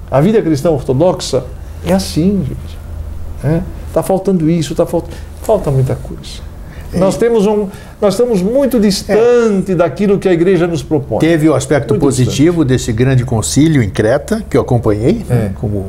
a 0.09 0.21
vida 0.21 0.41
cristã 0.41 0.71
ortodoxa 0.71 1.43
é 1.87 1.93
assim, 1.93 2.45
gente. 2.47 3.63
Está 3.89 4.03
faltando 4.03 4.49
isso, 4.51 4.75
tá 4.75 4.87
faltando. 4.87 5.15
Falta 5.43 5.71
muita 5.71 5.95
coisa. 5.97 6.51
Nós 6.93 7.17
temos 7.17 7.47
um, 7.47 7.69
nós 8.01 8.15
estamos 8.15 8.43
muito 8.43 8.81
distante 8.81 9.75
daquilo 9.77 10.19
que 10.19 10.29
a 10.29 10.33
igreja 10.33 10.67
nos 10.67 10.83
propõe. 10.83 11.21
Teve 11.21 11.49
o 11.49 11.55
aspecto 11.55 11.91
Muito 11.95 12.03
positivo 12.03 12.65
desse 12.65 12.93
grande 12.93 13.25
concílio 13.25 13.81
em 13.83 13.89
Creta, 13.89 14.43
que 14.51 14.57
eu 14.57 14.61
acompanhei, 14.63 15.25
né, 15.29 15.47
É. 15.47 15.59
como, 15.61 15.87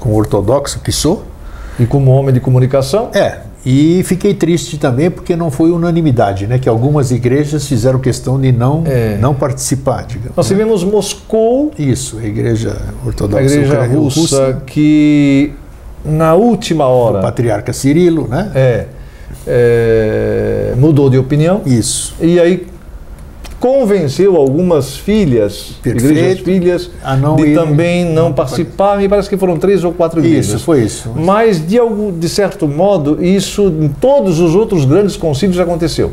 como 0.00 0.14
ortodoxo 0.16 0.80
que 0.80 0.90
sou. 0.90 1.24
E 1.78 1.84
como 1.84 2.10
homem 2.10 2.32
de 2.32 2.40
comunicação, 2.40 3.10
É, 3.12 3.40
e 3.66 4.02
fiquei 4.04 4.34
triste 4.34 4.76
também 4.78 5.10
porque 5.10 5.34
não 5.34 5.50
foi 5.50 5.70
unanimidade, 5.70 6.46
né? 6.46 6.58
Que 6.58 6.68
algumas 6.68 7.10
igrejas 7.10 7.66
fizeram 7.66 7.98
questão 7.98 8.38
de 8.40 8.52
não, 8.52 8.82
É. 8.86 9.16
não 9.20 9.34
participar, 9.34 10.04
digamos. 10.06 10.36
nós 10.36 10.46
tivemos 10.46 10.84
Moscou, 10.84 11.70
Isso, 11.78 12.18
a 12.18 12.24
igreja 12.24 12.76
ortodoxa 13.06 13.42
a 13.42 13.46
igreja 13.46 13.72
ucraniana- 13.74 13.98
russa, 14.04 14.62
que 14.66 15.52
na 16.04 16.34
última 16.34 16.86
o 16.86 16.90
hora 16.90 17.20
patriarca 17.20 17.72
Cirilo, 17.72 18.28
né? 18.28 18.50
é, 18.54 18.86
é, 19.46 20.74
mudou 20.76 21.08
de 21.08 21.16
opinião 21.18 21.62
Isso. 21.64 22.14
e 22.20 22.38
aí 22.38 22.66
convenceu 23.64 24.36
algumas 24.36 24.94
filhas, 24.94 25.72
Perfeito. 25.82 26.06
igrejas 26.12 26.40
filhas, 26.40 26.90
de 27.38 27.42
irem- 27.44 27.54
também 27.54 28.04
não, 28.04 28.24
não 28.24 28.32
participar. 28.34 28.98
Me 28.98 29.08
parece 29.08 29.26
que 29.26 29.38
foram 29.38 29.56
três 29.56 29.82
ou 29.82 29.90
quatro 29.90 30.20
igrejas. 30.20 30.48
Isso, 30.48 30.58
foi 30.58 30.82
isso. 30.82 31.10
Mas, 31.16 31.66
de, 31.66 31.78
algum, 31.78 32.12
de 32.12 32.28
certo 32.28 32.68
modo, 32.68 33.24
isso 33.24 33.68
em 33.80 33.88
todos 33.88 34.38
os 34.38 34.54
outros 34.54 34.84
grandes 34.84 35.16
concílios 35.16 35.58
aconteceu. 35.58 36.12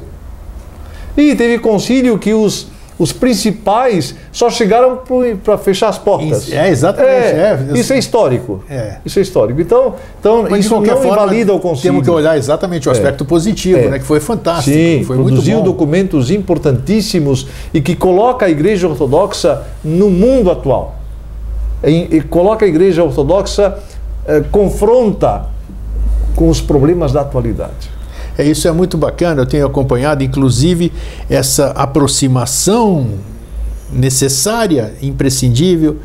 E 1.18 1.36
teve 1.36 1.60
concílio 1.60 2.18
que 2.18 2.34
os, 2.34 2.68
os 3.02 3.12
principais 3.12 4.14
só 4.32 4.48
chegaram 4.48 5.00
para 5.44 5.58
fechar 5.58 5.90
as 5.90 5.98
portas. 5.98 6.44
Isso, 6.44 6.56
é, 6.56 6.70
exatamente, 6.70 7.10
é. 7.10 7.60
isso 7.74 7.92
é 7.94 7.98
histórico. 7.98 8.64
É. 8.70 8.98
Isso 9.04 9.18
é 9.18 9.24
histórico. 9.24 9.60
Então, 9.60 9.96
então 10.20 10.46
Mas, 10.48 10.66
isso 10.66 10.80
não 10.80 10.86
forma, 10.86 11.08
invalida 11.08 11.52
o 11.52 11.60
concílio. 11.60 11.94
temos 11.94 12.04
que 12.06 12.12
olhar 12.12 12.38
exatamente 12.38 12.88
o 12.88 12.92
aspecto 12.92 13.26
positivo, 13.26 13.80
É. 13.80 13.90
né? 13.90 13.98
Que 13.98 14.06
foi 14.06 14.20
fantástico. 14.20 14.78
Sim, 14.78 15.04
foi 15.04 15.16
muito 15.16 15.30
produziu 15.30 15.64
documentos 15.64 16.30
importantíssimos 16.30 17.48
e 17.74 17.82
que 17.82 17.96
coloca 17.96 18.46
a 18.46 18.50
Igreja 18.52 18.88
Ortodoxa 18.88 19.64
no 19.84 20.12
mundo 20.12 20.52
atual. 20.52 20.96
E, 21.84 22.18
e 22.18 22.22
coloca 22.22 22.66
a 22.66 22.68
Igreja 22.68 23.04
Ortodoxa, 23.04 23.80
eh, 24.28 24.44
confronta 24.52 25.48
com 26.36 26.50
os 26.50 26.62
problemas 26.62 27.12
da 27.12 27.22
atualidade. 27.22 27.90
É, 28.38 28.44
isso 28.44 28.68
é 28.68 28.72
muito 28.72 28.98
bacana, 28.98 29.42
eu 29.42 29.46
tenho 29.46 29.66
acompanhado, 29.66 30.24
inclusive, 30.24 30.92
essa 31.30 31.68
aproximação 31.72 33.08
necessária, 33.92 34.94
imprescindível, 35.02 35.98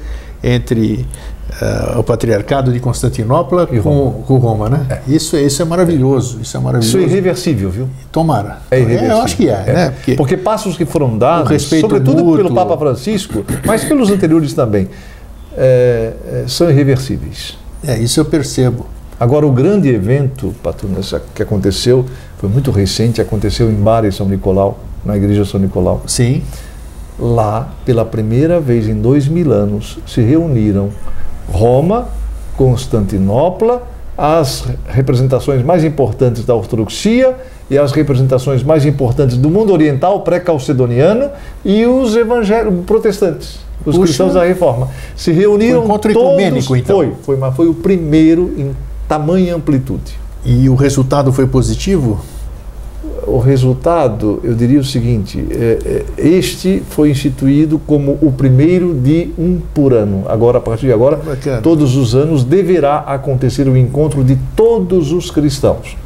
entre 0.42 1.06
uh, 1.60 1.98
o 1.98 2.02
patriarcado 2.02 2.72
de 2.72 2.80
Constantinopla 2.80 3.68
e 3.72 3.80
com, 3.80 4.22
com 4.26 4.38
Roma, 4.38 4.68
né? 4.68 4.86
É. 4.90 5.00
Isso, 5.08 5.36
é, 5.36 5.42
isso 5.42 5.62
é 5.62 5.64
maravilhoso, 5.64 6.40
isso 6.40 6.56
é 6.56 6.60
maravilhoso. 6.60 6.98
Isso 6.98 7.06
é 7.06 7.10
irreversível, 7.10 7.70
viu? 7.70 7.88
Tomara. 8.12 8.58
É 8.70 8.78
irreversível. 8.78 9.14
É, 9.14 9.18
eu 9.18 9.22
acho 9.22 9.36
que 9.36 9.48
é, 9.48 9.64
é. 9.66 9.72
né? 9.72 9.90
Porque, 9.90 10.14
Porque, 10.14 10.36
passos 10.36 10.76
que 10.76 10.84
foram 10.84 11.16
dados, 11.16 11.62
sobretudo 11.62 12.24
mútuo. 12.24 12.36
pelo 12.36 12.54
Papa 12.54 12.76
Francisco, 12.76 13.44
mas 13.64 13.84
pelos 13.84 14.10
anteriores 14.10 14.52
também, 14.52 14.88
é, 15.56 16.12
é, 16.26 16.44
são 16.46 16.68
irreversíveis. 16.70 17.56
É, 17.86 17.98
isso 17.98 18.20
eu 18.20 18.24
percebo. 18.24 18.86
Agora, 19.18 19.46
o 19.46 19.52
grande 19.52 19.88
evento, 19.88 20.54
Patunas, 20.62 21.14
que 21.34 21.42
aconteceu, 21.42 22.04
foi 22.38 22.50
muito 22.50 22.70
recente, 22.70 23.20
aconteceu 23.20 23.70
em 23.70 23.74
Bari, 23.74 24.12
São 24.12 24.28
Nicolau, 24.28 24.78
na 25.04 25.16
igreja 25.16 25.44
São 25.44 25.58
Nicolau. 25.58 26.02
Sim. 26.06 26.42
Lá, 27.18 27.70
pela 27.86 28.04
primeira 28.04 28.60
vez 28.60 28.86
em 28.86 29.00
dois 29.00 29.26
mil 29.26 29.50
anos, 29.52 29.98
se 30.06 30.20
reuniram 30.20 30.90
Roma, 31.50 32.08
Constantinopla, 32.58 33.82
as 34.18 34.64
representações 34.86 35.62
mais 35.62 35.82
importantes 35.82 36.44
da 36.44 36.54
ortodoxia 36.54 37.34
e 37.70 37.78
as 37.78 37.92
representações 37.92 38.62
mais 38.62 38.84
importantes 38.84 39.38
do 39.38 39.48
mundo 39.48 39.72
oriental 39.72 40.20
pré-calcedoniano 40.20 41.30
e 41.64 41.86
os 41.86 42.14
evangélicos 42.16 42.84
protestantes 42.84 43.66
os 43.84 43.94
Puxa. 43.94 44.06
cristãos 44.06 44.34
da 44.34 44.44
reforma. 44.44 44.88
Se 45.14 45.30
reuniram. 45.32 45.82
Um 45.82 45.84
encontro 45.84 46.12
todos, 46.12 46.28
ecumênico, 46.30 46.76
então. 46.76 46.96
Foi, 46.96 47.12
foi, 47.22 47.36
mas 47.36 47.54
foi 47.54 47.68
o 47.68 47.74
primeiro 47.74 48.52
em 48.56 48.74
tamanha 49.08 49.54
amplitude. 49.54 50.18
E 50.44 50.68
o 50.68 50.74
resultado 50.74 51.32
foi 51.32 51.46
positivo? 51.46 52.20
O 53.26 53.38
resultado, 53.38 54.40
eu 54.44 54.54
diria 54.54 54.78
o 54.78 54.84
seguinte: 54.84 55.44
é, 55.50 56.04
é, 56.18 56.28
este 56.28 56.82
foi 56.90 57.10
instituído 57.10 57.78
como 57.78 58.18
o 58.22 58.32
primeiro 58.32 58.94
de 58.94 59.30
um 59.36 59.60
por 59.74 59.92
ano. 59.92 60.24
Agora, 60.28 60.58
a 60.58 60.60
partir 60.60 60.86
de 60.86 60.92
agora, 60.92 61.16
Bacana. 61.16 61.60
todos 61.60 61.96
os 61.96 62.14
anos 62.14 62.44
deverá 62.44 62.98
acontecer 62.98 63.68
o 63.68 63.76
encontro 63.76 64.22
de 64.22 64.38
todos 64.54 65.12
os 65.12 65.30
cristãos, 65.30 65.96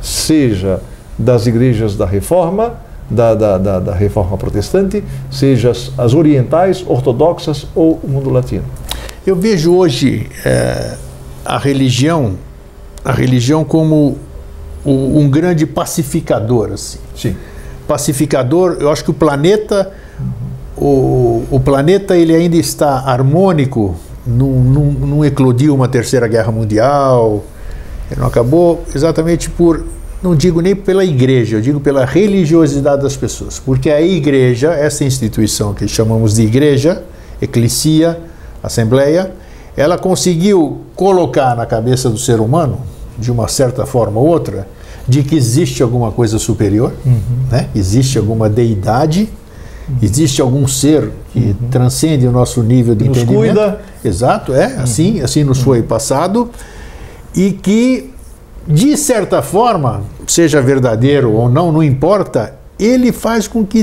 seja 0.00 0.80
das 1.18 1.46
igrejas 1.46 1.96
da 1.96 2.06
reforma, 2.06 2.74
da, 3.10 3.34
da, 3.34 3.58
da, 3.58 3.80
da 3.80 3.94
reforma 3.94 4.38
protestante, 4.38 5.04
seja 5.30 5.70
as, 5.70 5.92
as, 5.98 6.14
orientais, 6.14 6.82
ortodoxas 6.86 7.66
ou 7.74 8.00
o 8.02 8.08
mundo 8.08 8.30
latino. 8.30 8.64
Eu 9.26 9.36
vejo 9.36 9.74
hoje 9.74 10.28
é, 10.44 10.96
a 11.44 11.58
religião, 11.58 12.34
a 13.04 13.12
religião 13.12 13.64
como 13.64 14.18
um 14.84 15.28
grande 15.28 15.66
pacificador, 15.66 16.72
assim. 16.72 16.98
Sim. 17.14 17.36
Pacificador. 17.86 18.78
Eu 18.80 18.90
acho 18.90 19.04
que 19.04 19.10
o 19.10 19.14
planeta, 19.14 19.92
o, 20.76 21.44
o 21.50 21.60
planeta 21.60 22.16
ele 22.16 22.34
ainda 22.34 22.56
está 22.56 23.00
harmônico. 23.00 23.96
Não, 24.26 24.48
não, 24.48 24.84
não 24.84 25.24
eclodiu 25.24 25.74
uma 25.74 25.88
terceira 25.88 26.26
guerra 26.28 26.52
mundial. 26.52 27.44
Ele 28.10 28.20
não 28.20 28.26
acabou 28.26 28.84
exatamente 28.94 29.50
por 29.50 29.84
não 30.22 30.36
digo 30.36 30.60
nem 30.60 30.76
pela 30.76 31.02
igreja, 31.02 31.56
eu 31.56 31.60
digo 31.62 31.80
pela 31.80 32.04
religiosidade 32.04 33.02
das 33.02 33.16
pessoas. 33.16 33.58
Porque 33.58 33.88
a 33.90 34.02
igreja, 34.02 34.72
essa 34.72 35.02
instituição 35.02 35.72
que 35.72 35.88
chamamos 35.88 36.34
de 36.34 36.42
igreja, 36.42 37.02
eclesia, 37.40 38.20
assembleia, 38.62 39.32
ela 39.80 39.96
conseguiu 39.96 40.82
colocar 40.94 41.56
na 41.56 41.64
cabeça 41.64 42.10
do 42.10 42.18
ser 42.18 42.38
humano, 42.38 42.80
de 43.18 43.32
uma 43.32 43.48
certa 43.48 43.86
forma 43.86 44.20
ou 44.20 44.26
outra, 44.26 44.68
de 45.08 45.22
que 45.22 45.34
existe 45.34 45.82
alguma 45.82 46.12
coisa 46.12 46.38
superior, 46.38 46.92
uhum. 47.04 47.18
né? 47.50 47.68
existe 47.74 48.18
alguma 48.18 48.46
deidade, 48.48 49.30
uhum. 49.88 49.96
existe 50.02 50.42
algum 50.42 50.68
ser 50.68 51.10
que 51.32 51.38
uhum. 51.38 51.68
transcende 51.70 52.26
o 52.26 52.30
nosso 52.30 52.62
nível 52.62 52.94
de 52.94 53.08
nos 53.08 53.16
entendimento. 53.16 53.54
Cuida. 53.54 53.80
Exato, 54.04 54.52
é, 54.52 54.76
assim, 54.76 55.22
assim 55.22 55.44
nos 55.44 55.60
foi 55.60 55.82
passado, 55.82 56.50
e 57.34 57.52
que 57.52 58.10
de 58.68 58.98
certa 58.98 59.40
forma, 59.40 60.02
seja 60.26 60.60
verdadeiro 60.60 61.32
ou 61.32 61.48
não, 61.48 61.72
não 61.72 61.82
importa, 61.82 62.54
ele 62.78 63.12
faz 63.12 63.48
com 63.48 63.64
que 63.64 63.80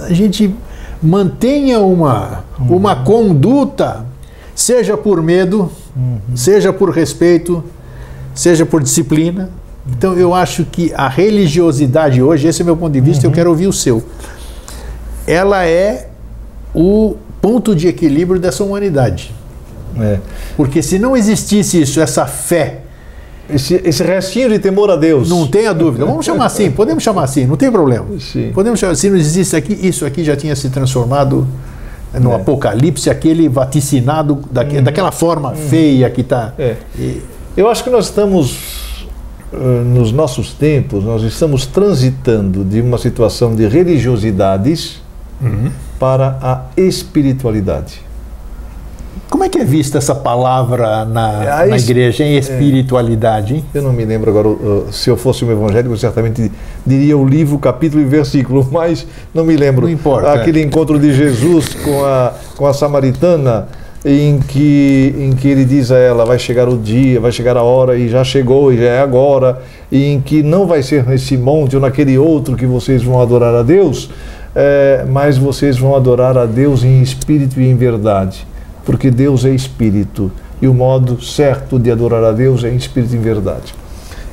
a 0.00 0.12
gente 0.12 0.52
mantenha 1.00 1.78
uma, 1.78 2.44
uhum. 2.58 2.76
uma 2.76 2.96
conduta, 3.04 4.04
seja 4.58 4.96
por 4.96 5.22
medo, 5.22 5.70
uhum. 5.96 6.18
seja 6.34 6.72
por 6.72 6.90
respeito, 6.90 7.62
seja 8.34 8.66
por 8.66 8.82
disciplina. 8.82 9.50
Então 9.86 10.14
eu 10.14 10.34
acho 10.34 10.64
que 10.64 10.92
a 10.94 11.08
religiosidade 11.08 12.20
hoje, 12.20 12.48
esse 12.48 12.60
é 12.62 12.64
meu 12.64 12.76
ponto 12.76 12.92
de 12.92 13.00
vista, 13.00 13.24
uhum. 13.24 13.30
eu 13.30 13.34
quero 13.34 13.50
ouvir 13.50 13.68
o 13.68 13.72
seu. 13.72 14.02
Ela 15.28 15.64
é 15.64 16.08
o 16.74 17.14
ponto 17.40 17.72
de 17.72 17.86
equilíbrio 17.86 18.40
dessa 18.40 18.64
humanidade. 18.64 19.32
É. 19.96 20.18
Porque 20.56 20.82
se 20.82 20.98
não 20.98 21.16
existisse 21.16 21.80
isso, 21.80 22.00
essa 22.00 22.26
fé 22.26 22.80
esse, 23.48 23.80
esse 23.84 24.02
restinho 24.02 24.50
de 24.50 24.58
temor 24.58 24.90
a 24.90 24.96
Deus. 24.96 25.30
Não 25.30 25.46
tenha 25.46 25.72
dúvida. 25.72 26.04
Vamos 26.04 26.26
chamar 26.26 26.46
assim, 26.46 26.68
podemos 26.72 27.02
chamar 27.02 27.22
assim, 27.22 27.46
não 27.46 27.56
tem 27.56 27.70
problema. 27.70 28.06
Sim. 28.18 28.50
Podemos 28.52 28.80
chamar, 28.80 28.96
se 28.96 29.08
não 29.08 29.16
existe 29.16 29.54
aqui, 29.54 29.78
isso 29.86 30.04
aqui 30.04 30.24
já 30.24 30.36
tinha 30.36 30.54
se 30.56 30.68
transformado 30.68 31.46
no 32.14 32.32
é. 32.32 32.36
Apocalipse, 32.36 33.10
aquele 33.10 33.48
vaticinado 33.48 34.40
daque, 34.50 34.76
uhum. 34.76 34.82
daquela 34.82 35.12
forma 35.12 35.50
uhum. 35.50 35.56
feia 35.56 36.08
que 36.10 36.22
está. 36.22 36.54
É. 36.58 36.76
E... 36.98 37.22
Eu 37.56 37.68
acho 37.68 37.82
que 37.82 37.90
nós 37.90 38.06
estamos, 38.06 39.06
uh, 39.52 39.56
nos 39.84 40.12
nossos 40.12 40.52
tempos, 40.52 41.04
nós 41.04 41.22
estamos 41.22 41.66
transitando 41.66 42.64
de 42.64 42.80
uma 42.80 42.98
situação 42.98 43.54
de 43.54 43.66
religiosidades 43.66 45.02
uhum. 45.40 45.70
para 45.98 46.38
a 46.40 46.64
espiritualidade. 46.76 48.07
Como 49.30 49.44
é 49.44 49.48
que 49.48 49.58
é 49.58 49.64
vista 49.64 49.98
essa 49.98 50.14
palavra 50.14 51.04
na, 51.04 51.66
na 51.66 51.76
igreja, 51.76 52.24
em 52.24 52.36
espiritualidade? 52.36 53.54
Hein? 53.54 53.64
Eu 53.74 53.82
não 53.82 53.92
me 53.92 54.04
lembro 54.04 54.30
agora, 54.30 54.48
uh, 54.48 54.86
se 54.90 55.10
eu 55.10 55.16
fosse 55.16 55.44
um 55.44 55.50
evangélico, 55.50 55.92
eu 55.92 55.98
certamente 55.98 56.50
diria 56.86 57.16
o 57.16 57.26
livro, 57.26 57.58
capítulo 57.58 58.02
e 58.02 58.04
versículo, 58.04 58.66
mas 58.72 59.06
não 59.34 59.44
me 59.44 59.56
lembro. 59.56 59.82
Não 59.82 59.92
importa. 59.92 60.32
Aquele 60.32 60.62
encontro 60.62 60.98
de 60.98 61.12
Jesus 61.12 61.74
com 61.74 62.04
a, 62.04 62.32
com 62.56 62.66
a 62.66 62.72
samaritana, 62.72 63.68
em 64.04 64.38
que, 64.38 65.14
em 65.18 65.32
que 65.32 65.48
ele 65.48 65.64
diz 65.64 65.90
a 65.90 65.98
ela: 65.98 66.24
vai 66.24 66.38
chegar 66.38 66.68
o 66.68 66.78
dia, 66.78 67.20
vai 67.20 67.32
chegar 67.32 67.56
a 67.56 67.62
hora, 67.62 67.96
e 67.96 68.08
já 68.08 68.24
chegou, 68.24 68.72
e 68.72 68.76
já 68.76 68.84
é 68.84 69.00
agora, 69.00 69.60
e 69.90 70.12
em 70.12 70.20
que 70.20 70.42
não 70.42 70.66
vai 70.66 70.82
ser 70.82 71.04
nesse 71.06 71.36
monte 71.36 71.76
ou 71.76 71.82
naquele 71.82 72.16
outro 72.18 72.56
que 72.56 72.66
vocês 72.66 73.02
vão 73.02 73.20
adorar 73.20 73.54
a 73.54 73.62
Deus, 73.62 74.10
é, 74.54 75.04
mas 75.08 75.36
vocês 75.36 75.78
vão 75.78 75.94
adorar 75.94 76.36
a 76.36 76.46
Deus 76.46 76.84
em 76.84 77.02
espírito 77.02 77.60
e 77.60 77.68
em 77.68 77.74
verdade 77.74 78.46
porque 78.88 79.10
Deus 79.10 79.44
é 79.44 79.50
espírito 79.50 80.32
e 80.62 80.66
o 80.66 80.72
modo 80.72 81.22
certo 81.22 81.78
de 81.78 81.90
adorar 81.90 82.24
a 82.24 82.32
Deus 82.32 82.64
é 82.64 82.70
em 82.70 82.76
espírito 82.76 83.14
e 83.14 83.18
em 83.18 83.20
verdade. 83.20 83.74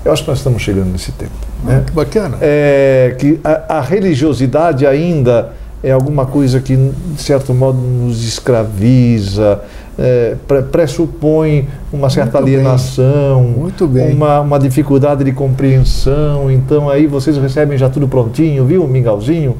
Eu 0.05 0.13
acho 0.13 0.23
que 0.23 0.29
nós 0.29 0.37
estamos 0.37 0.61
chegando 0.61 0.93
nesse 0.93 1.11
tempo. 1.11 1.33
Né? 1.61 1.83
Que 1.85 1.91
bacana. 1.91 2.37
É, 2.39 3.17
que 3.19 3.37
a, 3.43 3.79
a, 3.79 3.81
religiosidade 3.81 4.87
ainda 4.87 5.51
é 5.83 5.91
alguma 5.91 6.25
coisa 6.25 6.61
que, 6.61 6.73
de 6.73 7.21
certo 7.21 7.53
modo, 7.53 7.77
nos 7.77 8.23
escraviza, 8.25 9.59
é, 9.99 10.37
pressupõe 10.71 11.67
uma 11.91 12.09
certa 12.09 12.39
Muito 12.39 12.55
alienação, 12.55 13.43
bem. 13.43 13.53
Muito 13.57 13.87
bem. 13.87 14.13
Uma, 14.13 14.39
uma 14.39 14.57
dificuldade 14.57 15.25
de 15.25 15.33
compreensão. 15.33 16.49
Então, 16.49 16.89
aí 16.89 17.07
vocês 17.07 17.35
recebem 17.35 17.77
já 17.77 17.89
tudo 17.89 18.07
prontinho, 18.07 18.63
viu, 18.63 18.87
mingauzinho? 18.87 19.57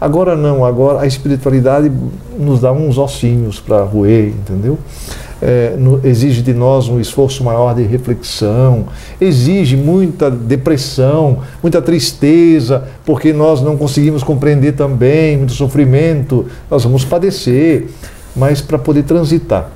Agora 0.00 0.36
não, 0.36 0.64
agora 0.64 1.00
a 1.00 1.06
espiritualidade 1.06 1.90
nos 2.38 2.60
dá 2.60 2.70
uns 2.70 2.98
ossinhos 2.98 3.58
para 3.58 3.82
roer, 3.82 4.28
entendeu? 4.28 4.78
É, 5.42 5.74
no, 5.76 6.00
exige 6.04 6.42
de 6.42 6.52
nós 6.52 6.88
um 6.88 7.00
esforço 7.00 7.42
maior 7.44 7.74
de 7.74 7.82
reflexão, 7.82 8.86
exige 9.20 9.76
muita 9.76 10.30
depressão, 10.30 11.38
muita 11.62 11.80
tristeza, 11.82 12.84
porque 13.04 13.32
nós 13.32 13.60
não 13.60 13.76
conseguimos 13.76 14.22
compreender 14.22 14.72
também, 14.72 15.36
muito 15.36 15.52
sofrimento, 15.52 16.46
nós 16.70 16.84
vamos 16.84 17.04
padecer, 17.04 17.88
mas 18.34 18.60
para 18.60 18.78
poder 18.78 19.04
transitar 19.04 19.70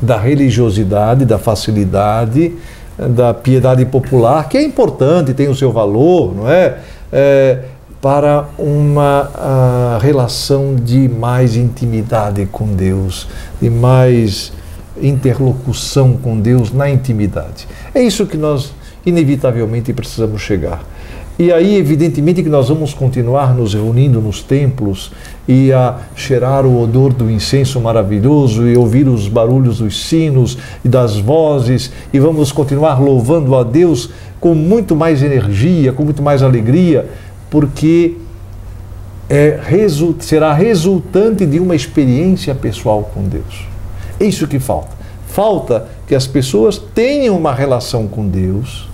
da 0.00 0.16
religiosidade, 0.16 1.24
da 1.24 1.38
facilidade, 1.38 2.52
da 2.96 3.32
piedade 3.34 3.84
popular, 3.84 4.48
que 4.48 4.56
é 4.56 4.62
importante, 4.62 5.34
tem 5.34 5.48
o 5.48 5.54
seu 5.54 5.72
valor, 5.72 6.34
não 6.34 6.48
é? 6.48 6.78
é 7.12 7.58
para 8.00 8.48
uma 8.58 9.98
relação 10.00 10.74
de 10.76 11.08
mais 11.08 11.56
intimidade 11.56 12.46
com 12.46 12.66
Deus, 12.74 13.26
de 13.60 13.68
mais 13.68 14.52
interlocução 15.00 16.16
com 16.16 16.38
Deus 16.38 16.72
na 16.72 16.88
intimidade. 16.88 17.66
É 17.94 18.02
isso 18.02 18.26
que 18.26 18.36
nós 18.36 18.72
inevitavelmente 19.04 19.92
precisamos 19.92 20.40
chegar. 20.42 20.84
E 21.38 21.52
aí, 21.52 21.76
evidentemente, 21.76 22.42
que 22.42 22.48
nós 22.48 22.68
vamos 22.68 22.92
continuar 22.92 23.54
nos 23.54 23.72
reunindo 23.72 24.20
nos 24.20 24.42
templos 24.42 25.12
e 25.46 25.72
a 25.72 25.98
cheirar 26.16 26.66
o 26.66 26.82
odor 26.82 27.12
do 27.12 27.30
incenso 27.30 27.80
maravilhoso 27.80 28.66
e 28.66 28.76
ouvir 28.76 29.06
os 29.06 29.28
barulhos 29.28 29.78
dos 29.78 30.08
sinos 30.08 30.58
e 30.84 30.88
das 30.88 31.16
vozes 31.16 31.92
e 32.12 32.18
vamos 32.18 32.50
continuar 32.50 33.00
louvando 33.00 33.54
a 33.54 33.62
Deus 33.62 34.10
com 34.40 34.52
muito 34.52 34.96
mais 34.96 35.22
energia, 35.22 35.92
com 35.92 36.02
muito 36.02 36.22
mais 36.24 36.42
alegria, 36.42 37.08
porque 37.50 38.16
é, 39.28 39.60
será 40.20 40.52
resultante 40.52 41.44
de 41.44 41.60
uma 41.60 41.76
experiência 41.76 42.54
pessoal 42.54 43.10
com 43.12 43.22
Deus. 43.24 43.66
É 44.18 44.24
isso 44.24 44.46
que 44.46 44.58
falta. 44.58 44.96
Falta 45.26 45.86
que 46.06 46.14
as 46.14 46.26
pessoas 46.26 46.78
tenham 46.78 47.36
uma 47.36 47.54
relação 47.54 48.08
com 48.08 48.26
Deus, 48.26 48.88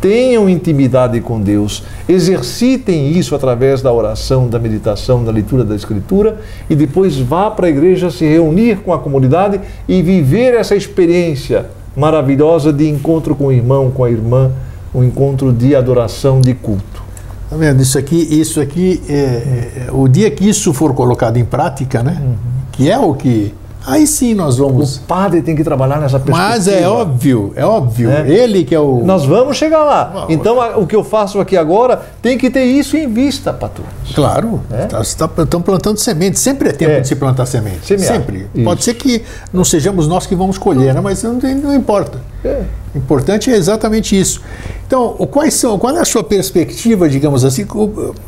tenham 0.00 0.48
intimidade 0.48 1.20
com 1.20 1.40
Deus, 1.40 1.82
exercitem 2.08 3.12
isso 3.12 3.34
através 3.34 3.80
da 3.80 3.92
oração, 3.92 4.48
da 4.48 4.58
meditação, 4.58 5.24
da 5.24 5.30
leitura 5.30 5.64
da 5.64 5.74
Escritura 5.74 6.40
e 6.68 6.76
depois 6.76 7.16
vá 7.18 7.50
para 7.50 7.66
a 7.66 7.70
igreja 7.70 8.10
se 8.10 8.26
reunir 8.26 8.78
com 8.78 8.92
a 8.92 8.98
comunidade 8.98 9.60
e 9.88 10.02
viver 10.02 10.54
essa 10.54 10.76
experiência 10.76 11.66
maravilhosa 11.96 12.72
de 12.72 12.88
encontro 12.88 13.34
com 13.34 13.46
o 13.46 13.52
irmão, 13.52 13.90
com 13.90 14.04
a 14.04 14.10
irmã, 14.10 14.52
um 14.94 15.02
encontro 15.02 15.52
de 15.52 15.74
adoração, 15.74 16.40
de 16.40 16.54
culto. 16.54 17.07
Tá 17.48 17.56
vendo? 17.56 17.80
Isso 17.80 17.98
aqui, 17.98 18.16
isso 18.16 18.60
aqui 18.60 19.02
é, 19.08 19.14
é, 19.14 19.88
o 19.90 20.06
dia 20.06 20.30
que 20.30 20.46
isso 20.48 20.72
for 20.74 20.92
colocado 20.94 21.38
em 21.38 21.44
prática, 21.44 22.02
né? 22.02 22.18
Uhum. 22.20 22.36
Que 22.72 22.90
é 22.90 22.98
o 22.98 23.14
que 23.14 23.54
Aí 23.88 24.06
sim 24.06 24.34
nós 24.34 24.58
vamos. 24.58 24.98
O 24.98 25.00
padre 25.00 25.40
tem 25.40 25.56
que 25.56 25.64
trabalhar 25.64 25.98
nessa 25.98 26.20
perspectiva. 26.20 26.50
Mas 26.50 26.68
é 26.68 26.86
óbvio, 26.86 27.52
é 27.56 27.64
óbvio. 27.64 28.10
É. 28.10 28.28
Ele 28.28 28.62
que 28.62 28.74
é 28.74 28.80
o. 28.80 29.02
Nós 29.02 29.24
vamos 29.24 29.56
chegar 29.56 29.82
lá. 29.82 30.26
então 30.28 30.58
o 30.78 30.86
que 30.86 30.94
eu 30.94 31.02
faço 31.02 31.40
aqui 31.40 31.56
agora 31.56 32.02
tem 32.20 32.36
que 32.36 32.50
ter 32.50 32.64
isso 32.64 32.98
em 32.98 33.08
vista, 33.10 33.50
patrões. 33.50 33.88
Claro. 34.14 34.60
É? 34.70 34.84
Tá, 34.86 35.00
estão 35.00 35.28
tá, 35.28 35.60
plantando 35.60 35.96
sementes. 35.96 36.40
Sempre 36.42 36.68
é 36.68 36.72
tempo 36.72 36.92
é. 36.92 37.00
de 37.00 37.08
se 37.08 37.16
plantar 37.16 37.46
semente. 37.46 37.86
Semear. 37.86 38.12
Sempre. 38.12 38.46
Isso. 38.54 38.64
Pode 38.64 38.84
ser 38.84 38.94
que 38.94 39.22
não 39.52 39.64
sejamos 39.64 40.06
nós 40.06 40.26
que 40.26 40.34
vamos 40.34 40.58
colher, 40.58 40.94
né? 40.94 41.00
mas 41.00 41.22
não, 41.22 41.34
não 41.34 41.74
importa. 41.74 42.20
É. 42.44 42.62
O 42.94 42.98
importante 42.98 43.50
é 43.50 43.56
exatamente 43.56 44.18
isso. 44.18 44.42
Então, 44.86 45.14
quais 45.30 45.54
são, 45.54 45.78
qual 45.78 45.96
é 45.96 46.00
a 46.00 46.04
sua 46.04 46.24
perspectiva, 46.24 47.08
digamos 47.08 47.44
assim, 47.44 47.66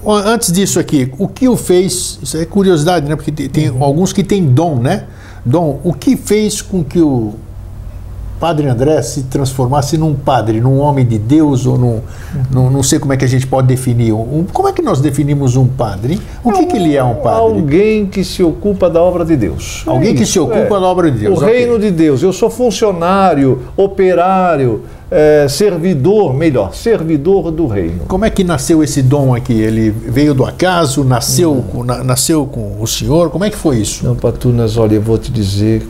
antes 0.06 0.52
disso 0.52 0.78
aqui, 0.78 1.12
o 1.18 1.28
que 1.28 1.48
o 1.48 1.56
fez, 1.56 2.18
isso 2.22 2.36
é 2.36 2.44
curiosidade, 2.44 3.08
né? 3.08 3.16
Porque 3.16 3.32
tem, 3.32 3.48
tem 3.48 3.70
uhum. 3.70 3.82
alguns 3.82 4.12
que 4.12 4.22
têm 4.22 4.44
dom, 4.44 4.76
né? 4.76 5.06
Dom, 5.44 5.80
o 5.82 5.92
que 5.92 6.16
fez 6.16 6.60
com 6.60 6.84
que 6.84 7.00
o 7.00 7.34
Padre 8.40 8.68
André 8.68 9.02
se 9.02 9.24
transformasse 9.24 9.98
num 9.98 10.14
padre, 10.14 10.62
num 10.62 10.78
homem 10.78 11.04
de 11.04 11.18
Deus 11.18 11.66
ou 11.66 11.76
num, 11.76 12.00
num 12.50 12.70
não 12.70 12.82
sei 12.82 12.98
como 12.98 13.12
é 13.12 13.16
que 13.16 13.24
a 13.24 13.28
gente 13.28 13.46
pode 13.46 13.68
definir. 13.68 14.14
Um, 14.14 14.46
como 14.50 14.66
é 14.66 14.72
que 14.72 14.80
nós 14.80 14.98
definimos 14.98 15.56
um 15.56 15.66
padre? 15.68 16.18
O 16.42 16.50
que, 16.50 16.64
que 16.64 16.76
ele 16.76 16.96
é 16.96 17.04
um 17.04 17.16
padre? 17.16 17.38
Alguém 17.38 18.06
que 18.06 18.24
se 18.24 18.42
ocupa 18.42 18.88
da 18.88 19.02
obra 19.02 19.26
de 19.26 19.36
Deus. 19.36 19.84
Alguém 19.86 20.14
é 20.14 20.14
que 20.14 20.24
se 20.24 20.40
ocupa 20.40 20.58
é. 20.58 20.80
da 20.80 20.86
obra 20.86 21.10
de 21.10 21.18
Deus. 21.18 21.38
O 21.38 21.44
okay. 21.44 21.58
reino 21.58 21.78
de 21.78 21.90
Deus. 21.90 22.22
Eu 22.22 22.32
sou 22.32 22.48
funcionário, 22.48 23.60
operário, 23.76 24.84
é, 25.10 25.46
servidor, 25.48 26.32
melhor, 26.32 26.74
servidor 26.74 27.50
do 27.50 27.66
reino. 27.66 28.02
Como 28.06 28.24
é 28.24 28.30
que 28.30 28.44
nasceu 28.44 28.82
esse 28.82 29.02
dom 29.02 29.34
aqui? 29.34 29.52
Ele 29.52 29.90
veio 29.90 30.32
do 30.32 30.44
acaso, 30.44 31.02
nasceu, 31.02 31.64
com, 31.72 31.82
na, 31.82 32.04
nasceu 32.04 32.46
com 32.46 32.80
o 32.80 32.86
senhor? 32.86 33.30
Como 33.30 33.44
é 33.44 33.50
que 33.50 33.56
foi 33.56 33.78
isso? 33.78 34.04
Não, 34.04 34.14
Patunas, 34.14 34.76
olha, 34.76 34.94
eu 34.94 35.02
vou 35.02 35.18
te 35.18 35.32
dizer. 35.32 35.86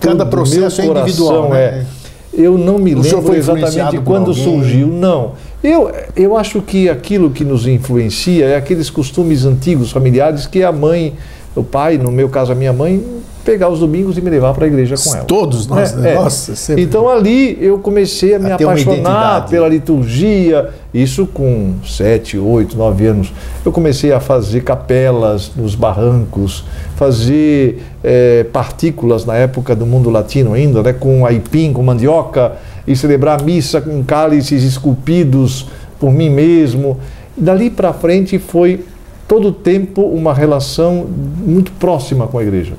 Cada 0.00 0.24
processo 0.24 0.80
é 0.80 0.86
individual, 0.86 1.50
né? 1.50 1.58
É, 1.58 1.86
eu 2.32 2.56
não 2.56 2.78
me 2.78 2.94
lembro 2.94 3.34
exatamente 3.34 3.98
quando 3.98 4.32
surgiu, 4.32 4.86
não. 4.86 5.32
Eu, 5.62 5.90
eu 6.14 6.36
acho 6.36 6.62
que 6.62 6.88
aquilo 6.88 7.30
que 7.30 7.44
nos 7.44 7.66
influencia 7.66 8.44
é 8.46 8.56
aqueles 8.56 8.88
costumes 8.88 9.44
antigos, 9.44 9.90
familiares, 9.90 10.46
que 10.46 10.62
a 10.62 10.70
mãe, 10.70 11.14
o 11.54 11.64
pai, 11.64 11.98
no 11.98 12.12
meu 12.12 12.28
caso 12.28 12.52
a 12.52 12.54
minha 12.54 12.72
mãe, 12.72 13.02
pegar 13.46 13.68
os 13.68 13.78
domingos 13.78 14.18
e 14.18 14.20
me 14.20 14.28
levar 14.28 14.52
para 14.52 14.64
a 14.64 14.66
igreja 14.66 14.96
com 14.96 15.14
ela. 15.14 15.24
Todos 15.24 15.68
nós, 15.68 15.94
né? 15.94 16.10
É. 16.10 16.14
Nossa, 16.16 16.56
sempre. 16.56 16.82
Então 16.82 17.08
ali 17.08 17.56
eu 17.60 17.78
comecei 17.78 18.34
a 18.34 18.40
me 18.40 18.50
a 18.50 18.56
apaixonar 18.56 19.46
pela 19.46 19.68
liturgia, 19.68 20.70
isso 20.92 21.28
com 21.28 21.74
sete, 21.86 22.36
oito, 22.36 22.76
nove 22.76 23.06
anos. 23.06 23.32
Eu 23.64 23.70
comecei 23.70 24.12
a 24.12 24.18
fazer 24.18 24.62
capelas 24.62 25.52
nos 25.54 25.76
barrancos, 25.76 26.64
fazer 26.96 27.84
é, 28.02 28.44
partículas 28.52 29.24
na 29.24 29.36
época 29.36 29.76
do 29.76 29.86
mundo 29.86 30.10
latino 30.10 30.52
ainda, 30.52 30.82
né, 30.82 30.92
com 30.92 31.24
aipim, 31.24 31.72
com 31.72 31.84
mandioca, 31.84 32.54
e 32.84 32.96
celebrar 32.96 33.42
missa 33.44 33.80
com 33.80 34.02
cálices 34.02 34.64
esculpidos 34.64 35.68
por 36.00 36.12
mim 36.12 36.30
mesmo. 36.30 36.98
Dali 37.36 37.70
para 37.70 37.92
frente 37.92 38.40
foi 38.40 38.84
todo 39.28 39.48
o 39.48 39.52
tempo 39.52 40.02
uma 40.02 40.34
relação 40.34 41.06
muito 41.38 41.70
próxima 41.72 42.26
com 42.26 42.38
a 42.38 42.42
igreja. 42.42 42.74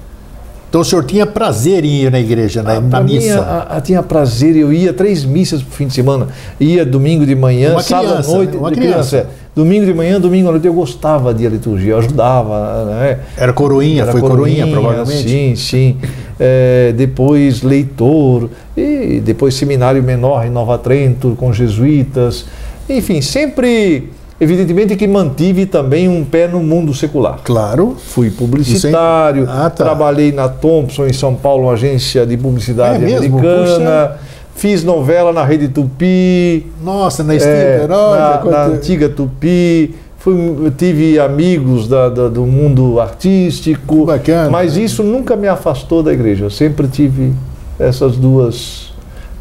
Então 0.70 0.82
o 0.82 0.86
senhor 0.86 1.06
tinha 1.06 1.26
prazer 1.26 1.86
em 1.86 2.04
ir 2.04 2.12
na 2.12 2.20
igreja, 2.20 2.62
na, 2.62 2.82
na 2.82 3.02
missa? 3.02 3.40
a, 3.40 3.78
a, 3.78 3.82
tinha 3.82 4.04
prazer, 4.04 4.56
eu 4.56 4.74
ia 4.74 4.92
três 4.92 5.24
missas 5.24 5.64
por 5.64 5.72
fim 5.72 5.88
de 5.88 5.94
semana. 5.94 6.28
Ia 6.60 6.86
domingo 6.86 7.26
de 7.26 7.36
manhã, 7.36 7.72
uma 7.72 7.82
sábado 7.82 8.10
criança, 8.10 8.32
à 8.32 8.34
noite. 8.36 8.58
Uma 8.58 8.72
criança. 8.72 9.18
criança. 9.18 9.18
É. 9.18 9.48
Domingo 9.56 9.86
de 9.86 9.94
manhã, 9.94 10.20
domingo 10.20 10.50
à 10.50 10.52
noite, 10.52 10.68
eu 10.68 10.74
gostava 10.74 11.34
de 11.34 11.44
ir 11.44 11.48
à 11.48 11.50
liturgia, 11.50 11.94
eu 11.94 11.98
ajudava. 12.00 12.86
Né? 12.86 13.20
Era 13.38 13.54
coroinha, 13.54 14.04
Era 14.04 14.12
foi 14.12 14.22
coroinha, 14.22 14.68
coroinha, 14.68 14.68
provavelmente? 14.68 15.30
Sim, 15.30 15.56
sim. 15.56 15.98
É, 16.40 16.94
depois 16.96 17.64
leitor, 17.64 18.50
e 18.76 19.22
depois 19.24 19.56
seminário 19.56 20.04
menor 20.04 20.46
em 20.46 20.50
Nova 20.50 20.78
Trento, 20.78 21.36
com 21.40 21.52
jesuítas. 21.52 22.46
Enfim, 22.90 23.22
sempre 23.22 24.10
Evidentemente 24.40 24.96
que 24.96 25.08
mantive 25.08 25.66
também 25.66 26.08
um 26.08 26.24
pé 26.24 26.48
no 26.48 26.60
mundo 26.60 26.94
secular. 26.94 27.40
Claro. 27.44 27.96
Fui 27.98 28.30
publicitário, 28.30 29.48
ah, 29.50 29.64
tá. 29.64 29.84
trabalhei 29.84 30.32
na 30.32 30.48
Thompson 30.48 31.08
em 31.08 31.14
São 31.14 31.34
Paulo, 31.34 31.64
uma 31.64 31.74
agência 31.74 32.24
de 32.26 32.38
publicidade 32.38 33.04
é 33.04 33.18
americana. 33.18 34.18
Fiz 34.56 34.84
novela 34.84 35.32
na 35.34 35.44
Rede 35.44 35.68
Tupi. 35.68 36.66
Nossa, 36.84 37.24
na 37.24 37.36
é, 37.36 37.88
na, 37.88 38.44
na 38.44 38.66
antiga 38.66 39.10
Tupi. 39.10 39.96
Fui, 40.18 40.36
tive 40.78 41.20
amigos 41.20 41.88
da, 41.88 42.10
da, 42.10 42.28
do 42.28 42.46
mundo 42.46 43.00
artístico. 43.00 44.06
Bacana. 44.06 44.50
Mas 44.50 44.76
isso 44.76 45.04
nunca 45.04 45.36
me 45.36 45.48
afastou 45.48 46.02
da 46.02 46.12
igreja. 46.12 46.46
Eu 46.46 46.50
sempre 46.50 46.88
tive 46.88 47.34
essas 47.80 48.18
duas, 48.18 48.94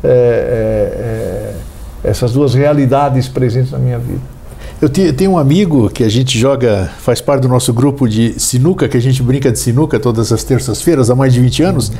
é, 0.04 0.08
é, 0.08 2.04
é 2.04 2.10
essas 2.10 2.32
duas 2.32 2.54
realidades 2.54 3.26
presentes 3.26 3.72
na 3.72 3.78
minha 3.78 3.98
vida. 3.98 4.35
Eu 4.80 4.90
tenho 4.90 5.30
um 5.30 5.38
amigo 5.38 5.88
que 5.88 6.04
a 6.04 6.08
gente 6.08 6.38
joga, 6.38 6.90
faz 6.98 7.18
parte 7.18 7.40
do 7.40 7.48
nosso 7.48 7.72
grupo 7.72 8.06
de 8.06 8.38
sinuca, 8.38 8.86
que 8.86 8.96
a 8.96 9.00
gente 9.00 9.22
brinca 9.22 9.50
de 9.50 9.58
sinuca 9.58 9.98
todas 9.98 10.30
as 10.30 10.44
terças-feiras 10.44 11.08
há 11.08 11.14
mais 11.14 11.32
de 11.32 11.40
20 11.40 11.62
anos. 11.62 11.88
Uhum. 11.88 11.96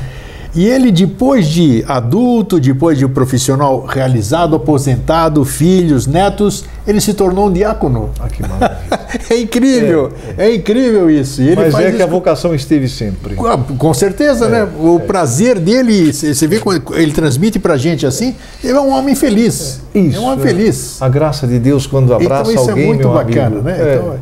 E 0.57 0.66
ele, 0.66 0.90
depois 0.90 1.46
de 1.46 1.84
adulto, 1.86 2.59
depois 2.59 2.96
de 2.96 3.04
um 3.04 3.11
profissional 3.11 3.84
realizado, 3.84 4.57
aposentado, 4.57 5.44
filhos, 5.44 6.07
netos, 6.07 6.64
ele 6.86 6.98
se 6.98 7.12
tornou 7.12 7.48
um 7.48 7.52
diácono. 7.52 8.09
Ah, 8.18 8.26
que 8.26 8.42
é 9.34 9.38
incrível, 9.38 10.11
é, 10.38 10.44
é. 10.44 10.48
é, 10.48 10.54
incrível 10.54 11.11
isso. 11.11 11.42
Ele 11.42 11.57
Mas 11.57 11.74
é 11.74 11.92
que 11.92 12.02
a 12.02 12.07
vocação 12.07 12.54
esteve 12.54 12.88
sempre. 12.88 13.34
Com 13.34 13.92
certeza, 13.92 14.46
é, 14.46 14.48
né? 14.48 14.68
O 14.80 14.96
é. 14.96 15.00
prazer 15.00 15.59
dele, 15.59 16.11
você 16.11 16.46
vê 16.46 16.59
quando 16.59 16.96
ele 16.96 17.12
transmite 17.12 17.59
pra 17.59 17.76
gente 17.76 18.07
assim, 18.07 18.34
ele 18.64 18.78
é 18.78 18.80
um 18.80 18.90
homem 18.90 19.14
feliz. 19.14 19.82
Isso. 19.94 20.16
É 20.16 20.20
um 20.20 20.24
homem 20.24 20.40
feliz. 20.40 21.02
A 21.02 21.09
graça 21.11 21.46
de 21.46 21.59
Deus 21.59 21.86
quando 21.86 22.14
abraça 22.14 22.50
então, 22.50 22.62
isso 22.62 22.70
alguém, 22.70 22.84
é 22.84 22.86
muito 22.86 23.09
bacana, 23.11 23.46
amigo. 23.46 23.62
né? 23.62 23.76
Então, 23.94 24.18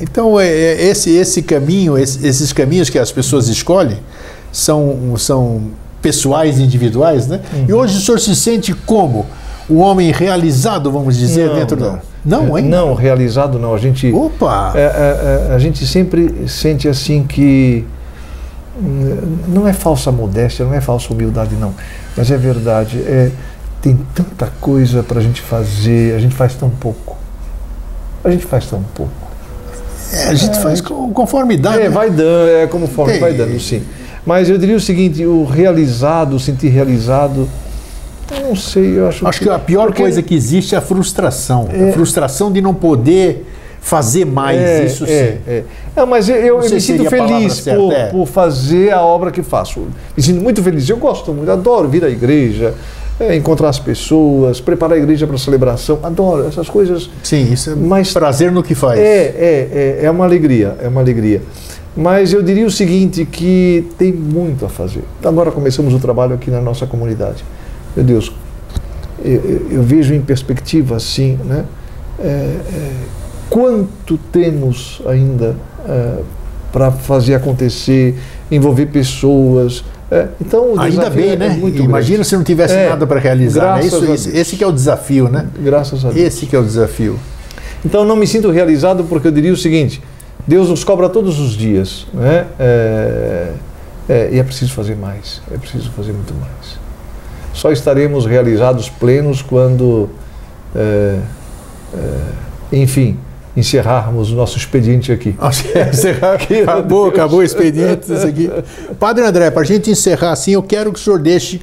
então 0.00 0.40
é, 0.40 0.82
esse, 0.82 1.10
esse 1.10 1.42
caminho, 1.42 1.98
esses 1.98 2.54
caminhos 2.54 2.88
que 2.88 2.98
as 2.98 3.12
pessoas 3.12 3.48
escolhem, 3.48 3.98
são, 4.54 5.16
são 5.18 5.62
pessoais, 6.00 6.60
individuais, 6.60 7.26
né? 7.26 7.40
Uhum. 7.52 7.64
E 7.68 7.72
hoje 7.72 7.98
o 7.98 8.00
senhor 8.00 8.20
se 8.20 8.36
sente 8.36 8.72
como? 8.72 9.26
Um 9.68 9.78
homem 9.78 10.12
realizado, 10.12 10.92
vamos 10.92 11.16
dizer, 11.16 11.48
não, 11.48 11.54
dentro 11.56 11.76
não. 11.76 11.92
da. 11.92 11.98
Não, 12.24 12.54
ainda? 12.54 12.76
Não, 12.76 12.94
realizado 12.94 13.58
não. 13.58 13.74
A 13.74 13.78
gente. 13.78 14.12
Opa! 14.12 14.72
É, 14.76 14.80
é, 14.80 15.50
é, 15.50 15.54
a 15.54 15.58
gente 15.58 15.84
sempre 15.86 16.48
sente 16.48 16.88
assim 16.88 17.24
que. 17.24 17.84
Não 19.48 19.66
é 19.66 19.72
falsa 19.72 20.12
modéstia, 20.12 20.64
não 20.64 20.74
é 20.74 20.80
falsa 20.80 21.12
humildade, 21.12 21.54
não. 21.56 21.74
Mas 22.16 22.30
é 22.30 22.36
verdade. 22.36 22.98
É, 22.98 23.30
tem 23.80 23.98
tanta 24.14 24.52
coisa 24.60 25.02
para 25.02 25.18
a 25.18 25.22
gente 25.22 25.40
fazer, 25.40 26.14
a 26.14 26.18
gente 26.18 26.34
faz 26.34 26.54
tão 26.54 26.70
pouco. 26.70 27.16
A 28.22 28.30
gente 28.30 28.46
faz 28.46 28.66
tão 28.66 28.82
pouco. 28.94 29.12
É, 30.12 30.28
a 30.28 30.34
gente 30.34 30.56
é, 30.56 30.60
faz 30.60 30.80
conformidade. 30.80 31.78
É, 31.78 31.84
né? 31.84 31.88
vai 31.88 32.10
dando, 32.10 32.50
é 32.50 32.66
conforme 32.66 33.18
vai 33.18 33.32
dando, 33.32 33.58
sim. 33.58 33.82
Mas 34.26 34.48
eu 34.48 34.58
diria 34.58 34.76
o 34.76 34.80
seguinte: 34.80 35.24
o 35.24 35.44
realizado, 35.44 36.36
o 36.36 36.40
sentir 36.40 36.68
realizado. 36.68 37.48
Eu 38.30 38.48
não 38.48 38.56
sei, 38.56 38.98
eu 38.98 39.08
acho, 39.08 39.26
acho 39.26 39.38
que, 39.38 39.44
que 39.44 39.50
a 39.50 39.58
pior 39.58 39.86
porque... 39.86 40.02
coisa 40.02 40.22
que 40.22 40.34
existe 40.34 40.74
é 40.74 40.78
a 40.78 40.80
frustração. 40.80 41.68
É... 41.70 41.90
A 41.90 41.92
frustração 41.92 42.50
de 42.50 42.60
não 42.60 42.72
poder 42.72 43.46
fazer 43.84 44.24
mais, 44.24 44.58
é, 44.58 44.86
isso 44.86 45.04
é, 45.04 45.06
sim. 45.06 45.38
É, 45.46 45.62
é. 45.94 46.04
mas 46.06 46.26
eu, 46.26 46.36
eu 46.36 46.58
me 46.58 46.80
sinto 46.80 47.04
feliz 47.04 47.60
por, 47.60 47.92
é. 47.92 48.06
por 48.06 48.26
fazer 48.26 48.90
a 48.90 49.02
obra 49.02 49.30
que 49.30 49.42
faço. 49.42 49.86
Me 50.16 50.22
sinto 50.22 50.40
muito 50.40 50.62
feliz. 50.62 50.88
Eu 50.88 50.96
gosto 50.96 51.34
muito, 51.34 51.50
adoro 51.50 51.86
vir 51.86 52.02
à 52.02 52.08
igreja, 52.08 52.72
é, 53.20 53.36
encontrar 53.36 53.68
as 53.68 53.78
pessoas, 53.78 54.58
preparar 54.58 54.96
a 54.96 54.98
igreja 54.98 55.26
para 55.26 55.36
a 55.36 55.38
celebração. 55.38 55.98
Adoro 56.02 56.48
essas 56.48 56.66
coisas. 56.66 57.10
Sim, 57.22 57.52
isso 57.52 57.70
é 57.70 57.74
Mas, 57.74 58.10
prazer 58.10 58.50
no 58.50 58.62
que 58.62 58.74
faz. 58.74 58.98
É, 58.98 59.04
é, 59.04 59.98
é, 60.00 60.06
é 60.06 60.10
uma 60.10 60.24
alegria, 60.24 60.78
é 60.80 60.88
uma 60.88 61.02
alegria. 61.02 61.42
Mas 61.96 62.32
eu 62.32 62.42
diria 62.42 62.66
o 62.66 62.70
seguinte, 62.70 63.24
que 63.24 63.88
tem 63.96 64.12
muito 64.12 64.66
a 64.66 64.68
fazer. 64.68 65.04
Agora 65.24 65.52
começamos 65.52 65.94
o 65.94 65.98
trabalho 65.98 66.34
aqui 66.34 66.50
na 66.50 66.60
nossa 66.60 66.86
comunidade. 66.86 67.44
Meu 67.96 68.04
Deus, 68.04 68.32
eu, 69.24 69.68
eu 69.70 69.82
vejo 69.82 70.12
em 70.12 70.20
perspectiva 70.20 70.96
assim, 70.96 71.38
né? 71.44 71.64
É, 72.18 72.26
é, 72.26 72.92
quanto 73.48 74.18
temos 74.32 75.00
ainda 75.06 75.56
é, 75.88 76.18
para 76.72 76.90
fazer 76.90 77.34
acontecer, 77.34 78.16
envolver 78.50 78.86
pessoas. 78.86 79.84
É, 80.10 80.28
então, 80.40 80.74
ainda 80.78 81.08
bem, 81.08 81.30
é 81.30 81.36
né? 81.36 81.58
Imagina 81.58 82.16
grande. 82.16 82.28
se 82.28 82.36
não 82.36 82.42
tivesse 82.42 82.74
é, 82.74 82.88
nada 82.88 83.06
para 83.06 83.20
realizar. 83.20 83.78
Né? 83.78 83.86
Isso, 83.86 84.04
esse, 84.12 84.36
esse 84.36 84.56
que 84.56 84.64
é 84.64 84.66
o 84.66 84.72
desafio, 84.72 85.28
né? 85.28 85.46
Graças 85.60 86.04
a 86.04 86.10
Deus. 86.10 86.26
Esse 86.26 86.46
que 86.46 86.56
é 86.56 86.58
o 86.58 86.64
desafio. 86.64 87.18
Então 87.84 88.04
não 88.04 88.16
me 88.16 88.26
sinto 88.26 88.50
realizado 88.50 89.04
porque 89.04 89.28
eu 89.28 89.32
diria 89.32 89.52
o 89.52 89.56
seguinte: 89.56 90.02
Deus 90.46 90.68
nos 90.68 90.84
cobra 90.84 91.08
todos 91.08 91.40
os 91.40 91.52
dias, 91.52 92.06
né? 92.12 92.46
É, 92.58 93.52
é, 94.08 94.28
e 94.32 94.38
é 94.38 94.42
preciso 94.42 94.72
fazer 94.72 94.94
mais, 94.94 95.40
é 95.50 95.56
preciso 95.56 95.90
fazer 95.92 96.12
muito 96.12 96.34
mais. 96.34 96.78
Só 97.52 97.70
estaremos 97.72 98.26
realizados 98.26 98.90
plenos 98.90 99.40
quando, 99.40 100.10
é, 100.74 101.18
é 101.94 102.76
enfim, 102.76 103.16
encerrarmos 103.56 104.30
o 104.30 104.34
nosso 104.34 104.58
expediente 104.58 105.12
aqui. 105.12 105.34
encerrar 105.92 106.34
aqui. 106.34 106.60
Acabou, 106.60 107.08
acabou 107.08 107.38
o 107.38 107.42
expediente. 107.42 108.12
Aqui. 108.12 108.50
Padre 108.98 109.24
André, 109.24 109.50
para 109.50 109.62
a 109.62 109.66
gente 109.66 109.90
encerrar 109.90 110.32
assim, 110.32 110.52
eu 110.52 110.62
quero 110.62 110.92
que 110.92 110.98
o 110.98 111.02
senhor 111.02 111.18
deixe 111.18 111.62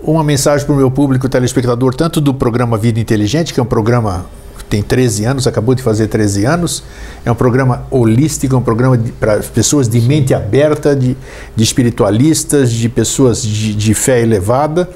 uma 0.00 0.22
mensagem 0.22 0.64
para 0.64 0.74
o 0.74 0.78
meu 0.78 0.90
público 0.90 1.28
telespectador, 1.28 1.94
tanto 1.94 2.20
do 2.20 2.32
programa 2.32 2.78
Vida 2.78 3.00
Inteligente, 3.00 3.52
que 3.52 3.60
é 3.60 3.62
um 3.62 3.66
programa 3.66 4.26
tem 4.68 4.82
13 4.82 5.24
anos, 5.24 5.46
acabou 5.46 5.74
de 5.74 5.82
fazer 5.82 6.08
13 6.08 6.44
anos. 6.44 6.82
É 7.24 7.32
um 7.32 7.34
programa 7.34 7.86
holístico, 7.90 8.54
é 8.54 8.58
um 8.58 8.62
programa 8.62 9.00
para 9.18 9.38
pessoas 9.38 9.88
de 9.88 9.98
mente 10.00 10.34
aberta, 10.34 10.94
de, 10.94 11.16
de 11.56 11.64
espiritualistas, 11.64 12.70
de 12.70 12.86
pessoas 12.88 13.42
de, 13.42 13.74
de 13.74 13.94
fé 13.94 14.20
elevada. 14.20 14.88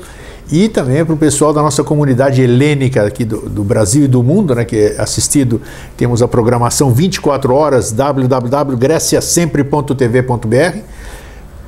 E 0.50 0.68
também 0.68 1.04
para 1.04 1.14
o 1.14 1.16
pessoal 1.16 1.54
da 1.54 1.62
nossa 1.62 1.82
comunidade 1.82 2.42
helênica 2.42 3.06
aqui 3.06 3.24
do, 3.24 3.48
do, 3.48 3.64
Brasil 3.64 4.04
e 4.04 4.08
do 4.08 4.22
mundo, 4.22 4.54
né, 4.54 4.66
que 4.66 4.76
é 4.76 5.00
assistido, 5.00 5.62
temos 5.96 6.20
a 6.20 6.28
programação 6.28 6.92
24 6.92 7.54
horas, 7.54 7.90
www.greciasempre.tv.br 7.92 10.78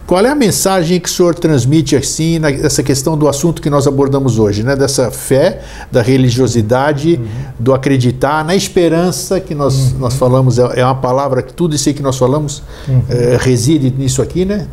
qual 0.07 0.25
é 0.25 0.29
a 0.29 0.35
mensagem 0.35 1.01
que 1.01 1.09
o 1.09 1.13
senhor 1.13 1.35
transmite 1.35 1.97
assim 1.97 2.39
nessa 2.39 2.83
questão 2.83 3.17
do 3.17 3.27
assunto 3.27 3.63
que 3.63 3.71
nós 3.71 3.87
abordamos 3.87 4.39
hoje, 4.39 4.63
né? 4.63 4.77
Dessa 4.77 5.11
fé, 5.11 5.63
da 5.91 6.03
religiosidade, 6.03 7.15
uhum. 7.15 7.27
do 7.59 7.73
acreditar, 7.73 8.45
na 8.45 8.55
esperança 8.55 9.41
que 9.41 9.55
nós, 9.55 9.93
uhum. 9.93 10.01
nós 10.01 10.15
falamos 10.15 10.59
é, 10.59 10.81
é 10.81 10.85
uma 10.85 10.95
palavra 10.95 11.43
que 11.43 11.55
tudo 11.55 11.75
isso 11.75 11.89
aí 11.89 11.95
que 11.95 12.03
nós 12.03 12.19
falamos 12.19 12.63
uhum. 12.87 13.03
é, 13.09 13.39
reside 13.41 13.91
nisso 13.97 14.21
aqui, 14.21 14.45
né? 14.45 14.67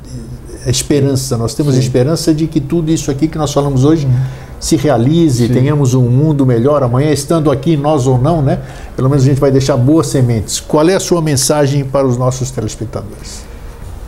É 0.66 0.70
esperança. 0.70 1.38
Nós 1.38 1.54
temos 1.54 1.76
Sim. 1.76 1.80
esperança 1.80 2.34
de 2.34 2.46
que 2.46 2.60
tudo 2.60 2.92
isso 2.92 3.10
aqui 3.10 3.28
que 3.28 3.38
nós 3.38 3.54
falamos 3.54 3.86
hoje 3.86 4.06
uhum. 4.06 4.14
se 4.60 4.76
realize, 4.76 5.48
Sim. 5.48 5.54
tenhamos 5.54 5.94
um 5.94 6.10
mundo 6.10 6.46
melhor 6.46 6.84
amanhã, 6.84 7.10
estando 7.10 7.50
aqui 7.50 7.78
nós 7.78 8.06
ou 8.06 8.18
não, 8.18 8.42
né? 8.42 8.60
Pelo 8.98 9.10
menos 9.10 9.24
a 9.24 9.28
gente 9.28 9.40
vai 9.40 9.50
deixar 9.50 9.78
boas 9.78 10.08
sementes. 10.08 10.60
Qual 10.60 10.88
é 10.90 10.96
a 10.96 11.00
sua 11.00 11.22
mensagem 11.22 11.86
para 11.86 12.06
os 12.06 12.18
nossos 12.18 12.52
telespectadores? 12.52 13.51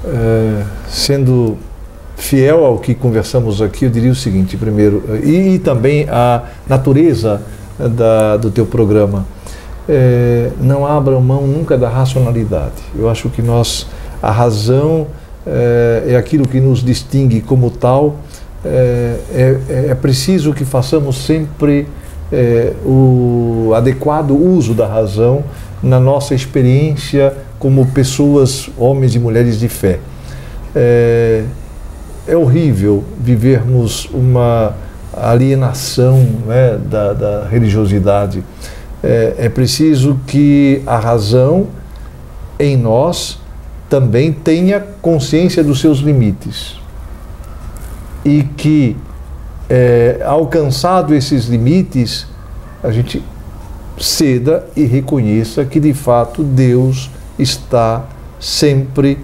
É, 0.06 0.64
sendo 0.90 1.58
fiel 2.18 2.66
ao 2.66 2.78
que 2.78 2.94
conversamos 2.94 3.62
aqui, 3.62 3.86
eu 3.86 3.90
diria 3.90 4.12
o 4.12 4.16
seguinte, 4.16 4.58
primeiro, 4.58 5.04
e, 5.24 5.56
e 5.56 5.60
também 5.60 6.08
a 6.10 6.44
natureza 6.68 7.42
da, 7.78 8.38
do 8.38 8.52
teu 8.52 8.66
programa. 8.66 9.26
É, 9.88 10.50
não 10.62 10.86
abram 10.86 11.22
mão 11.22 11.46
nunca 11.46 11.78
da 11.78 11.90
racionalidade. 11.90 12.82
Eu 12.98 13.10
acho 13.10 13.30
que 13.30 13.42
nós, 13.42 13.88
a 14.22 14.32
razão 14.32 15.08
é, 15.46 16.04
é 16.10 16.16
aquilo 16.16 16.48
que 16.48 16.60
nos 16.60 16.84
distingue 16.84 17.42
como 17.42 17.70
tal. 17.70 18.16
É, 18.66 19.18
é, 19.34 19.86
é 19.90 19.96
preciso 19.96 20.54
que 20.54 20.64
façamos 20.64 21.18
sempre 21.26 21.88
o 22.84 23.74
adequado 23.76 24.32
uso 24.32 24.74
da 24.74 24.88
razão 24.88 25.44
na 25.84 26.00
nossa 26.00 26.34
experiência 26.34 27.36
como 27.60 27.86
pessoas, 27.88 28.70
homens 28.78 29.14
e 29.14 29.20
mulheres 29.20 29.60
de 29.60 29.68
fé. 29.68 30.00
É, 30.74 31.44
é 32.26 32.36
horrível 32.36 33.04
vivermos 33.20 34.10
uma 34.14 34.74
alienação 35.16 36.26
né, 36.48 36.80
da, 36.90 37.14
da, 37.14 37.48
religiosidade. 37.48 38.44
É, 39.04 39.36
é 39.38 39.50
preciso 39.50 40.18
que 40.26 40.82
a 40.86 40.98
razão 40.98 41.68
em 42.58 42.78
nós 42.78 43.40
também 43.90 44.32
tenha 44.32 44.80
consciência 45.02 45.64
dos 45.64 45.82
seus 45.82 46.00
limites 46.00 46.80
e 48.26 48.44
que, 48.44 48.96
é, 49.70 50.22
alcançado 50.26 51.14
esses 51.14 51.46
limites, 51.46 52.26
a 52.82 52.90
gente 52.90 53.22
ceda 53.98 54.66
e 54.76 54.86
reconheça 54.86 55.66
que 55.66 55.80
de 55.80 55.94
fato 55.94 56.44
Deus 56.44 57.10
está 57.38 58.06
sempre 58.40 59.18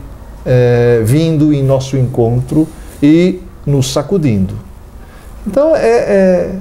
é, 0.45 1.01
vindo 1.03 1.53
em 1.53 1.63
nosso 1.63 1.97
encontro 1.97 2.67
e 3.01 3.39
nos 3.65 3.91
sacudindo. 3.91 4.53
Então, 5.45 5.76
é, 5.76 5.89
é 5.89 6.55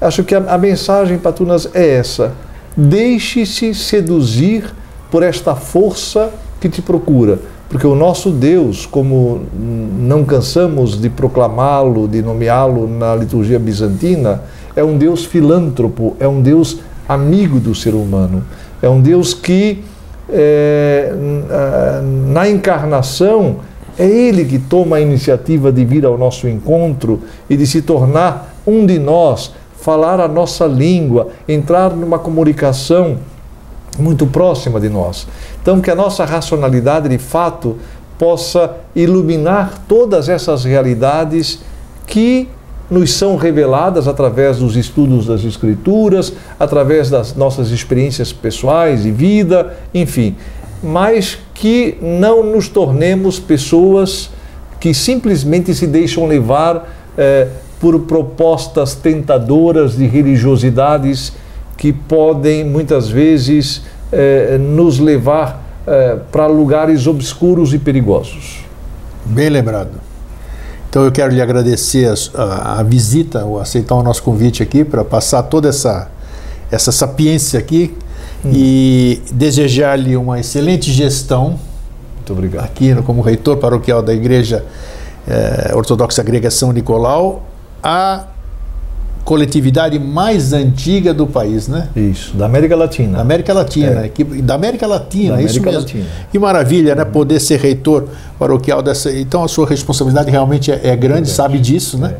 acho 0.00 0.24
que 0.24 0.34
a, 0.34 0.38
a 0.38 0.58
mensagem, 0.58 1.18
Patunas, 1.18 1.68
é 1.74 1.96
essa. 1.96 2.32
Deixe-se 2.76 3.74
seduzir 3.74 4.64
por 5.10 5.22
esta 5.22 5.54
força 5.54 6.30
que 6.60 6.68
te 6.68 6.80
procura, 6.80 7.38
porque 7.68 7.86
o 7.86 7.94
nosso 7.94 8.30
Deus, 8.30 8.86
como 8.86 9.42
não 9.52 10.24
cansamos 10.24 11.00
de 11.00 11.08
proclamá-lo, 11.08 12.06
de 12.06 12.22
nomeá-lo 12.22 12.86
na 12.88 13.14
liturgia 13.14 13.58
bizantina, 13.58 14.42
é 14.76 14.84
um 14.84 14.96
Deus 14.96 15.24
filântropo, 15.24 16.16
é 16.20 16.28
um 16.28 16.40
Deus 16.40 16.78
amigo 17.12 17.58
do 17.58 17.74
ser 17.74 17.94
humano, 17.94 18.44
é 18.80 18.88
um 18.88 19.00
Deus 19.00 19.34
que 19.34 19.82
é, 20.28 21.12
na 22.28 22.48
encarnação, 22.48 23.56
é 23.98 24.06
Ele 24.06 24.44
que 24.44 24.58
toma 24.58 24.96
a 24.96 25.00
iniciativa 25.00 25.72
de 25.72 25.84
vir 25.84 26.06
ao 26.06 26.16
nosso 26.16 26.48
encontro 26.48 27.20
e 27.48 27.56
de 27.56 27.66
se 27.66 27.82
tornar 27.82 28.54
um 28.66 28.86
de 28.86 28.98
nós, 28.98 29.52
falar 29.80 30.20
a 30.20 30.28
nossa 30.28 30.66
língua, 30.66 31.28
entrar 31.48 31.90
numa 31.90 32.18
comunicação 32.18 33.18
muito 33.98 34.26
próxima 34.26 34.78
de 34.78 34.88
nós. 34.88 35.26
Então, 35.60 35.80
que 35.80 35.90
a 35.90 35.94
nossa 35.94 36.24
racionalidade, 36.24 37.08
de 37.08 37.18
fato, 37.18 37.76
possa 38.18 38.76
iluminar 38.94 39.82
todas 39.88 40.28
essas 40.28 40.64
realidades 40.64 41.60
que 42.06 42.48
nos 42.90 43.12
são 43.14 43.36
reveladas 43.36 44.08
através 44.08 44.58
dos 44.58 44.76
estudos 44.76 45.26
das 45.26 45.44
Escrituras, 45.44 46.32
através 46.58 47.08
das 47.08 47.36
nossas 47.36 47.70
experiências 47.70 48.32
pessoais 48.32 49.06
e 49.06 49.10
vida, 49.10 49.76
enfim, 49.94 50.36
mas 50.82 51.38
que 51.54 51.96
não 52.00 52.42
nos 52.42 52.68
tornemos 52.68 53.38
pessoas 53.38 54.30
que 54.80 54.94
simplesmente 54.94 55.74
se 55.74 55.86
deixam 55.86 56.26
levar 56.26 56.88
eh, 57.16 57.48
por 57.78 58.00
propostas 58.00 58.94
tentadoras 58.94 59.96
de 59.96 60.06
religiosidades 60.06 61.32
que 61.76 61.92
podem 61.92 62.64
muitas 62.64 63.08
vezes 63.08 63.82
eh, 64.12 64.58
nos 64.58 64.98
levar 64.98 65.62
eh, 65.86 66.18
para 66.30 66.46
lugares 66.46 67.06
obscuros 67.06 67.72
e 67.72 67.78
perigosos. 67.78 68.64
Bem 69.24 69.48
lembrado. 69.48 70.09
Então 70.90 71.04
eu 71.04 71.12
quero 71.12 71.32
lhe 71.32 71.40
agradecer 71.40 72.12
a, 72.34 72.42
a, 72.42 72.80
a 72.80 72.82
visita, 72.82 73.44
ou 73.44 73.60
aceitar 73.60 73.94
o 73.94 74.02
nosso 74.02 74.24
convite 74.24 74.60
aqui 74.60 74.84
para 74.84 75.04
passar 75.04 75.44
toda 75.44 75.68
essa, 75.68 76.10
essa 76.68 76.90
sapiência 76.90 77.60
aqui 77.60 77.96
hum. 78.44 78.50
e 78.52 79.22
desejar-lhe 79.32 80.16
uma 80.16 80.40
excelente 80.40 80.92
gestão. 80.92 81.60
Muito 82.16 82.32
obrigado. 82.32 82.64
Aqui 82.64 82.92
como 83.02 83.22
reitor 83.22 83.58
paroquial 83.58 84.02
da 84.02 84.12
Igreja 84.12 84.64
eh, 85.28 85.70
Ortodoxa 85.76 86.24
Grega 86.24 86.50
São 86.50 86.72
Nicolau, 86.72 87.46
a 87.80 88.24
coletividade 89.24 89.98
mais 89.98 90.52
antiga 90.52 91.12
do 91.14 91.26
país, 91.26 91.68
né? 91.68 91.88
Isso, 91.94 92.36
da 92.36 92.46
América 92.46 92.76
Latina. 92.76 93.16
Da 93.16 93.22
América 93.22 93.52
Latina, 93.52 94.04
é. 94.04 94.08
que, 94.08 94.24
da 94.24 94.54
América 94.54 94.86
Latina, 94.86 95.36
da 95.36 95.42
isso 95.42 95.60
mesmo. 95.60 95.78
Latina. 95.78 96.06
Que 96.30 96.38
maravilha, 96.38 96.94
né? 96.94 97.04
Poder 97.04 97.40
ser 97.40 97.60
reitor 97.60 98.08
paroquial 98.38 98.82
dessa. 98.82 99.12
Então 99.12 99.44
a 99.44 99.48
sua 99.48 99.66
responsabilidade 99.66 100.30
realmente 100.30 100.70
é, 100.72 100.80
é 100.84 100.96
grande, 100.96 101.30
é 101.30 101.32
sabe 101.32 101.58
disso, 101.58 101.98
né? 101.98 102.14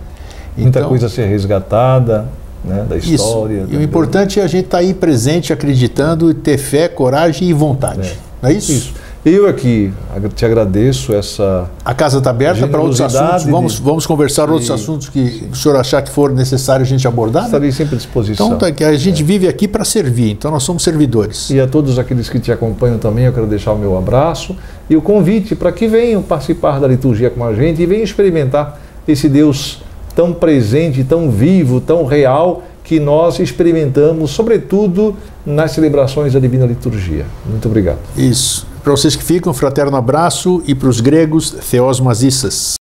É. 0.57 0.61
Muita 0.62 0.78
então, 0.78 0.88
coisa 0.88 1.07
a 1.07 1.11
ser 1.11 1.26
resgatada. 1.26 2.26
Né, 2.62 2.84
da 2.86 2.98
história. 2.98 3.62
Isso. 3.62 3.72
E 3.72 3.76
o 3.78 3.82
importante 3.82 4.38
é 4.38 4.42
a 4.42 4.46
gente 4.46 4.66
estar 4.66 4.76
tá 4.76 4.84
aí 4.84 4.92
presente, 4.92 5.51
acreditando, 5.51 6.34
ter 6.34 6.59
fé, 6.59 6.88
coragem 6.88 7.48
e 7.48 7.55
vontade. 7.55 8.07
É. 8.07 8.16
Não 8.42 8.51
é 8.51 8.53
isso? 8.53 8.72
Isso. 8.72 8.92
Eu 9.25 9.47
aqui 9.47 9.93
te 10.35 10.47
agradeço 10.47 11.12
essa. 11.12 11.68
A 11.85 11.93
casa 11.93 12.18
está 12.18 12.31
aberta 12.31 12.66
para 12.66 12.81
outros 12.81 13.03
assuntos. 13.03 13.45
Vamos, 13.45 13.75
de... 13.75 13.83
vamos 13.83 14.07
conversar 14.07 14.49
outros 14.49 14.71
assuntos 14.71 15.11
que 15.11 15.29
sim. 15.29 15.49
o 15.53 15.55
senhor 15.55 15.77
achar 15.77 16.01
que 16.01 16.11
for 16.11 16.33
necessário 16.33 16.83
a 16.83 16.87
gente 16.87 17.07
abordar. 17.07 17.43
Né? 17.43 17.49
Estarei 17.49 17.68
né? 17.68 17.75
sempre 17.75 17.97
à 17.97 17.99
disposição. 17.99 18.47
Então, 18.55 18.73
tá, 18.73 18.87
a 18.87 18.97
gente 18.97 19.23
é. 19.23 19.25
vive 19.25 19.47
aqui 19.47 19.68
para 19.68 19.85
servir, 19.85 20.31
então 20.31 20.51
nós 20.51 20.62
somos 20.62 20.83
servidores. 20.83 21.51
E 21.51 21.61
a 21.61 21.66
todos 21.66 21.99
aqueles 21.99 22.31
que 22.31 22.41
te 22.41 22.51
acompanham 22.51 22.97
também, 22.97 23.27
eu 23.27 23.33
quero 23.33 23.47
deixar 23.47 23.73
o 23.73 23.79
meu 23.79 23.99
abraço 23.99 24.57
e 24.89 24.97
o 24.97 25.03
convite 25.03 25.55
para 25.55 25.71
que 25.71 25.87
venham 25.87 26.23
participar 26.23 26.81
da 26.81 26.89
liturgia 26.89 27.29
com 27.29 27.45
a 27.45 27.53
gente 27.53 27.83
e 27.83 27.87
venham 27.87 28.05
experimentar 28.05 28.81
esse 29.07 29.29
Deus 29.29 29.83
tão 30.14 30.33
presente, 30.33 31.05
tão 31.05 31.31
vivo, 31.31 31.79
tão 31.79 32.07
real 32.07 32.62
que 32.83 32.99
nós 32.99 33.39
experimentamos, 33.39 34.31
sobretudo 34.31 35.14
nas 35.45 35.73
celebrações 35.73 36.33
da 36.33 36.41
Divina 36.41 36.64
Liturgia. 36.64 37.27
Muito 37.47 37.68
obrigado. 37.68 37.99
Isso. 38.16 38.70
Para 38.83 38.93
vocês 38.93 39.14
que 39.14 39.22
ficam, 39.22 39.53
fraterno 39.53 39.97
abraço 39.97 40.62
e 40.66 40.74
para 40.74 40.89
os 40.89 41.01
gregos, 41.01 41.51
Theos 41.70 42.01
Mazissas. 42.01 42.80